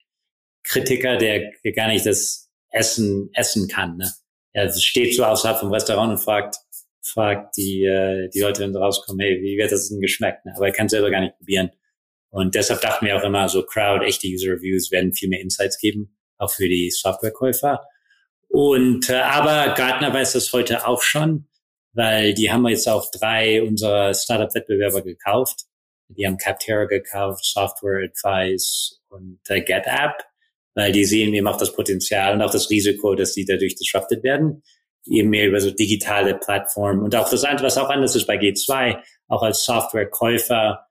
Kritiker, 0.62 1.16
der, 1.16 1.50
der 1.64 1.72
gar 1.72 1.88
nicht 1.88 2.06
das 2.06 2.48
Essen 2.70 3.30
essen 3.32 3.66
kann. 3.66 3.96
Ne? 3.96 4.08
Er 4.58 4.72
steht 4.72 5.14
so 5.14 5.24
außerhalb 5.24 5.60
vom 5.60 5.72
Restaurant 5.72 6.12
und 6.12 6.18
fragt, 6.18 6.56
fragt 7.02 7.56
die, 7.56 7.84
äh, 7.84 8.28
die 8.30 8.40
Leute, 8.40 8.62
wenn 8.62 8.72
sie 8.72 8.80
rauskommen, 8.80 9.20
hey, 9.20 9.40
wie 9.42 9.56
wird 9.56 9.72
das 9.72 9.88
denn 9.88 10.00
geschmeckt? 10.00 10.42
Aber 10.56 10.66
er 10.66 10.72
kann 10.72 10.88
selber 10.88 11.10
gar 11.10 11.20
nicht 11.20 11.36
probieren. 11.38 11.70
Und 12.30 12.54
deshalb 12.54 12.80
dachten 12.80 13.06
wir 13.06 13.16
auch 13.16 13.24
immer, 13.24 13.48
so 13.48 13.64
Crowd, 13.64 14.04
echte 14.04 14.26
User 14.26 14.52
Reviews 14.52 14.90
werden 14.90 15.14
viel 15.14 15.28
mehr 15.28 15.40
Insights 15.40 15.78
geben, 15.78 16.16
auch 16.36 16.50
für 16.50 16.68
die 16.68 16.90
Softwarekäufer. 16.90 17.80
Und 18.48 19.08
äh, 19.08 19.14
aber 19.14 19.74
Gartner 19.74 20.12
weiß 20.12 20.32
das 20.32 20.52
heute 20.52 20.86
auch 20.86 21.02
schon, 21.02 21.48
weil 21.92 22.34
die 22.34 22.50
haben 22.50 22.66
jetzt 22.68 22.88
auch 22.88 23.10
drei 23.10 23.62
unserer 23.62 24.12
Startup-Wettbewerber 24.12 25.02
gekauft. 25.02 25.64
Die 26.08 26.26
haben 26.26 26.38
Capterra 26.38 26.84
gekauft, 26.84 27.44
Software 27.44 28.04
Advice 28.04 29.00
und 29.08 29.40
äh, 29.48 29.60
GetApp 29.60 30.27
weil 30.78 30.92
die 30.92 31.04
sehen 31.04 31.34
eben 31.34 31.48
auch 31.48 31.56
das 31.56 31.74
Potenzial 31.74 32.34
und 32.34 32.40
auch 32.40 32.52
das 32.52 32.70
Risiko, 32.70 33.16
dass 33.16 33.32
die 33.32 33.44
dadurch 33.44 33.74
disrupted 33.74 34.22
werden. 34.22 34.62
Eben 35.06 35.28
mehr 35.30 35.48
über 35.48 35.60
so 35.60 35.72
digitale 35.72 36.36
Plattformen 36.36 37.02
und 37.02 37.16
auch 37.16 37.28
das 37.28 37.42
andere, 37.42 37.66
was 37.66 37.78
auch 37.78 37.90
anders 37.90 38.14
ist 38.14 38.26
bei 38.26 38.38
G2, 38.38 39.02
auch 39.26 39.42
als 39.42 39.64
Softwarekäufer. 39.64 40.86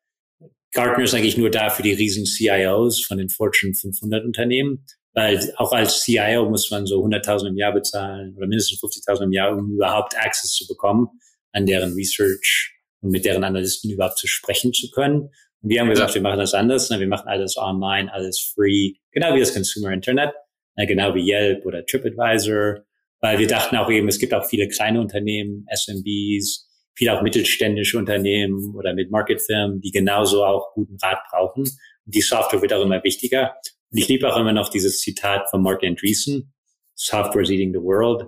Gartner 0.73 1.05
ist 1.05 1.13
eigentlich 1.13 1.37
nur 1.37 1.49
da 1.49 1.69
für 1.69 1.83
die 1.83 1.93
riesen 1.93 2.25
CIOs 2.25 3.05
von 3.05 3.17
den 3.17 3.29
Fortune 3.29 3.73
500 3.75 4.25
Unternehmen, 4.25 4.85
weil 5.13 5.53
auch 5.55 5.71
als 5.71 6.03
CIO 6.03 6.49
muss 6.49 6.69
man 6.69 6.85
so 6.85 7.01
100.000 7.05 7.47
im 7.47 7.55
Jahr 7.55 7.71
bezahlen 7.71 8.35
oder 8.35 8.45
mindestens 8.47 8.81
50.000 8.81 9.23
im 9.23 9.31
Jahr, 9.31 9.55
um 9.55 9.71
überhaupt 9.71 10.17
Access 10.17 10.51
zu 10.51 10.67
bekommen 10.67 11.07
an 11.53 11.65
deren 11.65 11.93
Research 11.93 12.75
und 12.99 13.11
mit 13.11 13.23
deren 13.23 13.45
Analysten 13.45 13.89
überhaupt 13.89 14.17
zu 14.17 14.27
sprechen 14.27 14.73
zu 14.73 14.91
können. 14.91 15.29
Wir 15.69 15.81
haben 15.81 15.89
gesagt, 15.89 16.15
wir 16.15 16.21
machen 16.21 16.39
das 16.39 16.53
anders. 16.53 16.89
Ne? 16.89 16.99
Wir 16.99 17.07
machen 17.07 17.27
alles 17.27 17.57
online, 17.57 18.11
alles 18.11 18.53
free, 18.53 18.93
genau 19.11 19.35
wie 19.35 19.39
das 19.39 19.53
Consumer 19.53 19.91
Internet, 19.91 20.33
ne? 20.75 20.87
genau 20.87 21.13
wie 21.13 21.29
Yelp 21.29 21.65
oder 21.65 21.85
TripAdvisor, 21.85 22.85
weil 23.19 23.39
wir 23.39 23.47
dachten 23.47 23.75
auch 23.75 23.89
eben, 23.89 24.07
es 24.07 24.19
gibt 24.19 24.33
auch 24.33 24.45
viele 24.45 24.67
kleine 24.67 25.01
Unternehmen, 25.01 25.65
SMBs, 25.69 26.69
viele 26.95 27.17
auch 27.17 27.21
mittelständische 27.21 27.97
Unternehmen 27.97 28.75
oder 28.75 28.93
mit 28.93 29.11
Marketfirmen, 29.11 29.81
die 29.81 29.91
genauso 29.91 30.45
auch 30.45 30.73
guten 30.73 30.97
Rat 31.01 31.19
brauchen. 31.29 31.63
Und 31.63 32.15
die 32.15 32.21
Software 32.21 32.61
wird 32.61 32.73
auch 32.73 32.83
immer 32.83 33.03
wichtiger. 33.03 33.55
Und 33.91 33.99
ich 33.99 34.07
liebe 34.07 34.31
auch 34.31 34.39
immer 34.39 34.53
noch 34.53 34.69
dieses 34.69 34.99
Zitat 34.99 35.49
von 35.49 35.61
Mark 35.61 35.83
Andreessen, 35.83 36.53
Software 36.95 37.43
is 37.43 37.51
eating 37.51 37.73
the 37.73 37.79
world 37.79 38.27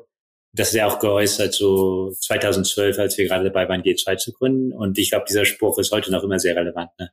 das 0.60 0.70
ist 0.70 0.76
ja 0.76 0.88
auch 0.88 1.00
geäußert, 1.00 1.54
so 1.54 2.12
2012, 2.12 3.00
als 3.00 3.18
wir 3.18 3.26
gerade 3.26 3.46
dabei 3.46 3.70
waren, 3.70 3.82
G2 3.82 4.18
zu 4.18 4.34
gründen. 4.34 4.74
Und 4.74 4.98
ich 4.98 5.12
glaube, 5.12 5.26
dieser 5.28 5.46
Spruch 5.46 5.80
ist 5.80 5.92
heute 5.92 6.12
noch 6.12 6.22
immer 6.22 6.38
sehr 6.38 6.54
relevant. 6.54 6.90
Ne? 7.00 7.12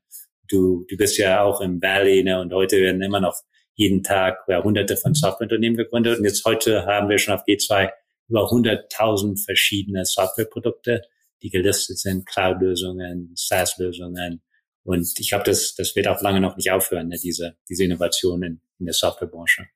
Du, 0.49 0.85
du 0.89 0.97
bist 0.97 1.17
ja 1.17 1.43
auch 1.43 1.61
im 1.61 1.81
Valley 1.81 2.25
ne? 2.25 2.41
und 2.41 2.53
heute 2.53 2.81
werden 2.81 3.01
immer 3.03 3.21
noch 3.21 3.37
jeden 3.75 4.03
Tag 4.03 4.39
ja, 4.49 4.65
hunderte 4.65 4.97
von 4.97 5.15
Softwareunternehmen 5.15 5.77
gegründet. 5.77 6.19
Und 6.19 6.25
jetzt 6.25 6.45
heute 6.45 6.87
haben 6.87 7.09
wir 7.09 7.19
schon 7.19 7.35
auf 7.35 7.43
G2 7.47 7.91
über 8.29 8.51
100.000 8.51 9.45
verschiedene 9.45 10.05
Softwareprodukte, 10.05 11.03
die 11.41 11.51
gelistet 11.51 11.99
sind, 11.99 12.27
Cloud-Lösungen, 12.27 13.31
SaaS-Lösungen. 13.37 14.43
Und 14.83 15.09
ich 15.21 15.29
glaube, 15.29 15.45
das, 15.45 15.77
das 15.77 15.95
wird 15.95 16.09
auch 16.09 16.21
lange 16.21 16.41
noch 16.41 16.57
nicht 16.57 16.73
aufhören, 16.73 17.09
ne? 17.09 17.17
diese, 17.23 17.57
diese 17.69 17.85
Innovationen 17.85 18.61
in 18.81 18.87
der 18.87 18.95
Softwarebranche. 18.95 19.67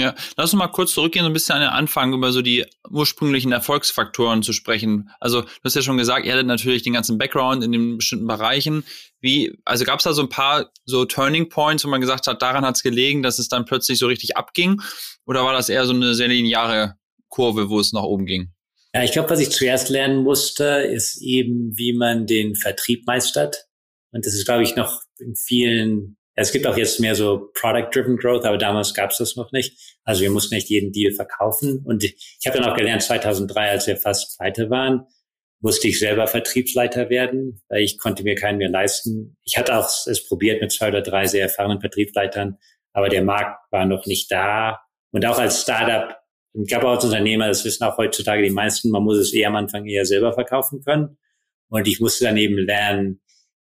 Ja, 0.00 0.14
lass 0.36 0.52
uns 0.52 0.58
mal 0.58 0.68
kurz 0.68 0.92
zurückgehen, 0.94 1.24
so 1.24 1.30
ein 1.30 1.34
bisschen 1.34 1.56
an 1.56 1.60
den 1.60 1.70
Anfang 1.70 2.14
über 2.14 2.32
so 2.32 2.40
die 2.40 2.64
ursprünglichen 2.88 3.52
Erfolgsfaktoren 3.52 4.42
zu 4.42 4.54
sprechen. 4.54 5.10
Also, 5.20 5.42
du 5.42 5.48
hast 5.64 5.76
ja 5.76 5.82
schon 5.82 5.98
gesagt, 5.98 6.24
ihr 6.24 6.32
hattet 6.32 6.46
natürlich 6.46 6.82
den 6.82 6.94
ganzen 6.94 7.18
Background 7.18 7.62
in 7.62 7.72
den 7.72 7.98
bestimmten 7.98 8.26
Bereichen. 8.26 8.84
Wie, 9.20 9.58
also 9.66 9.84
gab 9.84 9.98
es 9.98 10.04
da 10.04 10.14
so 10.14 10.22
ein 10.22 10.30
paar 10.30 10.70
so 10.86 11.04
Turning 11.04 11.50
Points, 11.50 11.84
wo 11.84 11.88
man 11.88 12.00
gesagt 12.00 12.26
hat, 12.26 12.40
daran 12.40 12.64
hat 12.64 12.76
es 12.76 12.82
gelegen, 12.82 13.22
dass 13.22 13.38
es 13.38 13.48
dann 13.48 13.66
plötzlich 13.66 13.98
so 13.98 14.06
richtig 14.06 14.36
abging? 14.36 14.80
Oder 15.26 15.44
war 15.44 15.52
das 15.52 15.68
eher 15.68 15.84
so 15.84 15.92
eine 15.92 16.14
sehr 16.14 16.28
lineare 16.28 16.96
Kurve, 17.28 17.68
wo 17.68 17.78
es 17.78 17.92
nach 17.92 18.02
oben 18.02 18.24
ging? 18.24 18.52
Ja, 18.94 19.04
ich 19.04 19.12
glaube, 19.12 19.30
was 19.30 19.40
ich 19.40 19.50
zuerst 19.50 19.88
lernen 19.90 20.24
musste, 20.24 20.64
ist 20.64 21.20
eben, 21.22 21.76
wie 21.76 21.92
man 21.92 22.26
den 22.26 22.56
Vertrieb 22.56 23.06
meistert. 23.06 23.66
Und 24.12 24.26
das 24.26 24.34
ist, 24.34 24.46
glaube 24.46 24.64
ich, 24.64 24.74
noch 24.74 25.02
in 25.18 25.36
vielen 25.36 26.16
es 26.40 26.52
gibt 26.52 26.66
auch 26.66 26.76
jetzt 26.76 27.00
mehr 27.00 27.14
so 27.14 27.50
Product-Driven 27.54 28.16
Growth, 28.16 28.44
aber 28.44 28.58
damals 28.58 28.94
gab 28.94 29.10
es 29.10 29.18
das 29.18 29.36
noch 29.36 29.52
nicht. 29.52 29.98
Also 30.04 30.22
wir 30.22 30.30
mussten 30.30 30.54
nicht 30.54 30.68
jeden 30.68 30.92
Deal 30.92 31.12
verkaufen. 31.12 31.82
Und 31.84 32.04
ich, 32.04 32.36
ich 32.40 32.46
habe 32.46 32.58
dann 32.58 32.70
auch 32.70 32.76
gelernt, 32.76 33.02
2003, 33.02 33.70
als 33.70 33.86
wir 33.86 33.96
fast 33.96 34.38
pleite 34.38 34.70
waren, 34.70 35.06
musste 35.60 35.88
ich 35.88 35.98
selber 35.98 36.26
Vertriebsleiter 36.26 37.10
werden, 37.10 37.62
weil 37.68 37.82
ich 37.82 37.98
konnte 37.98 38.22
mir 38.22 38.34
keinen 38.34 38.58
mehr 38.58 38.70
leisten. 38.70 39.36
Ich 39.44 39.58
hatte 39.58 39.76
auch 39.76 39.88
es 40.06 40.26
probiert 40.26 40.62
mit 40.62 40.72
zwei 40.72 40.88
oder 40.88 41.02
drei 41.02 41.26
sehr 41.26 41.42
erfahrenen 41.42 41.80
Vertriebsleitern, 41.80 42.58
aber 42.92 43.08
der 43.08 43.22
Markt 43.22 43.60
war 43.70 43.84
noch 43.84 44.06
nicht 44.06 44.30
da. 44.32 44.80
Und 45.12 45.26
auch 45.26 45.38
als 45.38 45.62
Startup, 45.62 46.16
ich 46.54 46.68
glaube 46.68 46.86
auch 46.86 46.94
als 46.94 47.04
Unternehmer, 47.04 47.48
das 47.48 47.64
wissen 47.64 47.84
auch 47.84 47.98
heutzutage 47.98 48.42
die 48.42 48.50
meisten, 48.50 48.90
man 48.90 49.02
muss 49.02 49.18
es 49.18 49.32
eher 49.32 49.48
am 49.48 49.56
Anfang 49.56 49.86
eher 49.86 50.06
selber 50.06 50.32
verkaufen 50.32 50.82
können. 50.82 51.18
Und 51.68 51.86
ich 51.86 52.00
musste 52.00 52.24
dann 52.24 52.36
eben 52.36 52.56
lernen, 52.56 53.20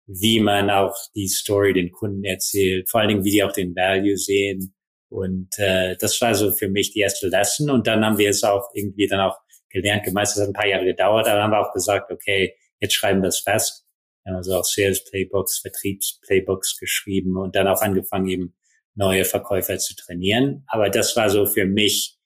wie 0.07 0.41
man 0.41 0.71
auch 0.71 0.95
die 1.15 1.29
Story 1.29 1.73
den 1.73 1.91
Kunden 1.91 2.25
erzählt, 2.25 2.91
vor 2.91 3.01
allen 3.01 3.09
Dingen, 3.09 3.25
wie 3.25 3.31
die 3.31 3.45
auch 3.45 3.53
den 3.53 3.75
Value 3.75 4.17
sehen. 4.17 4.75
Und 5.09 5.59
äh, 5.59 5.97
das 5.99 6.21
war 6.21 6.35
so 6.35 6.53
für 6.53 6.69
mich 6.69 6.93
die 6.93 7.01
erste 7.01 7.29
Lesson. 7.29 7.71
Und 7.71 7.87
dann 7.87 8.05
haben 8.05 8.19
wir 8.19 8.31
es 8.31 8.45
auch 8.45 8.69
irgendwie 8.75 9.07
dann 9.07 9.21
auch 9.21 9.39
gelernt, 9.71 10.05
gemeistert, 10.05 10.43
hat 10.43 10.49
ein 10.49 10.55
paar 10.55 10.67
Jahre 10.67 10.85
gedauert, 10.85 11.27
aber 11.27 11.37
dann 11.37 11.45
haben 11.45 11.53
wir 11.53 11.61
auch 11.61 11.73
gesagt, 11.73 12.11
okay, 12.11 12.55
jetzt 12.81 12.95
schreiben 12.95 13.21
wir 13.21 13.29
das 13.29 13.41
fest. 13.41 13.87
Wir 14.23 14.31
haben 14.31 14.37
also 14.39 14.57
auch 14.57 14.65
Sales 14.65 15.05
Playbooks, 15.05 15.59
Vertriebs 15.59 16.21
Playbooks 16.27 16.79
geschrieben 16.79 17.37
und 17.37 17.57
dann 17.57 17.67
auch 17.67 17.83
angefangen, 17.83 18.29
eben 18.29 18.57
neue 18.95 19.25
Verkäufer 19.25 19.79
zu 19.79 19.95
trainieren. 19.97 20.65
Aber 20.69 20.91
das 20.91 21.17
war 21.17 21.29
so 21.29 21.47
für 21.47 21.67
mich. 21.67 22.17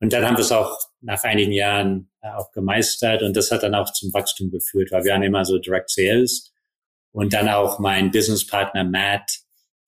Und 0.00 0.12
dann 0.12 0.24
haben 0.24 0.36
wir 0.36 0.42
es 0.42 0.52
auch 0.52 0.76
nach 1.00 1.22
einigen 1.24 1.52
Jahren 1.52 2.10
auch 2.20 2.50
gemeistert 2.52 3.22
und 3.22 3.36
das 3.36 3.50
hat 3.50 3.62
dann 3.62 3.74
auch 3.74 3.92
zum 3.92 4.12
Wachstum 4.12 4.50
geführt, 4.50 4.90
weil 4.90 5.04
wir 5.04 5.14
haben 5.14 5.22
immer 5.22 5.44
so 5.44 5.58
Direct 5.58 5.90
Sales 5.90 6.52
und 7.16 7.32
dann 7.32 7.48
auch 7.48 7.78
mein 7.78 8.10
Businesspartner 8.10 8.84
Matt, 8.84 9.38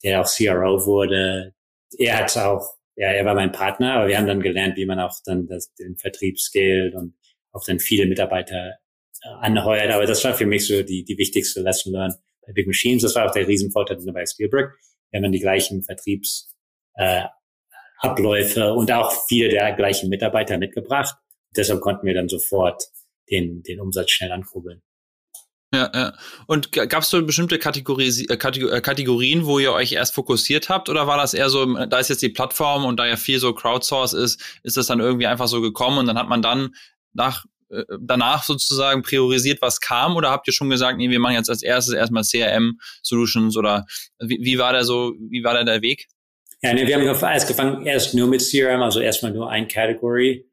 der 0.02 0.22
auch 0.22 0.26
CRO 0.26 0.86
wurde. 0.86 1.52
Er 1.98 2.20
hat 2.20 2.34
auch, 2.38 2.66
ja, 2.96 3.08
er 3.08 3.26
war 3.26 3.34
mein 3.34 3.52
Partner, 3.52 3.96
aber 3.96 4.08
wir 4.08 4.16
haben 4.16 4.26
dann 4.26 4.40
gelernt, 4.40 4.78
wie 4.78 4.86
man 4.86 4.98
auch 4.98 5.14
dann 5.26 5.46
das, 5.46 5.74
den 5.74 5.98
Vertrieb 5.98 6.40
scaled 6.40 6.94
und 6.94 7.18
auch 7.52 7.62
dann 7.66 7.80
viele 7.80 8.06
Mitarbeiter 8.06 8.78
anheuert. 9.40 9.92
Aber 9.92 10.06
das 10.06 10.24
war 10.24 10.32
für 10.32 10.46
mich 10.46 10.66
so 10.66 10.82
die, 10.82 11.04
die 11.04 11.18
wichtigste 11.18 11.60
Lesson 11.60 11.92
learned 11.92 12.16
bei 12.46 12.54
Big 12.54 12.66
Machines. 12.66 13.02
Das 13.02 13.14
war 13.14 13.26
auch 13.26 13.32
der 13.32 13.46
Riesenvorteil 13.46 13.98
bei 14.10 14.24
Spielberg. 14.24 14.74
Wir 15.10 15.20
haben 15.20 15.30
die 15.30 15.38
gleichen 15.38 15.82
Vertriebs, 15.82 16.56
äh, 16.94 17.24
Abläufe 17.98 18.72
und 18.72 18.90
auch 18.90 19.12
viele 19.28 19.50
der 19.50 19.74
gleichen 19.74 20.08
Mitarbeiter 20.08 20.56
mitgebracht. 20.56 21.14
Deshalb 21.54 21.82
konnten 21.82 22.06
wir 22.06 22.14
dann 22.14 22.30
sofort 22.30 22.84
den, 23.30 23.62
den 23.64 23.80
Umsatz 23.80 24.12
schnell 24.12 24.32
ankurbeln. 24.32 24.80
Ja, 25.72 25.90
ja. 25.94 26.12
Und 26.46 26.72
gab 26.72 27.02
es 27.02 27.10
so 27.10 27.22
bestimmte 27.24 27.58
Kategorie, 27.58 28.26
äh, 28.28 28.32
äh, 28.32 28.80
Kategorien, 28.80 29.44
wo 29.44 29.58
ihr 29.58 29.72
euch 29.72 29.92
erst 29.92 30.14
fokussiert 30.14 30.70
habt? 30.70 30.88
Oder 30.88 31.06
war 31.06 31.18
das 31.18 31.34
eher 31.34 31.50
so, 31.50 31.66
da 31.86 31.98
ist 31.98 32.08
jetzt 32.08 32.22
die 32.22 32.30
Plattform 32.30 32.86
und 32.86 32.98
da 32.98 33.06
ja 33.06 33.16
viel 33.16 33.38
so 33.38 33.52
Crowdsource 33.52 34.14
ist, 34.14 34.60
ist 34.62 34.78
das 34.78 34.86
dann 34.86 35.00
irgendwie 35.00 35.26
einfach 35.26 35.46
so 35.46 35.60
gekommen 35.60 35.98
und 35.98 36.06
dann 36.06 36.16
hat 36.16 36.28
man 36.28 36.40
dann 36.40 36.74
nach, 37.12 37.44
äh, 37.68 37.82
danach 38.00 38.44
sozusagen 38.44 39.02
priorisiert, 39.02 39.60
was 39.60 39.80
kam? 39.80 40.16
Oder 40.16 40.30
habt 40.30 40.46
ihr 40.46 40.54
schon 40.54 40.70
gesagt, 40.70 40.96
nee, 40.96 41.10
wir 41.10 41.20
machen 41.20 41.34
jetzt 41.34 41.50
als 41.50 41.62
erstes 41.62 41.92
erstmal 41.92 42.22
CRM-Solutions 42.22 43.58
oder 43.58 43.84
wie, 44.20 44.38
wie 44.40 44.58
war 44.58 44.72
der 44.72 44.84
so, 44.84 45.12
wie 45.18 45.44
war 45.44 45.52
da 45.52 45.64
der 45.64 45.82
Weg? 45.82 46.06
Ja, 46.62 46.72
nee, 46.72 46.86
wir 46.86 46.96
haben 46.96 47.04
erst 47.04 47.46
gefangen 47.46 47.84
erst 47.84 48.14
nur 48.14 48.26
mit 48.26 48.40
CRM, 48.40 48.80
also 48.80 49.00
erstmal 49.00 49.32
nur 49.32 49.50
ein 49.50 49.68
Category. 49.68 50.46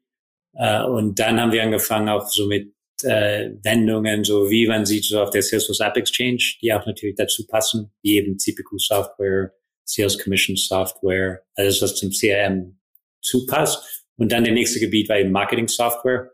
Und 0.52 1.18
dann 1.18 1.38
haben 1.40 1.52
wir 1.52 1.62
angefangen 1.62 2.08
auch 2.08 2.26
so 2.28 2.46
mit 2.46 2.75
äh, 3.02 3.50
Wendungen, 3.62 4.24
so 4.24 4.50
wie 4.50 4.66
man 4.66 4.86
sieht, 4.86 5.04
so 5.04 5.20
auf 5.20 5.30
der 5.30 5.42
Salesforce 5.42 5.80
App 5.80 5.96
Exchange, 5.96 6.42
die 6.60 6.72
auch 6.72 6.86
natürlich 6.86 7.16
dazu 7.16 7.46
passen, 7.46 7.92
wie 8.02 8.16
eben 8.16 8.38
CPQ 8.38 8.78
Software, 8.78 9.52
Sales 9.84 10.18
Commission 10.18 10.56
Software, 10.56 11.42
alles 11.54 11.82
was 11.82 11.94
zum 11.96 12.10
CRM 12.10 12.78
zupasst. 13.22 14.04
Und 14.16 14.32
dann 14.32 14.44
der 14.44 14.54
nächste 14.54 14.80
Gebiet 14.80 15.08
war 15.08 15.18
eben 15.18 15.30
Marketing 15.30 15.68
Software. 15.68 16.32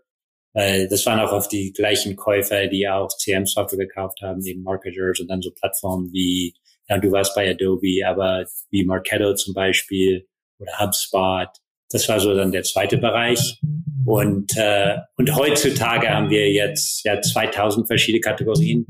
Äh, 0.55 0.89
das 0.89 1.05
waren 1.07 1.21
auch 1.21 1.33
auf 1.33 1.49
die 1.49 1.73
gleichen 1.73 2.17
Käufer, 2.17 2.67
die 2.69 2.89
auch 2.89 3.09
CRM 3.09 3.47
Software 3.47 3.87
gekauft 3.87 4.21
haben, 4.23 4.45
eben 4.45 4.63
Marketers 4.63 5.21
und 5.21 5.29
dann 5.29 5.43
so 5.43 5.51
Plattformen 5.51 6.13
wie, 6.13 6.55
ja, 6.89 6.99
du 6.99 7.11
warst 7.11 7.35
bei 7.35 7.51
Adobe, 7.51 8.07
aber 8.07 8.47
wie 8.71 8.85
Marketo 8.85 9.35
zum 9.35 9.55
Beispiel 9.55 10.27
oder 10.59 10.79
HubSpot. 10.79 11.49
Das 11.93 12.09
war 12.09 12.19
so 12.21 12.35
dann 12.35 12.53
der 12.53 12.63
zweite 12.63 12.99
Bereich. 12.99 13.61
Und, 14.05 14.57
äh, 14.57 14.97
und 15.17 15.35
heutzutage 15.37 16.09
haben 16.09 16.31
wir 16.31 16.51
jetzt 16.51 17.05
ja 17.05 17.21
2000 17.21 17.87
verschiedene 17.87 18.21
Kategorien, 18.21 18.87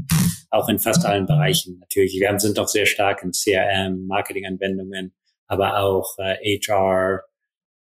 auch 0.50 0.68
in 0.68 0.78
fast 0.78 1.04
allen 1.04 1.26
Bereichen 1.26 1.78
natürlich. 1.80 2.14
Wir 2.14 2.38
sind 2.38 2.56
doch 2.56 2.68
sehr 2.68 2.86
stark 2.86 3.22
in 3.22 3.32
CRM, 3.32 4.06
Marketinganwendungen, 4.06 5.12
aber 5.48 5.78
auch 5.80 6.16
äh, 6.18 6.58
HR, 6.58 7.24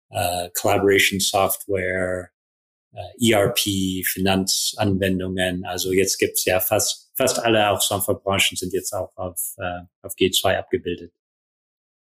äh, 0.09 0.49
Collaboration 0.55 1.19
Software, 1.19 2.29
äh, 2.93 3.31
ERP, 3.31 4.03
Finanzanwendungen. 4.05 5.65
Also 5.65 5.91
jetzt 5.91 6.17
gibt's 6.17 6.45
ja 6.45 6.59
fast, 6.59 7.11
fast 7.15 7.39
alle 7.39 7.69
auch 7.69 7.81
Softwarebranchen 7.81 8.57
sind 8.57 8.73
jetzt 8.73 8.93
auch 8.93 9.11
auf, 9.15 9.53
äh, 9.57 9.81
auf 10.01 10.13
G2 10.15 10.57
abgebildet. 10.57 11.11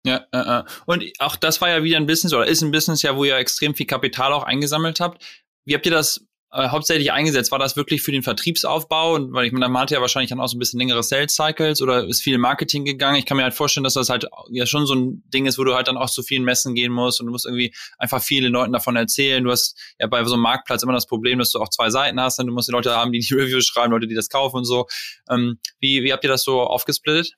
Ja, 0.06 0.26
äh, 0.32 0.64
und 0.86 1.04
auch 1.20 1.36
das 1.36 1.60
war 1.62 1.70
ja 1.70 1.84
wieder 1.84 1.98
ein 1.98 2.06
Business 2.06 2.34
oder 2.34 2.48
ist 2.48 2.62
ein 2.62 2.72
Business 2.72 3.02
ja, 3.02 3.16
wo 3.16 3.26
ihr 3.26 3.36
extrem 3.36 3.76
viel 3.76 3.86
Kapital 3.86 4.32
auch 4.32 4.44
eingesammelt 4.44 5.00
habt. 5.00 5.24
Wie 5.66 5.76
habt 5.76 5.86
ihr 5.86 5.92
das 5.92 6.26
äh, 6.52 6.70
hauptsächlich 6.70 7.12
eingesetzt? 7.12 7.52
War 7.52 7.60
das 7.60 7.76
wirklich 7.76 8.02
für 8.02 8.12
den 8.12 8.24
Vertriebsaufbau? 8.24 9.16
Und 9.16 9.34
weil 9.34 9.46
ich 9.46 9.52
meine, 9.52 9.68
man 9.68 9.84
hatte 9.84 9.96
ja 9.96 10.02
wahrscheinlich 10.02 10.30
dann 10.30 10.40
auch 10.40 10.48
so 10.48 10.56
ein 10.56 10.60
bisschen 10.60 10.80
längere 10.80 11.04
Sales 11.04 11.36
Cycles 11.36 11.82
oder 11.82 12.06
ist 12.08 12.22
viel 12.22 12.38
Marketing 12.38 12.86
gegangen. 12.86 13.18
Ich 13.18 13.26
kann 13.26 13.38
mir 13.38 13.44
halt 13.44 13.54
vorstellen, 13.54 13.84
dass 13.84 13.94
das 13.94 14.10
halt 14.10 14.26
ja 14.50 14.66
schon 14.66 14.86
so 14.86 14.96
ein 14.96 15.24
Ding 15.34 15.46
ist, 15.46 15.60
wo 15.60 15.64
du 15.64 15.76
halt 15.76 15.88
dann 15.88 15.98
auch 15.98 16.10
zu 16.10 16.24
vielen 16.24 16.44
Messen 16.44 16.76
gehen 16.76 16.92
musst 16.92 17.20
und 17.20 17.28
du 17.28 17.32
musst 17.32 17.46
irgendwie 17.46 17.74
einfach 17.98 18.22
vielen 18.22 18.52
Leuten 18.54 18.72
davon 18.72 18.96
erzählen. 18.96 19.44
Du 19.44 19.52
hast 19.52 19.78
ja 20.00 20.08
bei 20.08 20.24
so 20.24 20.34
einem 20.34 20.44
Marktplatz 20.44 20.82
immer 20.82 20.94
das 20.94 21.08
Problem, 21.08 21.40
dass 21.40 21.52
du 21.52 21.60
auch 21.60 21.70
zwei 21.70 21.90
Seiten 21.90 22.20
hast, 22.20 22.40
und 22.40 22.48
du 22.48 22.54
musst 22.54 22.70
die 22.70 22.74
Leute 22.74 22.96
haben, 22.96 23.12
die 23.12 23.20
die 23.20 23.34
Reviews 23.34 23.66
schreiben, 23.66 23.92
Leute, 23.92 24.08
die 24.08 24.16
das 24.16 24.30
kaufen 24.30 24.58
und 24.58 24.66
so. 24.66 24.88
Ähm, 25.30 25.60
wie, 25.80 26.04
wie 26.04 26.14
habt 26.14 26.24
ihr 26.24 26.30
das 26.30 26.44
so 26.44 26.62
aufgesplittet? 26.62 27.36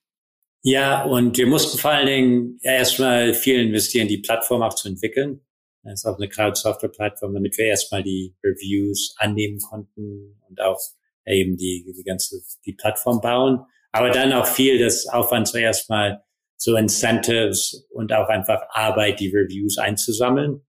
Ja, 0.63 1.03
und 1.05 1.37
wir 1.37 1.47
mussten 1.47 1.79
vor 1.79 1.91
allen 1.91 2.05
Dingen 2.05 2.59
erstmal 2.61 3.33
viel 3.33 3.59
investieren, 3.59 4.07
die 4.07 4.19
Plattform 4.19 4.61
auch 4.61 4.75
zu 4.75 4.87
entwickeln. 4.87 5.41
Das 5.83 6.01
ist 6.01 6.05
auch 6.05 6.17
eine 6.17 6.29
Cloud-Software-Plattform, 6.29 7.33
damit 7.33 7.57
wir 7.57 7.65
erstmal 7.65 8.03
die 8.03 8.35
Reviews 8.43 9.15
annehmen 9.17 9.59
konnten 9.59 10.39
und 10.47 10.61
auch 10.61 10.79
eben 11.25 11.57
die, 11.57 11.91
die 11.97 12.03
ganze, 12.03 12.41
die 12.65 12.73
Plattform 12.73 13.21
bauen. 13.21 13.65
Aber 13.91 14.11
dann 14.11 14.31
auch 14.33 14.45
viel 14.45 14.77
des 14.77 15.07
Aufwands 15.07 15.53
war 15.53 15.61
erstmal 15.61 16.23
so 16.57 16.75
Incentives 16.75 17.87
und 17.89 18.13
auch 18.13 18.29
einfach 18.29 18.61
Arbeit, 18.69 19.19
die 19.19 19.29
Reviews 19.29 19.79
einzusammeln. 19.79 20.61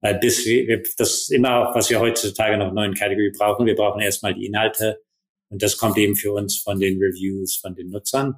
Weil 0.00 0.18
bis 0.18 0.44
wir, 0.46 0.82
das 0.96 1.14
ist 1.14 1.32
immer 1.32 1.68
auch, 1.68 1.74
was 1.74 1.90
wir 1.90 2.00
heutzutage 2.00 2.56
noch 2.56 2.72
neuen 2.72 2.94
Kategorie 2.94 3.32
brauchen. 3.36 3.66
Wir 3.66 3.74
brauchen 3.74 4.00
erstmal 4.00 4.34
die 4.34 4.46
Inhalte. 4.46 5.02
Und 5.50 5.62
das 5.62 5.76
kommt 5.76 5.98
eben 5.98 6.16
für 6.16 6.32
uns 6.32 6.58
von 6.58 6.80
den 6.80 6.98
Reviews 6.98 7.56
von 7.56 7.74
den 7.74 7.90
Nutzern. 7.90 8.36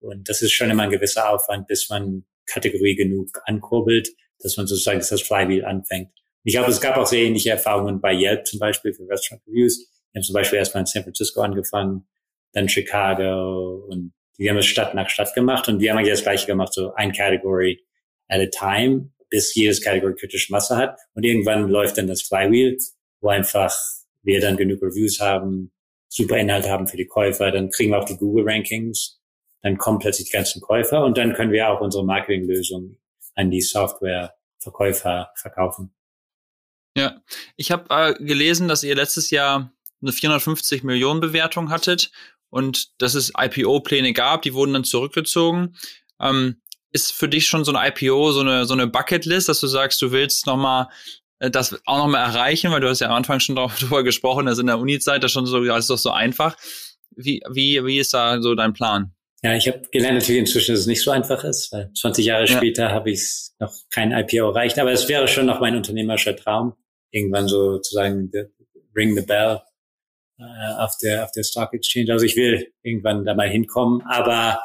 Und 0.00 0.28
das 0.28 0.42
ist 0.42 0.52
schon 0.52 0.70
immer 0.70 0.84
ein 0.84 0.90
gewisser 0.90 1.30
Aufwand, 1.30 1.66
bis 1.66 1.88
man 1.88 2.24
Kategorie 2.46 2.94
genug 2.94 3.28
ankurbelt, 3.44 4.10
dass 4.40 4.56
man 4.56 4.66
sozusagen 4.66 4.98
das 4.98 5.22
Flywheel 5.22 5.64
anfängt. 5.64 6.10
Ich 6.44 6.54
glaube, 6.54 6.70
es 6.70 6.80
gab 6.80 6.96
auch 6.96 7.06
sehr 7.06 7.24
ähnliche 7.24 7.50
Erfahrungen 7.50 8.00
bei 8.00 8.14
Yelp 8.14 8.46
zum 8.46 8.60
Beispiel 8.60 8.94
für 8.94 9.08
Restaurant 9.08 9.42
Reviews. 9.48 9.90
Wir 10.12 10.20
haben 10.20 10.24
zum 10.24 10.34
Beispiel 10.34 10.58
erstmal 10.58 10.82
in 10.82 10.86
San 10.86 11.02
Francisco 11.02 11.40
angefangen, 11.40 12.06
dann 12.52 12.68
Chicago 12.68 13.84
und 13.88 14.12
die 14.38 14.48
haben 14.48 14.56
es 14.58 14.66
Stadt 14.66 14.94
nach 14.94 15.08
Stadt 15.08 15.34
gemacht 15.34 15.68
und 15.68 15.80
wir 15.80 15.90
haben 15.90 15.98
eigentlich 15.98 16.12
das 16.12 16.22
gleiche 16.22 16.46
gemacht, 16.46 16.72
so 16.72 16.92
ein 16.94 17.12
Category 17.12 17.84
at 18.28 18.40
a 18.40 18.46
time, 18.46 19.10
bis 19.28 19.54
jedes 19.54 19.82
Category 19.82 20.14
kritische 20.14 20.52
Masse 20.52 20.76
hat. 20.76 20.98
Und 21.14 21.24
irgendwann 21.24 21.68
läuft 21.68 21.98
dann 21.98 22.06
das 22.06 22.22
Flywheel, 22.22 22.78
wo 23.20 23.28
einfach 23.28 23.74
wir 24.22 24.40
dann 24.40 24.56
genug 24.56 24.82
Reviews 24.82 25.20
haben, 25.20 25.72
super 26.08 26.38
Inhalt 26.38 26.68
haben 26.68 26.86
für 26.86 26.96
die 26.96 27.06
Käufer, 27.06 27.50
dann 27.50 27.70
kriegen 27.70 27.90
wir 27.90 27.98
auch 27.98 28.04
die 28.04 28.16
Google 28.16 28.44
Rankings 28.48 29.20
dann 29.62 29.78
kommen 29.78 29.98
plötzlich 29.98 30.28
die 30.28 30.36
ganzen 30.36 30.60
Käufer 30.60 31.04
und 31.04 31.16
dann 31.18 31.34
können 31.34 31.52
wir 31.52 31.68
auch 31.68 31.80
unsere 31.80 32.04
Marketinglösung 32.04 32.96
an 33.34 33.50
die 33.50 33.60
Softwareverkäufer 33.60 35.30
verkaufen. 35.34 35.92
Ja, 36.96 37.20
ich 37.56 37.70
habe 37.70 37.84
äh, 37.90 38.14
gelesen, 38.24 38.68
dass 38.68 38.82
ihr 38.82 38.94
letztes 38.94 39.30
Jahr 39.30 39.72
eine 40.00 40.12
450 40.12 40.82
Millionen 40.82 41.20
Bewertung 41.20 41.70
hattet 41.70 42.10
und 42.48 43.00
dass 43.02 43.14
es 43.14 43.32
IPO-Pläne 43.36 44.12
gab, 44.12 44.42
die 44.42 44.54
wurden 44.54 44.72
dann 44.72 44.84
zurückgezogen. 44.84 45.76
Ähm, 46.20 46.62
ist 46.92 47.12
für 47.12 47.28
dich 47.28 47.46
schon 47.46 47.64
so 47.64 47.72
ein 47.74 47.92
IPO 47.92 48.32
so 48.32 48.40
eine 48.40 48.64
so 48.64 48.72
eine 48.72 48.86
Bucketlist, 48.86 49.48
dass 49.48 49.60
du 49.60 49.66
sagst, 49.66 50.00
du 50.00 50.12
willst 50.12 50.46
noch 50.46 50.56
mal 50.56 50.88
äh, 51.38 51.50
das 51.50 51.78
auch 51.84 51.98
noch 51.98 52.08
mal 52.08 52.22
erreichen, 52.22 52.70
weil 52.70 52.80
du 52.80 52.88
hast 52.88 53.00
ja 53.00 53.08
am 53.08 53.14
Anfang 53.14 53.40
schon 53.40 53.56
darüber 53.56 54.02
gesprochen, 54.04 54.46
dass 54.46 54.58
in 54.58 54.66
der 54.66 54.78
Uni-Zeit 54.78 55.22
das 55.22 55.32
schon 55.32 55.46
so, 55.46 55.62
das 55.64 55.80
ist 55.80 55.90
doch 55.90 55.98
so 55.98 56.10
einfach. 56.10 56.56
Wie, 57.14 57.42
wie, 57.50 57.84
wie 57.84 57.98
ist 57.98 58.14
da 58.14 58.40
so 58.42 58.54
dein 58.54 58.72
Plan? 58.72 59.15
Ja, 59.42 59.54
ich 59.54 59.68
habe 59.68 59.82
gelernt 59.90 60.18
natürlich 60.18 60.40
inzwischen, 60.40 60.72
dass 60.72 60.80
es 60.80 60.86
nicht 60.86 61.02
so 61.02 61.10
einfach 61.10 61.44
ist, 61.44 61.70
weil 61.72 61.92
20 61.92 62.24
Jahre 62.24 62.46
ja. 62.46 62.56
später 62.56 62.90
habe 62.90 63.10
ich 63.10 63.50
noch 63.58 63.72
kein 63.90 64.12
IPO 64.12 64.50
erreicht. 64.50 64.78
Aber 64.78 64.92
es 64.92 65.08
wäre 65.08 65.28
schon 65.28 65.46
noch 65.46 65.60
mein 65.60 65.76
unternehmerischer 65.76 66.36
Traum, 66.36 66.74
irgendwann 67.10 67.46
so 67.46 67.78
zu 67.78 67.94
sagen, 67.94 68.30
ring 68.94 69.14
the 69.14 69.22
bell 69.22 69.60
äh, 70.38 70.74
auf 70.78 70.96
der 71.02 71.24
auf 71.24 71.32
der 71.32 71.44
Stock 71.44 71.72
Exchange. 71.74 72.12
Also 72.12 72.24
ich 72.24 72.36
will 72.36 72.72
irgendwann 72.82 73.24
da 73.24 73.34
mal 73.34 73.48
hinkommen, 73.48 74.02
aber 74.02 74.60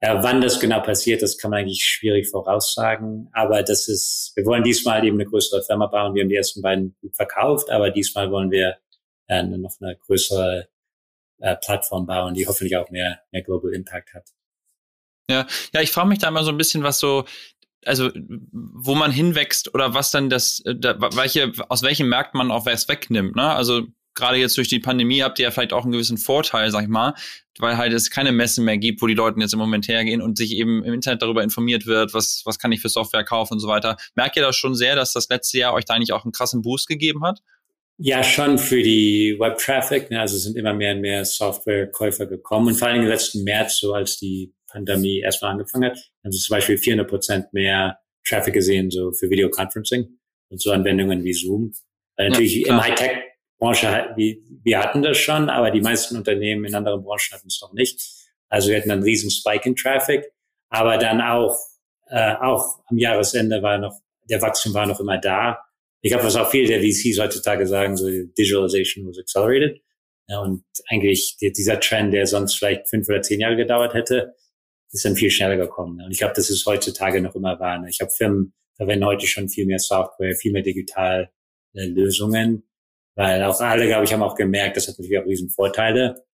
ja, 0.00 0.22
wann 0.22 0.40
das 0.40 0.60
genau 0.60 0.80
passiert, 0.80 1.22
das 1.22 1.38
kann 1.38 1.50
man 1.50 1.60
eigentlich 1.60 1.82
schwierig 1.82 2.28
voraussagen. 2.28 3.28
Aber 3.32 3.62
das 3.64 3.88
ist, 3.88 4.32
wir 4.36 4.44
wollen 4.46 4.62
diesmal 4.62 5.04
eben 5.04 5.16
eine 5.16 5.28
größere 5.28 5.62
Firma 5.64 5.86
bauen. 5.86 6.14
Wir 6.14 6.22
haben 6.22 6.28
die 6.28 6.36
ersten 6.36 6.62
beiden 6.62 6.96
gut 7.00 7.16
verkauft, 7.16 7.70
aber 7.70 7.90
diesmal 7.90 8.30
wollen 8.30 8.50
wir 8.50 8.76
äh, 9.26 9.42
noch 9.42 9.72
eine 9.80 9.96
größere 9.96 10.68
äh, 11.38 11.56
Plattform 11.56 12.06
bauen, 12.06 12.34
die 12.34 12.46
hoffentlich 12.46 12.76
auch 12.76 12.90
mehr, 12.90 13.20
mehr 13.32 13.42
Global 13.42 13.72
Impact 13.72 14.14
hat. 14.14 14.28
Ja, 15.30 15.46
ja, 15.74 15.82
ich 15.82 15.92
frage 15.92 16.08
mich 16.08 16.18
da 16.18 16.28
immer 16.28 16.44
so 16.44 16.50
ein 16.50 16.56
bisschen, 16.56 16.82
was 16.82 16.98
so, 16.98 17.26
also 17.84 18.10
wo 18.14 18.94
man 18.94 19.10
hinwächst 19.10 19.74
oder 19.74 19.94
was 19.94 20.10
dann 20.10 20.30
das, 20.30 20.60
äh, 20.60 20.74
da, 20.76 20.98
welche, 21.16 21.52
aus 21.68 21.82
welchem 21.82 22.08
Markt 22.08 22.34
man 22.34 22.50
auch 22.50 22.66
was 22.66 22.88
wegnimmt, 22.88 23.36
ne? 23.36 23.52
Also 23.52 23.86
gerade 24.14 24.36
jetzt 24.36 24.56
durch 24.56 24.68
die 24.68 24.80
Pandemie 24.80 25.22
habt 25.22 25.38
ihr 25.38 25.44
ja 25.44 25.50
vielleicht 25.50 25.72
auch 25.72 25.84
einen 25.84 25.92
gewissen 25.92 26.18
Vorteil, 26.18 26.70
sag 26.70 26.82
ich 26.82 26.88
mal, 26.88 27.14
weil 27.58 27.76
halt 27.76 27.92
es 27.92 28.10
keine 28.10 28.32
Messen 28.32 28.64
mehr 28.64 28.76
gibt, 28.76 29.00
wo 29.00 29.06
die 29.06 29.14
Leute 29.14 29.40
jetzt 29.40 29.52
im 29.52 29.60
Moment 29.60 29.86
hergehen 29.86 30.20
und 30.20 30.36
sich 30.36 30.52
eben 30.52 30.82
im 30.84 30.92
Internet 30.92 31.22
darüber 31.22 31.42
informiert 31.42 31.86
wird, 31.86 32.14
was, 32.14 32.42
was 32.44 32.58
kann 32.58 32.72
ich 32.72 32.80
für 32.80 32.88
Software 32.88 33.24
kaufen 33.24 33.54
und 33.54 33.60
so 33.60 33.68
weiter. 33.68 33.96
Merkt 34.16 34.36
ihr 34.36 34.42
das 34.42 34.56
schon 34.56 34.74
sehr, 34.74 34.96
dass 34.96 35.12
das 35.12 35.28
letzte 35.28 35.58
Jahr 35.58 35.72
euch 35.72 35.84
da 35.84 35.94
eigentlich 35.94 36.12
auch 36.12 36.24
einen 36.24 36.32
krassen 36.32 36.62
Boost 36.62 36.88
gegeben 36.88 37.24
hat? 37.24 37.40
Ja, 38.00 38.22
schon 38.22 38.58
für 38.58 38.80
die 38.80 39.36
Web-Traffic. 39.40 40.10
Ne? 40.10 40.20
Also 40.20 40.38
sind 40.38 40.56
immer 40.56 40.72
mehr 40.72 40.94
und 40.94 41.00
mehr 41.00 41.24
Softwarekäufer 41.24 42.26
gekommen. 42.26 42.68
Und 42.68 42.74
vor 42.74 42.86
allem 42.86 43.02
im 43.02 43.08
letzten 43.08 43.42
März, 43.42 43.78
so 43.78 43.92
als 43.92 44.18
die 44.18 44.54
Pandemie 44.70 45.18
erstmal 45.18 45.50
angefangen 45.50 45.90
hat, 45.90 45.98
haben 46.22 46.30
sie 46.30 46.38
zum 46.38 46.54
Beispiel 46.54 46.78
400 46.78 47.08
Prozent 47.08 47.52
mehr 47.52 47.98
Traffic 48.24 48.54
gesehen, 48.54 48.92
so 48.92 49.10
für 49.12 49.28
Videoconferencing 49.30 50.16
und 50.48 50.62
so 50.62 50.70
Anwendungen 50.70 51.24
wie 51.24 51.32
Zoom. 51.32 51.72
Weil 52.16 52.28
natürlich 52.28 52.66
ja, 52.66 52.74
im 52.74 52.80
Hightech-Branche, 52.80 54.12
wir, 54.14 54.36
wir 54.62 54.78
hatten 54.78 55.02
das 55.02 55.18
schon, 55.18 55.50
aber 55.50 55.72
die 55.72 55.80
meisten 55.80 56.16
Unternehmen 56.16 56.66
in 56.66 56.76
anderen 56.76 57.02
Branchen 57.02 57.32
hatten 57.32 57.48
es 57.48 57.60
noch 57.60 57.72
nicht. 57.72 58.00
Also 58.48 58.68
wir 58.68 58.76
hatten 58.76 58.92
einen 58.92 59.02
riesen 59.02 59.30
Spike 59.30 59.68
in 59.68 59.74
Traffic, 59.74 60.24
aber 60.68 60.98
dann 60.98 61.20
auch, 61.20 61.56
äh, 62.10 62.34
auch 62.34 62.78
am 62.86 62.96
Jahresende 62.98 63.60
war 63.60 63.78
noch, 63.78 63.98
der 64.30 64.40
Wachstum 64.40 64.72
war 64.72 64.86
noch 64.86 65.00
immer 65.00 65.18
da 65.18 65.58
ich 66.00 66.10
glaube, 66.10 66.24
was 66.24 66.36
auch 66.36 66.50
viele 66.50 66.68
der 66.68 66.80
VCs 66.80 67.18
heutzutage 67.18 67.66
sagen, 67.66 67.96
so 67.96 68.08
Digitalization 68.08 69.06
was 69.06 69.18
accelerated. 69.18 69.80
Ja, 70.28 70.40
und 70.40 70.64
eigentlich 70.88 71.36
dieser 71.40 71.80
Trend, 71.80 72.12
der 72.12 72.26
sonst 72.26 72.56
vielleicht 72.56 72.88
fünf 72.88 73.08
oder 73.08 73.22
zehn 73.22 73.40
Jahre 73.40 73.56
gedauert 73.56 73.94
hätte, 73.94 74.34
ist 74.92 75.04
dann 75.04 75.16
viel 75.16 75.30
schneller 75.30 75.56
gekommen. 75.56 76.00
Und 76.04 76.10
ich 76.10 76.18
glaube, 76.18 76.34
das 76.36 76.50
ist 76.50 76.64
heutzutage 76.66 77.20
noch 77.20 77.34
immer 77.34 77.58
wahr. 77.58 77.82
Ich 77.88 78.00
habe 78.00 78.10
Firmen 78.10 78.54
verwenden 78.76 79.06
heute 79.06 79.26
schon 79.26 79.48
viel 79.48 79.66
mehr 79.66 79.78
Software, 79.78 80.34
viel 80.34 80.52
mehr 80.52 80.62
digital 80.62 81.30
äh, 81.74 81.86
Lösungen, 81.86 82.68
weil 83.14 83.42
auch 83.42 83.60
alle, 83.60 83.86
glaube 83.86 84.04
ich, 84.04 84.12
haben 84.12 84.22
auch 84.22 84.36
gemerkt, 84.36 84.76
das 84.76 84.86
hat 84.86 84.98
natürlich 84.98 85.18
auch 85.18 85.26
riesen 85.26 85.50
Vorteile. 85.50 86.24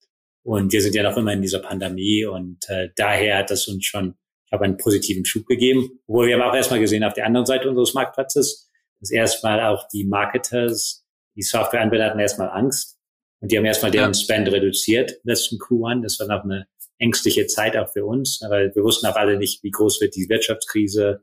Und 0.42 0.72
wir 0.72 0.82
sind 0.82 0.94
ja 0.94 1.02
noch 1.02 1.16
immer 1.16 1.32
in 1.32 1.40
dieser 1.40 1.60
Pandemie 1.60 2.26
und 2.26 2.68
äh, 2.68 2.90
daher 2.96 3.38
hat 3.38 3.50
das 3.50 3.66
uns 3.66 3.86
schon, 3.86 4.14
ich 4.46 4.52
habe 4.52 4.64
einen 4.64 4.76
positiven 4.76 5.24
Schub 5.24 5.46
gegeben. 5.46 6.00
Obwohl 6.06 6.26
wir 6.26 6.34
haben 6.34 6.42
auch 6.42 6.54
erstmal 6.54 6.80
gesehen 6.80 7.02
auf 7.02 7.14
der 7.14 7.24
anderen 7.24 7.46
Seite 7.46 7.68
unseres 7.68 7.94
Marktplatzes, 7.94 8.63
dass 9.04 9.10
erstmal 9.10 9.60
auch 9.60 9.86
die 9.88 10.04
Marketers, 10.04 11.04
die 11.36 11.42
Softwareanbieter 11.42 12.06
hatten 12.06 12.20
erstmal 12.20 12.48
Angst 12.48 12.98
und 13.40 13.52
die 13.52 13.58
haben 13.58 13.66
erstmal 13.66 13.90
deren 13.90 14.14
ja. 14.14 14.18
Spend 14.18 14.48
reduziert 14.50 15.20
letzten 15.24 15.56
Q1. 15.56 16.02
Das 16.02 16.18
war 16.20 16.26
noch 16.26 16.44
eine 16.44 16.66
ängstliche 16.98 17.46
Zeit 17.46 17.76
auch 17.76 17.92
für 17.92 18.06
uns, 18.06 18.40
weil 18.48 18.74
wir 18.74 18.82
wussten 18.82 19.06
auch 19.06 19.16
alle 19.16 19.36
nicht, 19.36 19.62
wie 19.62 19.70
groß 19.70 20.00
wird 20.00 20.16
die 20.16 20.26
Wirtschaftskrise. 20.30 21.22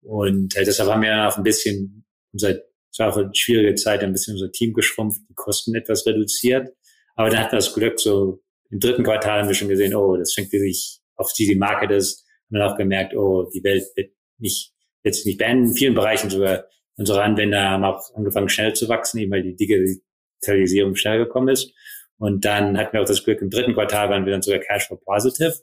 Und 0.00 0.56
äh, 0.56 0.64
deshalb 0.64 0.88
haben 0.88 1.02
wir 1.02 1.28
auch 1.28 1.36
ein 1.36 1.42
bisschen 1.42 2.06
unser, 2.32 2.50
es 2.90 2.98
war 2.98 3.12
auch 3.12 3.18
eine 3.18 3.34
schwierige 3.34 3.74
Zeit, 3.74 4.02
ein 4.02 4.12
bisschen 4.12 4.36
unser 4.36 4.50
Team 4.50 4.72
geschrumpft, 4.72 5.20
die 5.28 5.34
Kosten 5.34 5.74
etwas 5.74 6.06
reduziert. 6.06 6.70
Aber 7.14 7.28
dann 7.28 7.40
hatten 7.40 7.52
wir 7.52 7.58
das 7.58 7.74
Glück, 7.74 8.00
so 8.00 8.42
im 8.70 8.80
dritten 8.80 9.02
Quartal 9.02 9.40
haben 9.40 9.48
wir 9.48 9.54
schon 9.54 9.68
gesehen, 9.68 9.94
oh, 9.94 10.16
das 10.16 10.32
fängt 10.32 10.50
wirklich 10.50 11.00
auf 11.16 11.30
die, 11.34 11.46
die 11.46 11.56
Market 11.56 11.90
ist, 11.90 12.24
haben 12.50 12.58
dann 12.58 12.70
auch 12.70 12.76
gemerkt, 12.78 13.14
oh, 13.14 13.50
die 13.54 13.62
Welt 13.62 13.84
wird 13.96 14.12
nicht, 14.38 14.72
wird 15.02 15.14
sich 15.14 15.26
nicht 15.26 15.38
beenden. 15.38 15.68
In 15.68 15.74
vielen 15.74 15.94
Bereichen 15.94 16.30
sogar 16.30 16.64
unsere 17.02 17.22
Anwender 17.22 17.68
haben 17.68 17.84
auch 17.84 18.14
angefangen 18.14 18.48
schnell 18.48 18.74
zu 18.74 18.88
wachsen, 18.88 19.18
eben 19.18 19.32
weil 19.32 19.42
die 19.42 19.56
Digitalisierung 19.56 20.94
schnell 20.94 21.18
gekommen 21.18 21.48
ist. 21.48 21.72
Und 22.18 22.44
dann 22.44 22.78
hatten 22.78 22.92
wir 22.92 23.02
auch 23.02 23.06
das 23.06 23.24
Glück, 23.24 23.42
im 23.42 23.50
dritten 23.50 23.74
Quartal 23.74 24.08
waren 24.08 24.24
wir 24.24 24.32
dann 24.32 24.42
sogar 24.42 24.60
Cashflow 24.60 24.96
positive, 24.96 25.54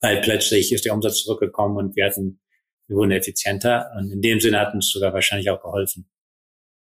weil 0.00 0.20
plötzlich 0.20 0.72
ist 0.72 0.84
der 0.84 0.94
Umsatz 0.94 1.24
zurückgekommen 1.24 1.76
und 1.76 1.96
wir 1.96 2.06
hatten, 2.06 2.40
wir 2.86 2.96
wurden 2.96 3.10
effizienter. 3.10 3.90
Und 3.98 4.12
in 4.12 4.22
dem 4.22 4.38
Sinne 4.38 4.60
hat 4.60 4.72
uns 4.72 4.90
sogar 4.90 5.12
wahrscheinlich 5.12 5.50
auch 5.50 5.60
geholfen. 5.60 6.08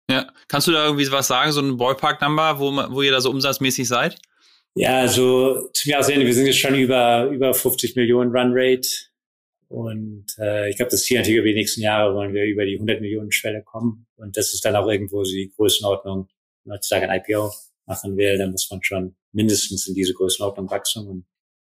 Ja, 0.09 0.33
kannst 0.47 0.69
du 0.69 0.73
da 0.73 0.85
irgendwie 0.85 1.11
was 1.11 1.27
sagen, 1.27 1.51
so 1.51 1.61
ein 1.61 1.77
Ballpark-Number, 1.77 2.61
wo, 2.61 2.71
wo 2.95 3.03
ihr 3.03 3.11
da 3.11 3.21
so 3.21 3.31
umsatzmäßig 3.31 3.89
seid? 3.89 4.17
Ja, 4.75 5.01
also 5.01 5.69
zum 5.73 5.91
Jahresende, 5.91 6.27
wir 6.27 6.35
sind 6.35 6.47
jetzt 6.47 6.61
schon 6.61 6.77
über, 6.77 7.25
über 7.25 7.53
50 7.53 7.97
Millionen 7.97 8.31
Run 8.31 8.53
Rate. 8.55 8.89
Und 9.71 10.27
äh, 10.39 10.69
ich 10.69 10.77
glaube, 10.77 10.91
das 10.91 11.05
Ziel 11.05 11.19
natürlich 11.19 11.39
über 11.39 11.47
die 11.47 11.55
nächsten 11.55 11.81
Jahre 11.81 12.13
wollen 12.13 12.35
wir 12.35 12.45
über 12.45 12.65
die 12.67 12.75
100 12.75 13.01
Millionen 13.01 13.31
Schwelle 13.31 13.63
kommen. 13.63 14.09
Und 14.17 14.37
das 14.37 14.53
ist 14.53 14.65
dann 14.65 14.75
auch 14.75 14.89
irgendwo 14.89 15.23
die 15.23 15.53
Größenordnung, 15.55 16.29
heutzutage 16.69 17.09
ein 17.09 17.21
IPO 17.21 17.53
machen 17.87 18.17
will, 18.17 18.37
dann 18.37 18.51
muss 18.51 18.69
man 18.69 18.83
schon 18.83 19.15
mindestens 19.31 19.87
in 19.87 19.95
diese 19.95 20.13
Größenordnung 20.13 20.69
wachsen. 20.71 21.07
Und, 21.07 21.27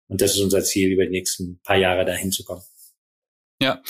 und 0.10 0.22
das 0.22 0.36
ist 0.36 0.42
unser 0.42 0.64
Ziel, 0.64 0.92
über 0.92 1.06
die 1.06 1.12
nächsten 1.12 1.60
paar 1.64 1.78
Jahre 1.78 2.06
dahin 2.06 2.32
zu 2.32 2.44
kommen. 2.44 2.62
Ja. 3.60 3.82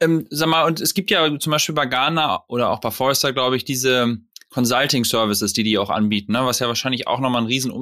Ähm, 0.00 0.28
sag 0.30 0.48
mal, 0.48 0.64
und 0.64 0.80
es 0.80 0.94
gibt 0.94 1.10
ja 1.10 1.36
zum 1.40 1.50
Beispiel 1.50 1.74
bei 1.74 1.86
Ghana 1.86 2.44
oder 2.46 2.70
auch 2.70 2.78
bei 2.78 2.92
Forrester, 2.92 3.32
glaube 3.32 3.56
ich, 3.56 3.64
diese 3.64 4.18
Consulting 4.50 5.04
Services, 5.04 5.52
die 5.52 5.64
die 5.64 5.78
auch 5.78 5.90
anbieten, 5.90 6.30
ne? 6.30 6.44
was 6.44 6.60
ja 6.60 6.68
wahrscheinlich 6.68 7.08
auch 7.08 7.18
nochmal 7.18 7.42
ein 7.42 7.48
riesen 7.48 7.72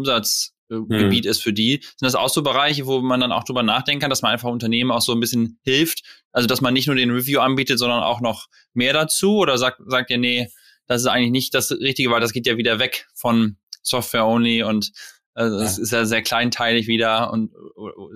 Umsatzgebiet 0.69 1.25
hm. 1.25 1.31
ist 1.31 1.43
für 1.43 1.53
die. 1.53 1.81
Sind 1.83 2.03
das 2.03 2.15
auch 2.15 2.29
so 2.29 2.43
Bereiche, 2.43 2.87
wo 2.87 3.01
man 3.01 3.21
dann 3.21 3.33
auch 3.33 3.45
drüber 3.45 3.63
nachdenken 3.63 4.01
kann, 4.01 4.11
dass 4.11 4.23
man 4.23 4.33
einfach 4.33 4.51
Unternehmen 4.51 4.91
auch 4.91 5.01
so 5.01 5.13
ein 5.13 5.21
bisschen 5.21 5.59
hilft? 5.63 6.03
Also, 6.33 6.47
dass 6.47 6.61
man 6.61 6.75
nicht 6.75 6.87
nur 6.87 6.97
den 6.97 7.11
Review 7.11 7.41
anbietet, 7.41 7.79
sondern 7.79 8.03
auch 8.03 8.21
noch 8.21 8.47
mehr 8.75 8.93
dazu? 8.93 9.37
Oder 9.37 9.59
sagt, 9.59 9.81
sagt 9.87 10.11
ihr, 10.11 10.19
nee, 10.19 10.49
das 10.87 11.03
ist 11.03 11.09
eigentlich 11.09 11.33
nicht 11.33 11.55
das 11.55 11.71
Richtige, 11.73 12.11
weil 12.11 12.21
das 12.21 12.33
geht 12.33 12.47
ja 12.47 12.57
wieder 12.57 12.79
weg 12.79 13.07
von 13.15 13.57
Software 13.83 14.27
only 14.27 14.63
und 14.63 14.93
also 15.35 15.59
es 15.59 15.77
ja. 15.77 15.83
ist 15.83 15.93
ja 15.93 16.05
sehr 16.07 16.23
kleinteilig 16.23 16.87
wieder. 16.87 17.31
Und 17.31 17.53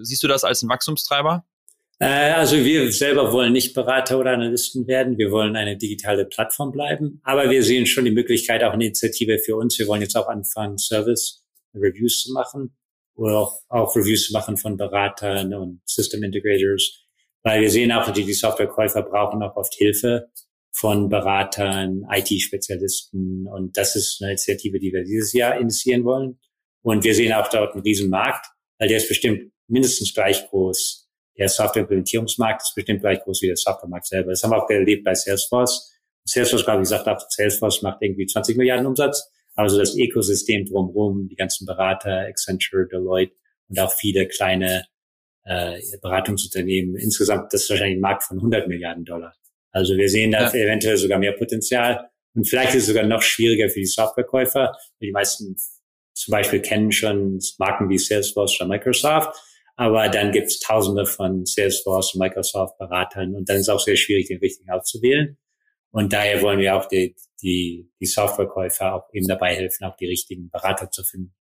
siehst 0.00 0.22
du 0.22 0.28
das 0.28 0.42
als 0.42 0.62
ein 0.62 0.70
Wachstumstreiber? 0.70 1.44
Äh, 1.98 2.32
also 2.32 2.56
wir 2.56 2.90
selber 2.92 3.30
wollen 3.30 3.52
nicht 3.52 3.74
Berater 3.74 4.18
oder 4.18 4.32
Analysten 4.32 4.86
werden. 4.86 5.18
Wir 5.18 5.30
wollen 5.30 5.54
eine 5.54 5.76
digitale 5.76 6.24
Plattform 6.24 6.72
bleiben. 6.72 7.20
Aber 7.22 7.50
wir 7.50 7.62
sehen 7.62 7.86
schon 7.86 8.06
die 8.06 8.10
Möglichkeit, 8.10 8.64
auch 8.64 8.72
eine 8.72 8.86
Initiative 8.86 9.38
für 9.38 9.56
uns. 9.56 9.78
Wir 9.78 9.86
wollen 9.86 10.00
jetzt 10.00 10.16
auch 10.16 10.28
anfangen, 10.28 10.78
Service 10.78 11.39
Reviews 11.74 12.22
zu 12.22 12.32
machen 12.32 12.76
oder 13.14 13.38
auch, 13.38 13.60
auch 13.68 13.94
Reviews 13.96 14.26
zu 14.26 14.32
machen 14.32 14.56
von 14.56 14.76
Beratern 14.76 15.54
und 15.54 15.82
System 15.84 16.22
Integrators. 16.22 17.04
Weil 17.42 17.62
wir 17.62 17.70
sehen 17.70 17.92
auch, 17.92 18.10
die 18.12 18.32
Softwarekäufer 18.32 19.02
brauchen 19.02 19.42
auch 19.42 19.56
oft 19.56 19.74
Hilfe 19.74 20.30
von 20.72 21.08
Beratern, 21.08 22.06
IT-Spezialisten. 22.10 23.46
Und 23.46 23.76
das 23.76 23.96
ist 23.96 24.20
eine 24.20 24.32
Initiative, 24.32 24.78
die 24.78 24.92
wir 24.92 25.04
dieses 25.04 25.32
Jahr 25.32 25.58
initiieren 25.58 26.04
wollen. 26.04 26.38
Und 26.82 27.04
wir 27.04 27.14
sehen 27.14 27.32
auch 27.32 27.48
dort 27.48 27.74
einen 27.74 27.82
riesen 27.82 28.10
Markt, 28.10 28.46
weil 28.78 28.88
der 28.88 28.98
ist 28.98 29.08
bestimmt 29.08 29.52
mindestens 29.68 30.14
gleich 30.14 30.48
groß. 30.48 31.08
Der 31.38 31.48
Software-Implementierungsmarkt 31.48 32.62
ist 32.62 32.74
bestimmt 32.74 33.00
gleich 33.00 33.20
groß 33.22 33.42
wie 33.42 33.46
der 33.46 33.56
Softwaremarkt 33.56 34.06
selber. 34.06 34.30
Das 34.30 34.42
haben 34.42 34.50
wir 34.50 34.62
auch 34.62 34.68
erlebt 34.68 35.04
bei 35.04 35.14
Salesforce. 35.14 35.90
Salesforce, 36.24 36.64
glaube 36.64 36.82
ich, 36.82 36.88
sagt 36.88 37.08
auch, 37.08 37.18
Salesforce 37.28 37.82
macht 37.82 38.02
irgendwie 38.02 38.26
20 38.26 38.56
Milliarden 38.56 38.86
Umsatz. 38.86 39.30
Aber 39.60 39.68
so 39.68 39.78
das 39.78 39.94
Ökosystem 39.94 40.64
drumherum, 40.64 41.28
die 41.28 41.36
ganzen 41.36 41.66
Berater, 41.66 42.20
Accenture, 42.20 42.88
Deloitte 42.90 43.34
und 43.68 43.78
auch 43.78 43.92
viele 43.92 44.26
kleine 44.26 44.86
äh, 45.44 45.78
Beratungsunternehmen. 46.00 46.96
Insgesamt, 46.96 47.52
das 47.52 47.64
ist 47.64 47.70
wahrscheinlich 47.70 47.98
ein 47.98 48.00
Markt 48.00 48.22
von 48.22 48.38
100 48.38 48.68
Milliarden 48.68 49.04
Dollar. 49.04 49.34
Also 49.70 49.98
wir 49.98 50.08
sehen 50.08 50.30
da 50.30 50.44
ja. 50.44 50.54
eventuell 50.54 50.96
sogar 50.96 51.18
mehr 51.18 51.32
Potenzial. 51.32 52.08
Und 52.34 52.48
vielleicht 52.48 52.74
ist 52.74 52.84
es 52.84 52.86
sogar 52.86 53.04
noch 53.04 53.20
schwieriger 53.20 53.68
für 53.68 53.80
die 53.80 53.84
Softwarekäufer. 53.84 54.74
Die 55.02 55.12
meisten 55.12 55.54
zum 56.14 56.32
Beispiel 56.32 56.60
kennen 56.60 56.90
schon 56.90 57.38
Marken 57.58 57.90
wie 57.90 57.98
Salesforce 57.98 58.58
oder 58.62 58.68
Microsoft. 58.68 59.38
Aber 59.76 60.08
dann 60.08 60.32
gibt 60.32 60.46
es 60.46 60.60
tausende 60.60 61.04
von 61.04 61.44
Salesforce 61.44 62.14
und 62.14 62.20
Microsoft 62.20 62.78
Beratern 62.78 63.34
und 63.34 63.46
dann 63.46 63.56
ist 63.56 63.62
es 63.62 63.68
auch 63.68 63.80
sehr 63.80 63.96
schwierig, 63.96 64.28
den 64.28 64.38
richtigen 64.38 64.70
auszuwählen. 64.70 65.36
Und 65.92 66.12
daher 66.12 66.40
wollen 66.42 66.60
wir 66.60 66.76
auch 66.76 66.86
die, 66.86 67.16
die, 67.42 67.90
die 68.00 68.06
Softwarekäufer 68.06 68.94
auch 68.94 69.08
eben 69.12 69.26
dabei 69.26 69.54
helfen, 69.54 69.84
auch 69.84 69.96
die 69.96 70.06
richtigen 70.06 70.50
Berater 70.50 70.90
zu 70.90 71.02
finden. 71.02 71.34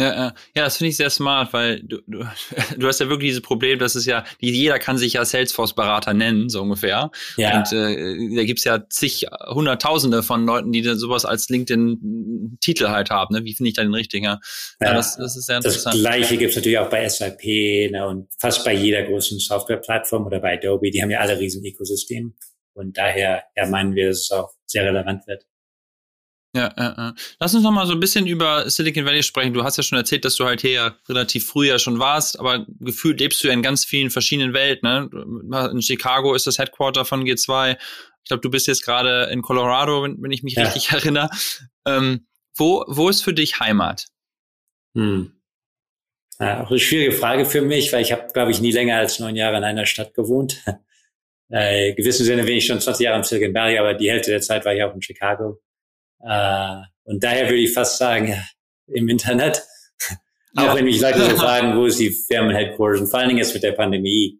Ja, 0.00 0.34
ja, 0.56 0.64
das 0.64 0.78
finde 0.78 0.88
ich 0.88 0.96
sehr 0.96 1.10
smart, 1.10 1.52
weil 1.52 1.82
du, 1.82 1.98
du, 2.06 2.24
du 2.76 2.86
hast 2.86 3.00
ja 3.00 3.08
wirklich 3.08 3.30
dieses 3.30 3.42
Problem, 3.42 3.78
dass 3.78 3.94
es 3.94 4.06
ja, 4.06 4.24
jeder 4.40 4.78
kann 4.78 4.96
sich 4.96 5.14
ja 5.14 5.24
Salesforce-Berater 5.24 6.14
nennen, 6.14 6.48
so 6.48 6.62
ungefähr. 6.62 7.10
Ja. 7.36 7.58
Und 7.58 7.72
äh, 7.72 8.34
da 8.34 8.44
gibt's 8.44 8.64
ja 8.64 8.88
zig, 8.88 9.26
hunderttausende 9.48 10.22
von 10.22 10.46
Leuten, 10.46 10.72
die 10.72 10.82
sowas 10.82 11.24
als 11.24 11.48
LinkedIn-Titel 11.50 12.88
halt 12.88 13.10
haben. 13.10 13.34
Ne? 13.34 13.44
Wie 13.44 13.54
finde 13.54 13.68
ich 13.68 13.74
da 13.74 13.82
den 13.82 13.94
richtigen? 13.94 14.24
Ja, 14.24 14.40
ja 14.80 14.94
das, 14.94 15.16
das 15.16 15.36
ist 15.36 15.46
sehr 15.46 15.58
interessant. 15.58 15.94
Das 15.94 16.00
Gleiche 16.00 16.36
gibt's 16.38 16.56
natürlich 16.56 16.78
auch 16.78 16.90
bei 16.90 17.06
SAP 17.08 17.44
ne, 17.44 18.06
und 18.08 18.28
fast 18.38 18.64
bei 18.64 18.72
jeder 18.72 19.02
großen 19.02 19.38
Software-Plattform 19.38 20.26
oder 20.26 20.40
bei 20.40 20.54
Adobe. 20.54 20.90
Die 20.90 21.02
haben 21.02 21.10
ja 21.10 21.20
alle 21.20 21.38
riesen 21.38 21.64
Ökosystem. 21.64 22.34
Und 22.74 22.96
daher 22.96 23.44
ja, 23.56 23.66
meinen 23.66 23.94
wir, 23.94 24.08
dass 24.08 24.20
es 24.20 24.30
auch 24.32 24.52
sehr 24.66 24.84
relevant 24.84 25.26
wird. 25.26 25.44
Ja, 26.54 26.70
ja, 26.76 26.94
ja. 26.98 27.14
Lass 27.40 27.54
uns 27.54 27.64
noch 27.64 27.70
mal 27.70 27.86
so 27.86 27.94
ein 27.94 28.00
bisschen 28.00 28.26
über 28.26 28.68
Silicon 28.68 29.06
Valley 29.06 29.22
sprechen. 29.22 29.54
Du 29.54 29.64
hast 29.64 29.78
ja 29.78 29.82
schon 29.82 29.96
erzählt, 29.96 30.24
dass 30.26 30.36
du 30.36 30.44
halt 30.44 30.60
hier 30.60 30.96
relativ 31.08 31.46
früh 31.46 31.68
ja 31.68 31.78
schon 31.78 31.98
warst, 31.98 32.38
aber 32.38 32.66
gefühlt 32.78 33.20
lebst 33.20 33.42
du 33.42 33.48
ja 33.48 33.54
in 33.54 33.62
ganz 33.62 33.86
vielen 33.86 34.10
verschiedenen 34.10 34.52
Welten. 34.52 34.86
Ne? 34.86 35.70
In 35.70 35.80
Chicago 35.80 36.34
ist 36.34 36.46
das 36.46 36.58
Headquarter 36.58 37.06
von 37.06 37.24
G2. 37.24 37.78
Ich 38.22 38.28
glaube, 38.28 38.42
du 38.42 38.50
bist 38.50 38.66
jetzt 38.66 38.84
gerade 38.84 39.30
in 39.32 39.40
Colorado, 39.40 40.02
wenn, 40.02 40.22
wenn 40.22 40.30
ich 40.30 40.42
mich 40.42 40.54
ja. 40.54 40.64
richtig 40.64 40.90
erinnere. 40.92 41.30
Ähm, 41.86 42.26
wo, 42.54 42.84
wo 42.86 43.08
ist 43.08 43.22
für 43.22 43.32
dich 43.32 43.58
Heimat? 43.58 44.08
Hm. 44.94 45.32
Ja, 46.38 46.62
auch 46.62 46.70
eine 46.70 46.78
schwierige 46.78 47.12
Frage 47.12 47.46
für 47.46 47.62
mich, 47.62 47.92
weil 47.94 48.02
ich 48.02 48.12
habe, 48.12 48.26
glaube 48.32 48.50
ich, 48.50 48.60
nie 48.60 48.72
länger 48.72 48.98
als 48.98 49.18
neun 49.20 49.36
Jahre 49.36 49.56
in 49.56 49.64
einer 49.64 49.86
Stadt 49.86 50.12
gewohnt. 50.12 50.58
Äh, 51.52 51.90
in 51.90 51.96
gewissem 51.96 52.24
Sinne 52.24 52.44
bin 52.44 52.56
ich 52.56 52.66
schon 52.66 52.80
20 52.80 53.04
Jahre 53.04 53.18
im 53.18 53.24
Silicon 53.24 53.54
Valley, 53.54 53.78
aber 53.78 53.94
die 53.94 54.10
Hälfte 54.10 54.30
der 54.30 54.40
Zeit 54.40 54.64
war 54.64 54.74
ich 54.74 54.82
auch 54.82 54.94
in 54.94 55.02
Chicago. 55.02 55.60
Äh, 56.20 56.76
und 57.04 57.22
daher 57.22 57.44
würde 57.44 57.58
ich 57.58 57.72
fast 57.72 57.98
sagen, 57.98 58.34
im 58.86 59.08
Internet. 59.08 59.62
Auch 60.56 60.64
ja. 60.64 60.76
wenn 60.76 60.84
mich 60.84 61.00
Leute 61.00 61.22
so 61.22 61.36
fragen, 61.36 61.76
wo 61.76 61.86
ist 61.86 61.98
die 61.98 62.10
Firmen-Headquarters? 62.10 63.00
Und 63.00 63.08
vor 63.08 63.20
allen 63.20 63.28
Dingen 63.28 63.38
jetzt 63.38 63.54
mit 63.54 63.62
der 63.62 63.72
Pandemie 63.72 64.38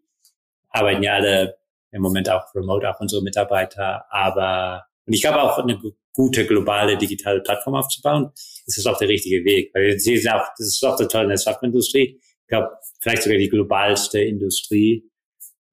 arbeiten 0.69 1.03
ja 1.03 1.15
alle 1.15 1.57
im 1.91 2.01
Moment 2.01 2.29
auch 2.29 2.53
remote, 2.55 2.89
auch 2.89 2.99
unsere 2.99 3.21
Mitarbeiter. 3.23 4.05
Aber, 4.09 4.85
und 5.05 5.13
ich 5.13 5.21
glaube 5.21 5.41
auch 5.41 5.57
eine 5.59 5.79
gute 6.13 6.45
globale 6.45 6.97
digitale 6.97 7.41
Plattform 7.41 7.75
aufzubauen, 7.75 8.31
ist 8.65 8.77
das 8.77 8.85
auch 8.85 8.97
der 8.97 9.09
richtige 9.09 9.43
Weg. 9.43 9.71
Weil 9.73 9.99
Sie 9.99 10.17
sehen 10.17 10.33
auch, 10.33 10.47
das 10.57 10.67
ist 10.67 10.83
auch 10.85 10.95
der 10.95 11.07
tolle 11.07 11.23
in 11.23 11.29
der 11.29 11.37
Softwareindustrie. 11.37 12.19
Ich 12.19 12.47
glaube, 12.47 12.69
vielleicht 12.99 13.23
sogar 13.23 13.37
die 13.37 13.49
globalste 13.49 14.19
Industrie, 14.19 15.03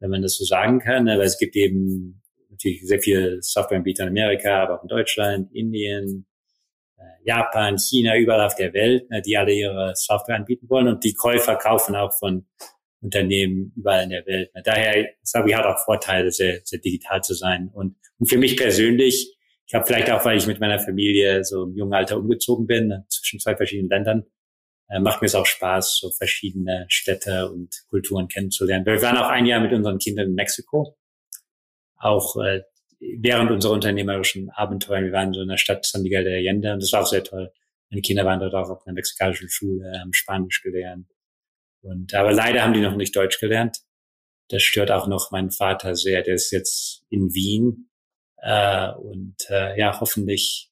wenn 0.01 0.11
man 0.11 0.23
das 0.23 0.37
so 0.37 0.45
sagen 0.45 0.81
kann. 0.81 1.09
Aber 1.09 1.23
es 1.23 1.39
gibt 1.39 1.55
eben 1.57 2.23
natürlich 2.51 2.87
sehr 2.87 3.01
viele 3.01 3.39
Softwareanbieter 3.41 4.05
in 4.05 4.11
Amerika, 4.11 4.63
aber 4.63 4.79
auch 4.79 4.83
in 4.83 4.89
Deutschland, 4.89 5.55
Indien, 5.55 6.27
äh, 6.97 7.03
Japan, 7.25 7.79
China, 7.79 8.17
überall 8.17 8.47
auf 8.47 8.57
der 8.57 8.73
Welt, 8.73 9.09
ne, 9.11 9.23
die 9.23 9.37
alle 9.37 9.53
ihre 9.53 9.93
Software 9.95 10.37
anbieten 10.37 10.69
wollen. 10.69 10.89
Und 10.89 11.05
die 11.05 11.15
Käufer 11.15 11.57
kaufen 11.57 11.95
auch 11.95 12.13
von 12.19 12.47
Unternehmen 13.01 13.73
überall 13.77 14.05
in 14.05 14.11
der 14.11 14.27
Welt. 14.27 14.55
Ne. 14.55 14.63
Daher, 14.65 15.09
Sabi 15.23 15.53
hat 15.53 15.65
auch 15.65 15.79
Vorteile, 15.85 16.31
sehr, 16.31 16.61
sehr 16.65 16.81
digital 16.81 17.23
zu 17.23 17.35
sein. 17.35 17.71
Und, 17.73 17.97
und 18.19 18.29
für 18.29 18.39
mich 18.39 18.57
persönlich, 18.57 19.37
ich 19.67 19.75
habe 19.75 19.87
vielleicht 19.87 20.11
auch, 20.11 20.25
weil 20.25 20.37
ich 20.37 20.47
mit 20.47 20.61
meiner 20.61 20.81
Familie 20.81 21.45
so 21.45 21.65
im 21.65 21.77
jungen 21.77 21.95
Alter 21.95 22.19
umgezogen 22.19 22.67
bin, 22.67 23.05
zwischen 23.09 23.39
zwei 23.39 23.57
verschiedenen 23.57 23.89
Ländern, 23.89 24.25
macht 24.99 25.23
mir 25.23 25.27
es 25.27 25.35
auch 25.37 25.47
Spaß, 25.47 25.99
so 25.99 26.11
verschiedene 26.11 26.87
Städte 26.89 27.51
und 27.51 27.85
Kulturen 27.91 28.27
kennenzulernen. 28.27 28.85
Wir 28.85 29.01
waren 29.01 29.19
auch 29.19 29.29
ein 29.29 29.47
Jahr 29.47 29.61
mit 29.61 29.73
unseren 29.73 29.99
Kindern 29.99 30.29
in 30.29 30.35
Mexiko, 30.35 30.97
auch 31.97 32.37
äh, 32.43 32.63
während 32.99 33.51
unserer 33.51 33.73
unternehmerischen 33.73 34.51
Abenteuer. 34.51 35.03
Wir 35.03 35.13
waren 35.13 35.33
so 35.33 35.43
in 35.43 35.49
der 35.49 35.59
Stadt 35.59 35.87
San 35.87 36.03
Miguel 36.03 36.25
de 36.25 36.35
Allende 36.35 36.73
und 36.73 36.83
das 36.83 36.93
war 36.93 37.03
auch 37.03 37.07
sehr 37.07 37.23
toll. 37.23 37.53
Meine 37.91 38.03
Kinder 38.03 38.25
waren 38.25 38.41
dort 38.41 38.55
auch 38.55 38.71
auf 38.71 38.87
einer 38.87 38.95
mexikanischen 38.95 39.49
Schule, 39.49 39.93
haben 39.99 40.13
Spanisch 40.13 40.63
gelernt. 40.63 41.09
Und 41.83 42.15
aber 42.15 42.33
leider 42.33 42.63
haben 42.63 42.75
die 42.75 42.81
noch 42.81 42.97
nicht 42.97 43.15
Deutsch 43.17 43.41
gelernt. 43.41 43.79
Das 44.49 44.63
stört 44.63 44.91
auch 44.91 45.07
noch 45.07 45.31
meinen 45.31 45.51
Vater 45.51 45.95
sehr. 45.95 46.23
Der 46.23 46.35
ist 46.35 46.51
jetzt 46.51 47.05
in 47.09 47.33
Wien 47.33 47.91
äh, 48.39 48.91
und 48.93 49.37
äh, 49.49 49.79
ja, 49.79 50.01
hoffentlich 50.01 50.70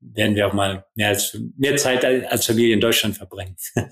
werden 0.00 0.34
wir 0.36 0.46
auch 0.46 0.52
mal 0.52 0.84
mehr, 0.94 1.08
als, 1.08 1.38
mehr 1.56 1.76
Zeit 1.76 2.04
als 2.04 2.46
Familie 2.46 2.74
in 2.74 2.80
Deutschland 2.80 3.16
verbringen. 3.16 3.56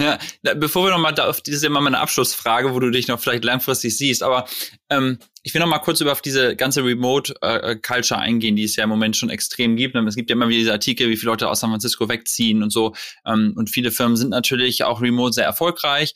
Ja, 0.00 0.18
bevor 0.56 0.84
wir 0.84 0.90
nochmal 0.90 1.14
auf 1.20 1.40
diese 1.40 1.58
ist 1.58 1.62
immer 1.62 1.80
meine 1.80 2.00
Abschlussfrage, 2.00 2.74
wo 2.74 2.80
du 2.80 2.90
dich 2.90 3.06
noch 3.06 3.20
vielleicht 3.20 3.44
langfristig 3.44 3.96
siehst, 3.96 4.24
aber 4.24 4.48
ähm, 4.90 5.20
ich 5.44 5.54
will 5.54 5.60
noch 5.60 5.68
mal 5.68 5.78
kurz 5.78 6.00
über 6.00 6.10
auf 6.10 6.20
diese 6.20 6.56
ganze 6.56 6.84
Remote 6.84 7.32
äh, 7.42 7.76
Culture 7.76 8.18
eingehen, 8.18 8.56
die 8.56 8.64
es 8.64 8.74
ja 8.74 8.84
im 8.84 8.90
Moment 8.90 9.16
schon 9.16 9.30
extrem 9.30 9.76
gibt. 9.76 9.94
Es 9.94 10.16
gibt 10.16 10.30
ja 10.30 10.34
immer 10.34 10.48
wieder 10.48 10.58
diese 10.58 10.72
Artikel, 10.72 11.10
wie 11.10 11.16
viele 11.16 11.30
Leute 11.30 11.48
aus 11.48 11.60
San 11.60 11.70
Francisco 11.70 12.08
wegziehen 12.08 12.64
und 12.64 12.70
so. 12.70 12.92
Ähm, 13.24 13.52
und 13.54 13.70
viele 13.70 13.92
Firmen 13.92 14.16
sind 14.16 14.30
natürlich 14.30 14.82
auch 14.82 15.00
remote 15.00 15.32
sehr 15.32 15.44
erfolgreich. 15.44 16.14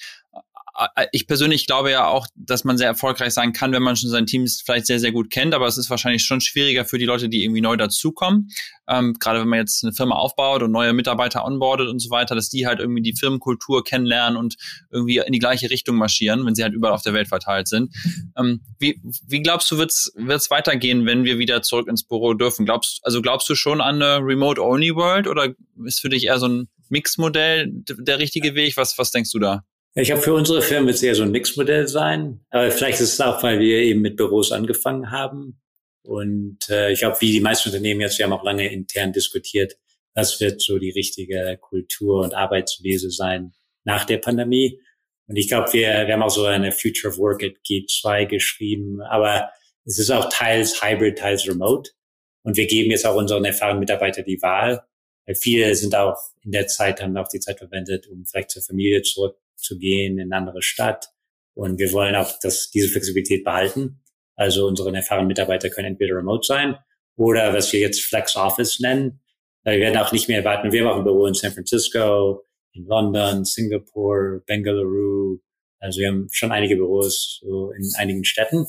Äh, 0.95 1.07
ich 1.13 1.27
persönlich 1.27 1.67
glaube 1.67 1.91
ja 1.91 2.07
auch, 2.07 2.27
dass 2.37 2.65
man 2.65 2.79
sehr 2.79 2.87
erfolgreich 2.87 3.35
sein 3.35 3.53
kann, 3.53 3.73
wenn 3.73 3.83
man 3.83 3.97
schon 3.97 4.11
sein 4.11 4.27
Team 4.27 4.47
vielleicht 4.47 4.87
sehr, 4.87 5.01
sehr 5.01 5.13
gut 5.13 5.31
kennt, 5.31 5.55
aber 5.55 5.67
es 5.67 5.77
ist 5.77 5.91
wahrscheinlich 5.91 6.25
schon 6.25 6.41
schwieriger 6.41 6.85
für 6.85 6.99
die 6.99 7.05
Leute, 7.05 7.29
die 7.29 7.45
irgendwie 7.45 7.61
neu 7.61 7.77
dazukommen. 7.77 8.51
Ähm, 8.89 9.15
gerade 9.19 9.41
wenn 9.41 9.49
man 9.49 9.59
jetzt 9.59 9.85
eine 9.85 9.93
Firma 9.93 10.15
aufbaut 10.17 10.63
und 10.63 10.71
neue 10.71 10.93
Mitarbeiter 10.93 11.45
onboardet 11.45 11.89
und 11.89 11.99
so 11.99 12.11
weiter, 12.11 12.35
dass 12.35 12.49
die 12.49 12.67
halt 12.67 12.81
irgendwie 12.81 13.03
die 13.03 13.15
Firmenkultur 13.15 13.85
kennenlernen 13.85 14.39
und 14.39 14.57
irgendwie 14.91 15.19
in 15.19 15.33
die 15.33 15.39
gleiche 15.39 15.69
Richtung 15.71 15.97
marschieren, 15.97 16.47
wenn 16.47 16.55
sie 16.55 16.63
halt 16.63 16.75
überall 16.75 16.95
auf 16.95 17.03
der 17.03 17.13
Welt 17.13 17.29
verteilt 17.29 17.69
sind. 17.69 17.95
Ähm, 18.39 18.63
wie, 18.79 19.01
wie 19.27 19.43
glaubst 19.43 19.71
du, 19.71 19.79
wird's 19.79 20.13
wird's 20.15 20.51
weitergehen, 20.51 21.05
wenn 21.07 21.25
wir 21.25 21.39
wieder 21.39 21.63
zurück 21.63 21.89
ins 21.89 22.05
Büro 22.05 22.35
dürfen? 22.35 22.65
Glaubst, 22.65 23.01
also 23.03 23.21
glaubst 23.21 23.49
du 23.49 23.55
schon 23.55 23.81
an 23.81 24.01
eine 24.01 24.25
Remote-Only-World 24.25 25.27
oder 25.27 25.55
ist 25.85 26.01
für 26.01 26.09
dich 26.09 26.27
eher 26.27 26.39
so 26.39 26.47
ein 26.47 26.69
Mix-Modell 26.89 27.69
der 27.71 28.19
richtige 28.19 28.55
Weg? 28.55 28.77
Was, 28.77 28.97
was 28.97 29.11
denkst 29.11 29.33
du 29.33 29.39
da? 29.39 29.65
Ich 29.95 30.11
habe 30.11 30.21
für 30.21 30.35
unsere 30.35 30.63
Firmen 30.63 30.87
wird 30.87 30.97
es 30.97 31.03
eher 31.03 31.15
so 31.15 31.23
ein 31.23 31.31
Mixmodell 31.31 31.89
sein. 31.89 32.41
Aber 32.51 32.71
vielleicht 32.71 33.01
ist 33.01 33.15
es 33.15 33.21
auch, 33.21 33.43
weil 33.43 33.59
wir 33.59 33.79
eben 33.79 34.01
mit 34.01 34.17
Büros 34.17 34.53
angefangen 34.53 35.11
haben. 35.11 35.61
Und 36.03 36.69
äh, 36.69 36.93
ich 36.93 37.01
glaube, 37.01 37.21
wie 37.21 37.33
die 37.33 37.41
meisten 37.41 37.69
Unternehmen 37.69 38.01
jetzt, 38.01 38.19
wir 38.19 38.27
haben 38.27 38.33
auch 38.33 38.45
lange 38.45 38.71
intern 38.73 39.13
diskutiert, 39.13 39.77
was 40.15 40.41
wird 40.41 40.61
so 40.61 40.79
die 40.79 40.91
richtige 40.91 41.59
Kultur 41.61 42.23
und 42.23 42.35
Arbeitswese 42.35 43.11
sein 43.11 43.53
nach 43.85 44.05
der 44.05 44.19
Pandemie. 44.19 44.81
Und 45.27 45.37
ich 45.37 45.49
glaube, 45.49 45.73
wir, 45.73 46.07
wir 46.07 46.15
haben 46.15 46.23
auch 46.23 46.31
so 46.31 46.45
eine 46.45 46.73
Future 46.73 47.13
of 47.13 47.19
Work 47.19 47.43
at 47.43 47.53
G2 47.69 48.27
geschrieben, 48.27 49.03
aber 49.03 49.51
es 49.85 49.99
ist 49.99 50.11
auch 50.11 50.29
teils 50.31 50.83
hybrid, 50.83 51.19
teils 51.19 51.47
remote. 51.47 51.91
Und 52.43 52.57
wir 52.57 52.67
geben 52.67 52.91
jetzt 52.91 53.07
auch 53.07 53.17
unseren 53.17 53.45
erfahrenen 53.45 53.81
Mitarbeitern 53.81 54.25
die 54.25 54.41
Wahl. 54.41 54.85
Weil 55.27 55.35
viele 55.35 55.75
sind 55.75 55.95
auch 55.95 56.17
in 56.43 56.53
der 56.53 56.67
Zeit, 56.67 57.03
haben 57.03 57.17
auch 57.17 57.29
die 57.29 57.41
Zeit 57.41 57.59
verwendet, 57.59 58.07
um 58.07 58.25
vielleicht 58.25 58.51
zur 58.51 58.63
Familie 58.63 59.03
zurück 59.03 59.37
zu 59.59 59.79
gehen 59.79 60.19
in 60.19 60.33
eine 60.33 60.37
andere 60.37 60.63
Stadt. 60.63 61.09
Und 61.55 61.79
wir 61.79 61.93
wollen 61.93 62.15
auch 62.15 62.39
dass 62.41 62.71
diese 62.71 62.89
Flexibilität 62.89 63.45
behalten. 63.45 64.01
Also 64.37 64.67
unsere 64.67 64.95
erfahrenen 64.95 65.27
Mitarbeiter 65.27 65.69
können 65.71 65.89
entweder 65.89 66.17
remote 66.17 66.47
sein 66.47 66.77
oder 67.17 67.53
was 67.53 67.73
wir 67.73 67.81
jetzt 67.81 68.05
Flex 68.05 68.37
Office 68.37 68.81
nennen. 68.81 69.21
Wir 69.65 69.81
werden 69.81 69.99
auch 69.99 70.13
nicht 70.13 70.29
mehr 70.29 70.39
erwarten. 70.39 70.73
Wir 70.73 70.81
haben 70.81 70.93
auch 70.93 70.99
ein 70.99 71.05
Büro 71.05 71.27
in 71.27 71.35
San 71.35 71.53
Francisco, 71.53 72.45
in 72.73 72.87
London, 72.87 73.45
Singapur, 73.45 74.41
Bengaluru. 74.47 75.41
Also 75.81 76.01
wir 76.01 76.09
haben 76.09 76.29
schon 76.33 76.53
einige 76.53 76.77
Büros 76.77 77.41
so 77.43 77.73
in 77.73 77.91
einigen 77.99 78.25
Städten. 78.25 78.67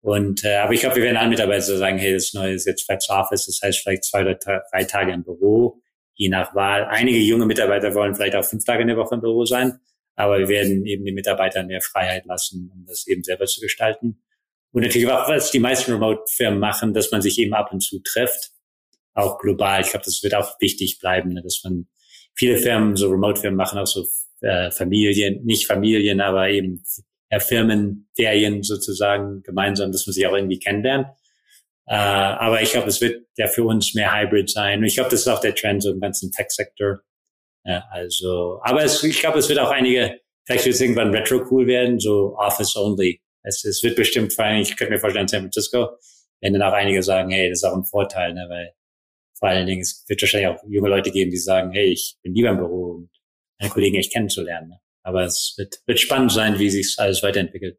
Und 0.00 0.44
äh, 0.44 0.56
aber 0.56 0.72
ich 0.72 0.80
glaube, 0.80 0.96
wir 0.96 1.04
werden 1.04 1.16
alle 1.16 1.28
Mitarbeiter 1.28 1.76
sagen, 1.76 1.98
hey, 1.98 2.14
das 2.14 2.32
neue 2.34 2.54
ist 2.54 2.66
jetzt 2.66 2.84
Flex 2.84 3.08
Office, 3.08 3.46
das 3.46 3.60
heißt 3.62 3.80
vielleicht 3.80 4.04
zwei 4.04 4.22
oder 4.22 4.34
drei 4.34 4.84
Tage 4.84 5.12
im 5.12 5.22
Büro, 5.22 5.80
je 6.14 6.28
nach 6.28 6.54
Wahl. 6.56 6.86
Einige 6.86 7.18
junge 7.18 7.46
Mitarbeiter 7.46 7.94
wollen 7.94 8.14
vielleicht 8.14 8.34
auch 8.34 8.44
fünf 8.44 8.64
Tage 8.64 8.82
in 8.82 8.88
der 8.88 8.96
Woche 8.96 9.14
im 9.14 9.20
Büro 9.20 9.44
sein. 9.44 9.78
Aber 10.14 10.38
wir 10.38 10.48
werden 10.48 10.84
eben 10.86 11.04
den 11.04 11.14
Mitarbeitern 11.14 11.66
mehr 11.66 11.80
Freiheit 11.80 12.26
lassen, 12.26 12.70
um 12.74 12.84
das 12.86 13.06
eben 13.06 13.22
selber 13.22 13.46
zu 13.46 13.60
gestalten. 13.60 14.22
Und 14.72 14.82
natürlich 14.82 15.08
auch, 15.08 15.28
was 15.28 15.50
die 15.50 15.58
meisten 15.58 15.92
Remote-Firmen 15.92 16.58
machen, 16.58 16.94
dass 16.94 17.10
man 17.10 17.22
sich 17.22 17.38
eben 17.38 17.54
ab 17.54 17.72
und 17.72 17.80
zu 17.80 18.00
trifft, 18.00 18.50
auch 19.14 19.38
global. 19.38 19.82
Ich 19.82 19.90
glaube, 19.90 20.04
das 20.04 20.22
wird 20.22 20.34
auch 20.34 20.60
wichtig 20.60 20.98
bleiben, 20.98 21.30
ne, 21.34 21.42
dass 21.42 21.60
man 21.64 21.88
viele 22.34 22.56
Firmen, 22.56 22.96
so 22.96 23.08
Remote-Firmen 23.08 23.56
machen 23.56 23.78
auch 23.78 23.86
so 23.86 24.06
äh, 24.40 24.70
Familien, 24.70 25.44
nicht 25.44 25.66
Familien, 25.66 26.20
aber 26.20 26.48
eben 26.48 26.82
ja, 27.30 27.40
Firmenferien 27.40 28.62
sozusagen 28.62 29.42
gemeinsam, 29.42 29.92
dass 29.92 30.06
man 30.06 30.14
sich 30.14 30.26
auch 30.26 30.34
irgendwie 30.34 30.58
kennenlernt. 30.58 31.06
Äh, 31.86 31.94
aber 31.94 32.62
ich 32.62 32.72
glaube, 32.72 32.88
es 32.88 33.00
wird 33.00 33.26
ja 33.36 33.48
für 33.48 33.64
uns 33.64 33.94
mehr 33.94 34.14
Hybrid 34.14 34.50
sein. 34.50 34.78
Und 34.78 34.84
ich 34.84 34.94
glaube, 34.94 35.10
das 35.10 35.20
ist 35.20 35.28
auch 35.28 35.40
der 35.40 35.54
Trend 35.54 35.82
so 35.82 35.90
im 35.90 36.00
ganzen 36.00 36.30
Tech-Sektor 36.30 37.00
ja, 37.64 37.84
also, 37.90 38.60
aber 38.62 38.82
es, 38.82 39.02
ich 39.04 39.20
glaube, 39.20 39.38
es 39.38 39.48
wird 39.48 39.58
auch 39.58 39.70
einige, 39.70 40.20
vielleicht 40.44 40.64
wird 40.64 40.74
es 40.74 40.80
irgendwann 40.80 41.14
retro 41.14 41.42
cool 41.50 41.66
werden, 41.66 42.00
so 42.00 42.36
Office 42.36 42.76
only. 42.76 43.20
Es, 43.42 43.64
es 43.64 43.82
wird 43.82 43.96
bestimmt 43.96 44.32
vor 44.32 44.44
allem, 44.44 44.62
ich 44.62 44.76
könnte 44.76 44.92
mir 44.92 45.00
vorstellen, 45.00 45.28
San 45.28 45.42
Francisco, 45.42 45.90
wenn 46.40 46.52
dann 46.52 46.62
auch 46.62 46.72
einige 46.72 47.02
sagen, 47.02 47.30
hey, 47.30 47.48
das 47.48 47.58
ist 47.58 47.64
auch 47.64 47.76
ein 47.76 47.84
Vorteil, 47.84 48.34
ne, 48.34 48.46
weil 48.48 48.72
vor 49.38 49.48
allen 49.48 49.66
Dingen, 49.66 49.82
es 49.82 50.04
wird 50.06 50.22
wahrscheinlich 50.22 50.48
auch 50.50 50.62
junge 50.68 50.88
Leute 50.88 51.10
geben, 51.10 51.32
die 51.32 51.36
sagen, 51.36 51.72
hey, 51.72 51.86
ich 51.86 52.16
bin 52.22 52.32
lieber 52.34 52.50
im 52.50 52.58
Büro, 52.58 52.90
um 52.92 53.10
meine 53.58 53.72
Kollegen 53.72 53.96
echt 53.96 54.12
kennenzulernen. 54.12 54.68
Ne? 54.68 54.80
Aber 55.02 55.24
es 55.24 55.54
wird, 55.56 55.80
wird 55.86 55.98
spannend 55.98 56.30
sein, 56.30 56.60
wie 56.60 56.70
sich 56.70 56.94
alles 56.98 57.24
weiterentwickelt. 57.24 57.76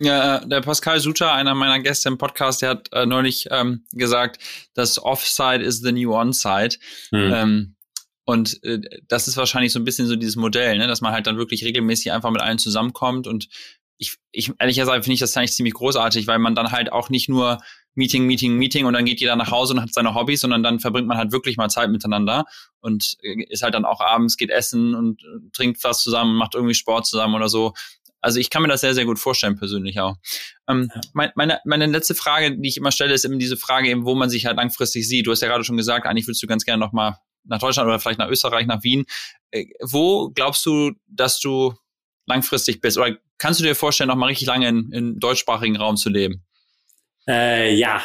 Ja, 0.00 0.38
äh, 0.38 0.48
der 0.48 0.62
Pascal 0.62 0.98
Suter, 0.98 1.32
einer 1.32 1.54
meiner 1.54 1.78
Gäste 1.78 2.08
im 2.08 2.18
Podcast, 2.18 2.62
der 2.62 2.70
hat 2.70 2.88
äh, 2.92 3.06
neulich 3.06 3.46
ähm, 3.50 3.84
gesagt, 3.92 4.42
dass 4.74 5.00
Offside 5.00 5.62
is 5.62 5.80
the 5.80 5.92
new 5.92 6.12
Onside. 6.12 6.76
Hm. 7.10 7.32
Ähm, 7.34 7.76
und 8.24 8.62
äh, 8.64 8.80
das 9.08 9.28
ist 9.28 9.36
wahrscheinlich 9.36 9.72
so 9.72 9.78
ein 9.78 9.84
bisschen 9.84 10.06
so 10.06 10.16
dieses 10.16 10.36
Modell, 10.36 10.78
ne, 10.78 10.86
dass 10.86 11.00
man 11.00 11.12
halt 11.12 11.26
dann 11.26 11.38
wirklich 11.38 11.64
regelmäßig 11.64 12.12
einfach 12.12 12.30
mit 12.30 12.42
allen 12.42 12.58
zusammenkommt. 12.58 13.26
Und 13.26 13.48
ich, 13.98 14.16
ich 14.32 14.52
ehrlich 14.58 14.76
gesagt 14.76 15.04
finde 15.04 15.14
ich 15.14 15.20
das 15.20 15.36
eigentlich 15.36 15.52
ziemlich 15.52 15.74
großartig, 15.74 16.26
weil 16.26 16.38
man 16.38 16.54
dann 16.54 16.72
halt 16.72 16.92
auch 16.92 17.10
nicht 17.10 17.28
nur 17.28 17.58
Meeting, 17.94 18.26
Meeting, 18.26 18.56
Meeting 18.56 18.86
und 18.86 18.94
dann 18.94 19.04
geht 19.04 19.20
jeder 19.20 19.36
nach 19.36 19.50
Hause 19.50 19.74
und 19.74 19.82
hat 19.82 19.92
seine 19.92 20.14
Hobbys, 20.14 20.40
sondern 20.40 20.62
dann 20.62 20.80
verbringt 20.80 21.08
man 21.08 21.18
halt 21.18 21.32
wirklich 21.32 21.56
mal 21.56 21.68
Zeit 21.68 21.90
miteinander 21.90 22.44
und 22.80 23.16
äh, 23.22 23.44
ist 23.48 23.62
halt 23.62 23.74
dann 23.74 23.84
auch 23.84 24.00
abends, 24.00 24.36
geht 24.36 24.50
essen 24.50 24.94
und 24.94 25.22
äh, 25.22 25.50
trinkt 25.52 25.82
was 25.82 26.02
zusammen, 26.02 26.36
macht 26.36 26.54
irgendwie 26.54 26.74
Sport 26.74 27.06
zusammen 27.06 27.34
oder 27.34 27.48
so. 27.48 27.74
Also 28.22 28.38
ich 28.38 28.50
kann 28.50 28.62
mir 28.62 28.68
das 28.68 28.82
sehr, 28.82 28.94
sehr 28.94 29.06
gut 29.06 29.18
vorstellen, 29.18 29.56
persönlich 29.56 29.98
auch. 29.98 30.16
Ähm, 30.68 30.90
mein, 31.14 31.30
meine, 31.34 31.58
meine 31.64 31.86
letzte 31.86 32.14
Frage, 32.14 32.56
die 32.56 32.68
ich 32.68 32.76
immer 32.76 32.92
stelle, 32.92 33.14
ist 33.14 33.24
eben 33.24 33.38
diese 33.38 33.56
Frage, 33.56 33.88
eben, 33.88 34.04
wo 34.04 34.14
man 34.14 34.30
sich 34.30 34.46
halt 34.46 34.56
langfristig 34.56 35.08
sieht. 35.08 35.26
Du 35.26 35.30
hast 35.30 35.40
ja 35.40 35.48
gerade 35.48 35.64
schon 35.64 35.78
gesagt, 35.78 36.06
eigentlich 36.06 36.26
würdest 36.26 36.42
du 36.42 36.46
ganz 36.46 36.64
gerne 36.64 36.80
nochmal 36.80 37.16
nach 37.44 37.58
Deutschland 37.58 37.88
oder 37.88 37.98
vielleicht 37.98 38.18
nach 38.18 38.28
Österreich, 38.28 38.66
nach 38.66 38.82
Wien. 38.82 39.04
Äh, 39.50 39.66
wo 39.80 40.30
glaubst 40.30 40.64
du, 40.66 40.92
dass 41.06 41.40
du 41.40 41.74
langfristig 42.26 42.80
bist? 42.80 42.98
Oder 42.98 43.16
kannst 43.38 43.60
du 43.60 43.64
dir 43.64 43.74
vorstellen, 43.74 44.08
noch 44.08 44.16
mal 44.16 44.26
richtig 44.26 44.46
lange 44.46 44.68
in, 44.68 44.92
in 44.92 45.18
deutschsprachigen 45.18 45.76
Raum 45.76 45.96
zu 45.96 46.08
leben? 46.08 46.44
Äh, 47.28 47.74
ja. 47.74 48.02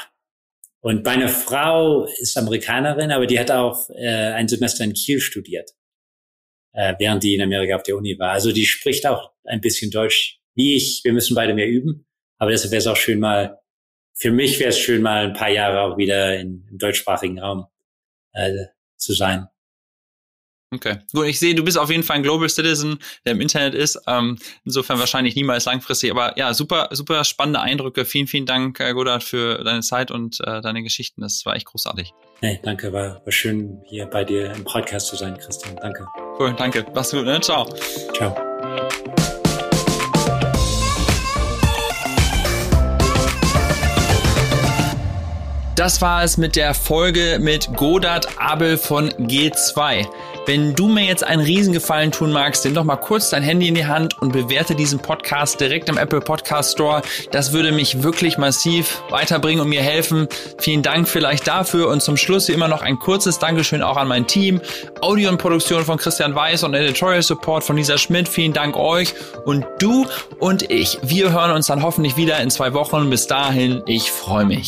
Und 0.81 1.03
meine 1.03 1.29
Frau 1.29 2.05
ist 2.05 2.37
Amerikanerin, 2.37 3.11
aber 3.11 3.25
die 3.25 3.39
hat 3.39 3.49
auch 3.49 3.89
äh, 3.89 4.33
ein 4.33 4.47
Semester 4.47 4.83
in 4.83 4.93
Kiel 4.93 5.19
studiert, 5.19 5.71
äh, 6.73 6.93
während 6.99 7.23
die 7.23 7.33
in 7.33 7.41
Amerika 7.41 7.75
auf 7.75 7.83
der 7.83 7.97
Uni 7.97 8.17
war. 8.19 8.31
Also 8.31 8.51
die 8.51 8.65
spricht 8.65 9.07
auch 9.07 9.31
ein 9.45 9.61
bisschen 9.61 9.89
Deutsch 9.89 10.39
wie 10.53 10.75
ich. 10.75 11.01
Wir 11.03 11.13
müssen 11.13 11.35
beide 11.35 11.53
mehr 11.53 11.67
üben. 11.67 12.05
Aber 12.37 12.51
deshalb 12.51 12.71
wäre 12.71 12.79
es 12.79 12.87
auch 12.87 12.97
schön 12.97 13.19
mal, 13.19 13.59
für 14.13 14.31
mich 14.31 14.59
wäre 14.59 14.69
es 14.69 14.79
schön 14.79 15.01
mal 15.01 15.25
ein 15.25 15.33
paar 15.33 15.49
Jahre 15.49 15.81
auch 15.81 15.97
wieder 15.97 16.37
in, 16.39 16.67
im 16.69 16.77
deutschsprachigen 16.77 17.39
Raum 17.39 17.65
äh, 18.33 18.51
zu 19.05 19.13
sein. 19.13 19.47
Okay, 20.73 20.97
gut. 21.13 21.27
Ich 21.27 21.39
sehe, 21.39 21.55
du 21.55 21.63
bist 21.63 21.77
auf 21.77 21.89
jeden 21.89 22.03
Fall 22.03 22.17
ein 22.17 22.23
Global 22.23 22.49
Citizen, 22.49 22.99
der 23.25 23.33
im 23.33 23.41
Internet 23.41 23.75
ist. 23.75 23.99
Ähm, 24.07 24.37
insofern 24.65 24.99
wahrscheinlich 24.99 25.35
niemals 25.35 25.65
langfristig. 25.65 26.11
Aber 26.11 26.37
ja, 26.37 26.53
super, 26.53 26.89
super 26.91 27.23
spannende 27.23 27.61
Eindrücke. 27.61 28.03
Vielen, 28.03 28.27
vielen 28.27 28.45
Dank, 28.45 28.79
äh, 28.79 28.93
Godard, 28.93 29.23
für 29.23 29.63
deine 29.63 29.81
Zeit 29.81 30.11
und 30.11 30.39
äh, 30.41 30.61
deine 30.61 30.83
Geschichten. 30.83 31.21
Das 31.21 31.45
war 31.45 31.55
echt 31.55 31.67
großartig. 31.67 32.13
Hey, 32.41 32.59
danke. 32.63 32.91
War, 32.91 33.21
war 33.23 33.31
schön, 33.31 33.81
hier 33.85 34.05
bei 34.07 34.23
dir 34.23 34.51
im 34.51 34.63
Podcast 34.63 35.07
zu 35.07 35.15
sein, 35.15 35.37
Christian. 35.37 35.75
Danke. 35.77 36.05
Cool, 36.37 36.53
danke. 36.57 36.85
Mach's 36.93 37.11
gut, 37.11 37.25
ne? 37.25 37.39
Ciao. 37.39 37.65
Ciao. 38.13 38.44
Das 45.75 46.01
war 46.01 46.23
es 46.23 46.37
mit 46.37 46.55
der 46.55 46.73
Folge 46.73 47.37
mit 47.41 47.75
Godard 47.75 48.39
Abel 48.39 48.77
von 48.77 49.09
G2. 49.09 50.07
Wenn 50.45 50.73
du 50.73 50.87
mir 50.87 51.03
jetzt 51.03 51.25
einen 51.25 51.41
Riesengefallen 51.41 52.13
tun 52.13 52.31
magst, 52.31 52.63
nimm 52.63 52.75
doch 52.75 52.85
mal 52.85 52.95
kurz 52.95 53.31
dein 53.31 53.43
Handy 53.43 53.67
in 53.67 53.75
die 53.75 53.85
Hand 53.85 54.21
und 54.21 54.31
bewerte 54.31 54.73
diesen 54.73 54.99
Podcast 54.99 55.59
direkt 55.59 55.89
im 55.89 55.97
Apple 55.97 56.21
Podcast 56.21 56.71
Store. 56.71 57.01
Das 57.31 57.51
würde 57.51 57.73
mich 57.73 58.03
wirklich 58.03 58.37
massiv 58.37 59.03
weiterbringen 59.09 59.59
und 59.59 59.67
mir 59.67 59.81
helfen. 59.81 60.29
Vielen 60.59 60.81
Dank 60.81 61.09
vielleicht 61.09 61.45
dafür 61.45 61.89
und 61.89 62.01
zum 62.01 62.15
Schluss 62.15 62.47
wie 62.47 62.53
immer 62.53 62.69
noch 62.69 62.81
ein 62.81 62.97
kurzes 62.97 63.39
Dankeschön 63.39 63.81
auch 63.81 63.97
an 63.97 64.07
mein 64.07 64.27
Team. 64.27 64.61
Audio 65.01 65.29
und 65.29 65.39
Produktion 65.39 65.83
von 65.83 65.97
Christian 65.97 66.35
Weiß 66.35 66.63
und 66.63 66.73
Editorial 66.73 67.21
Support 67.21 67.65
von 67.65 67.75
Lisa 67.75 67.97
Schmidt. 67.97 68.29
Vielen 68.29 68.53
Dank 68.53 68.77
euch 68.77 69.13
und 69.43 69.65
du 69.79 70.05
und 70.39 70.71
ich. 70.71 70.99
Wir 71.01 71.33
hören 71.33 71.51
uns 71.51 71.67
dann 71.67 71.83
hoffentlich 71.83 72.15
wieder 72.15 72.39
in 72.39 72.49
zwei 72.49 72.73
Wochen. 72.73 73.09
Bis 73.09 73.27
dahin, 73.27 73.83
ich 73.87 74.09
freue 74.09 74.45
mich. 74.45 74.67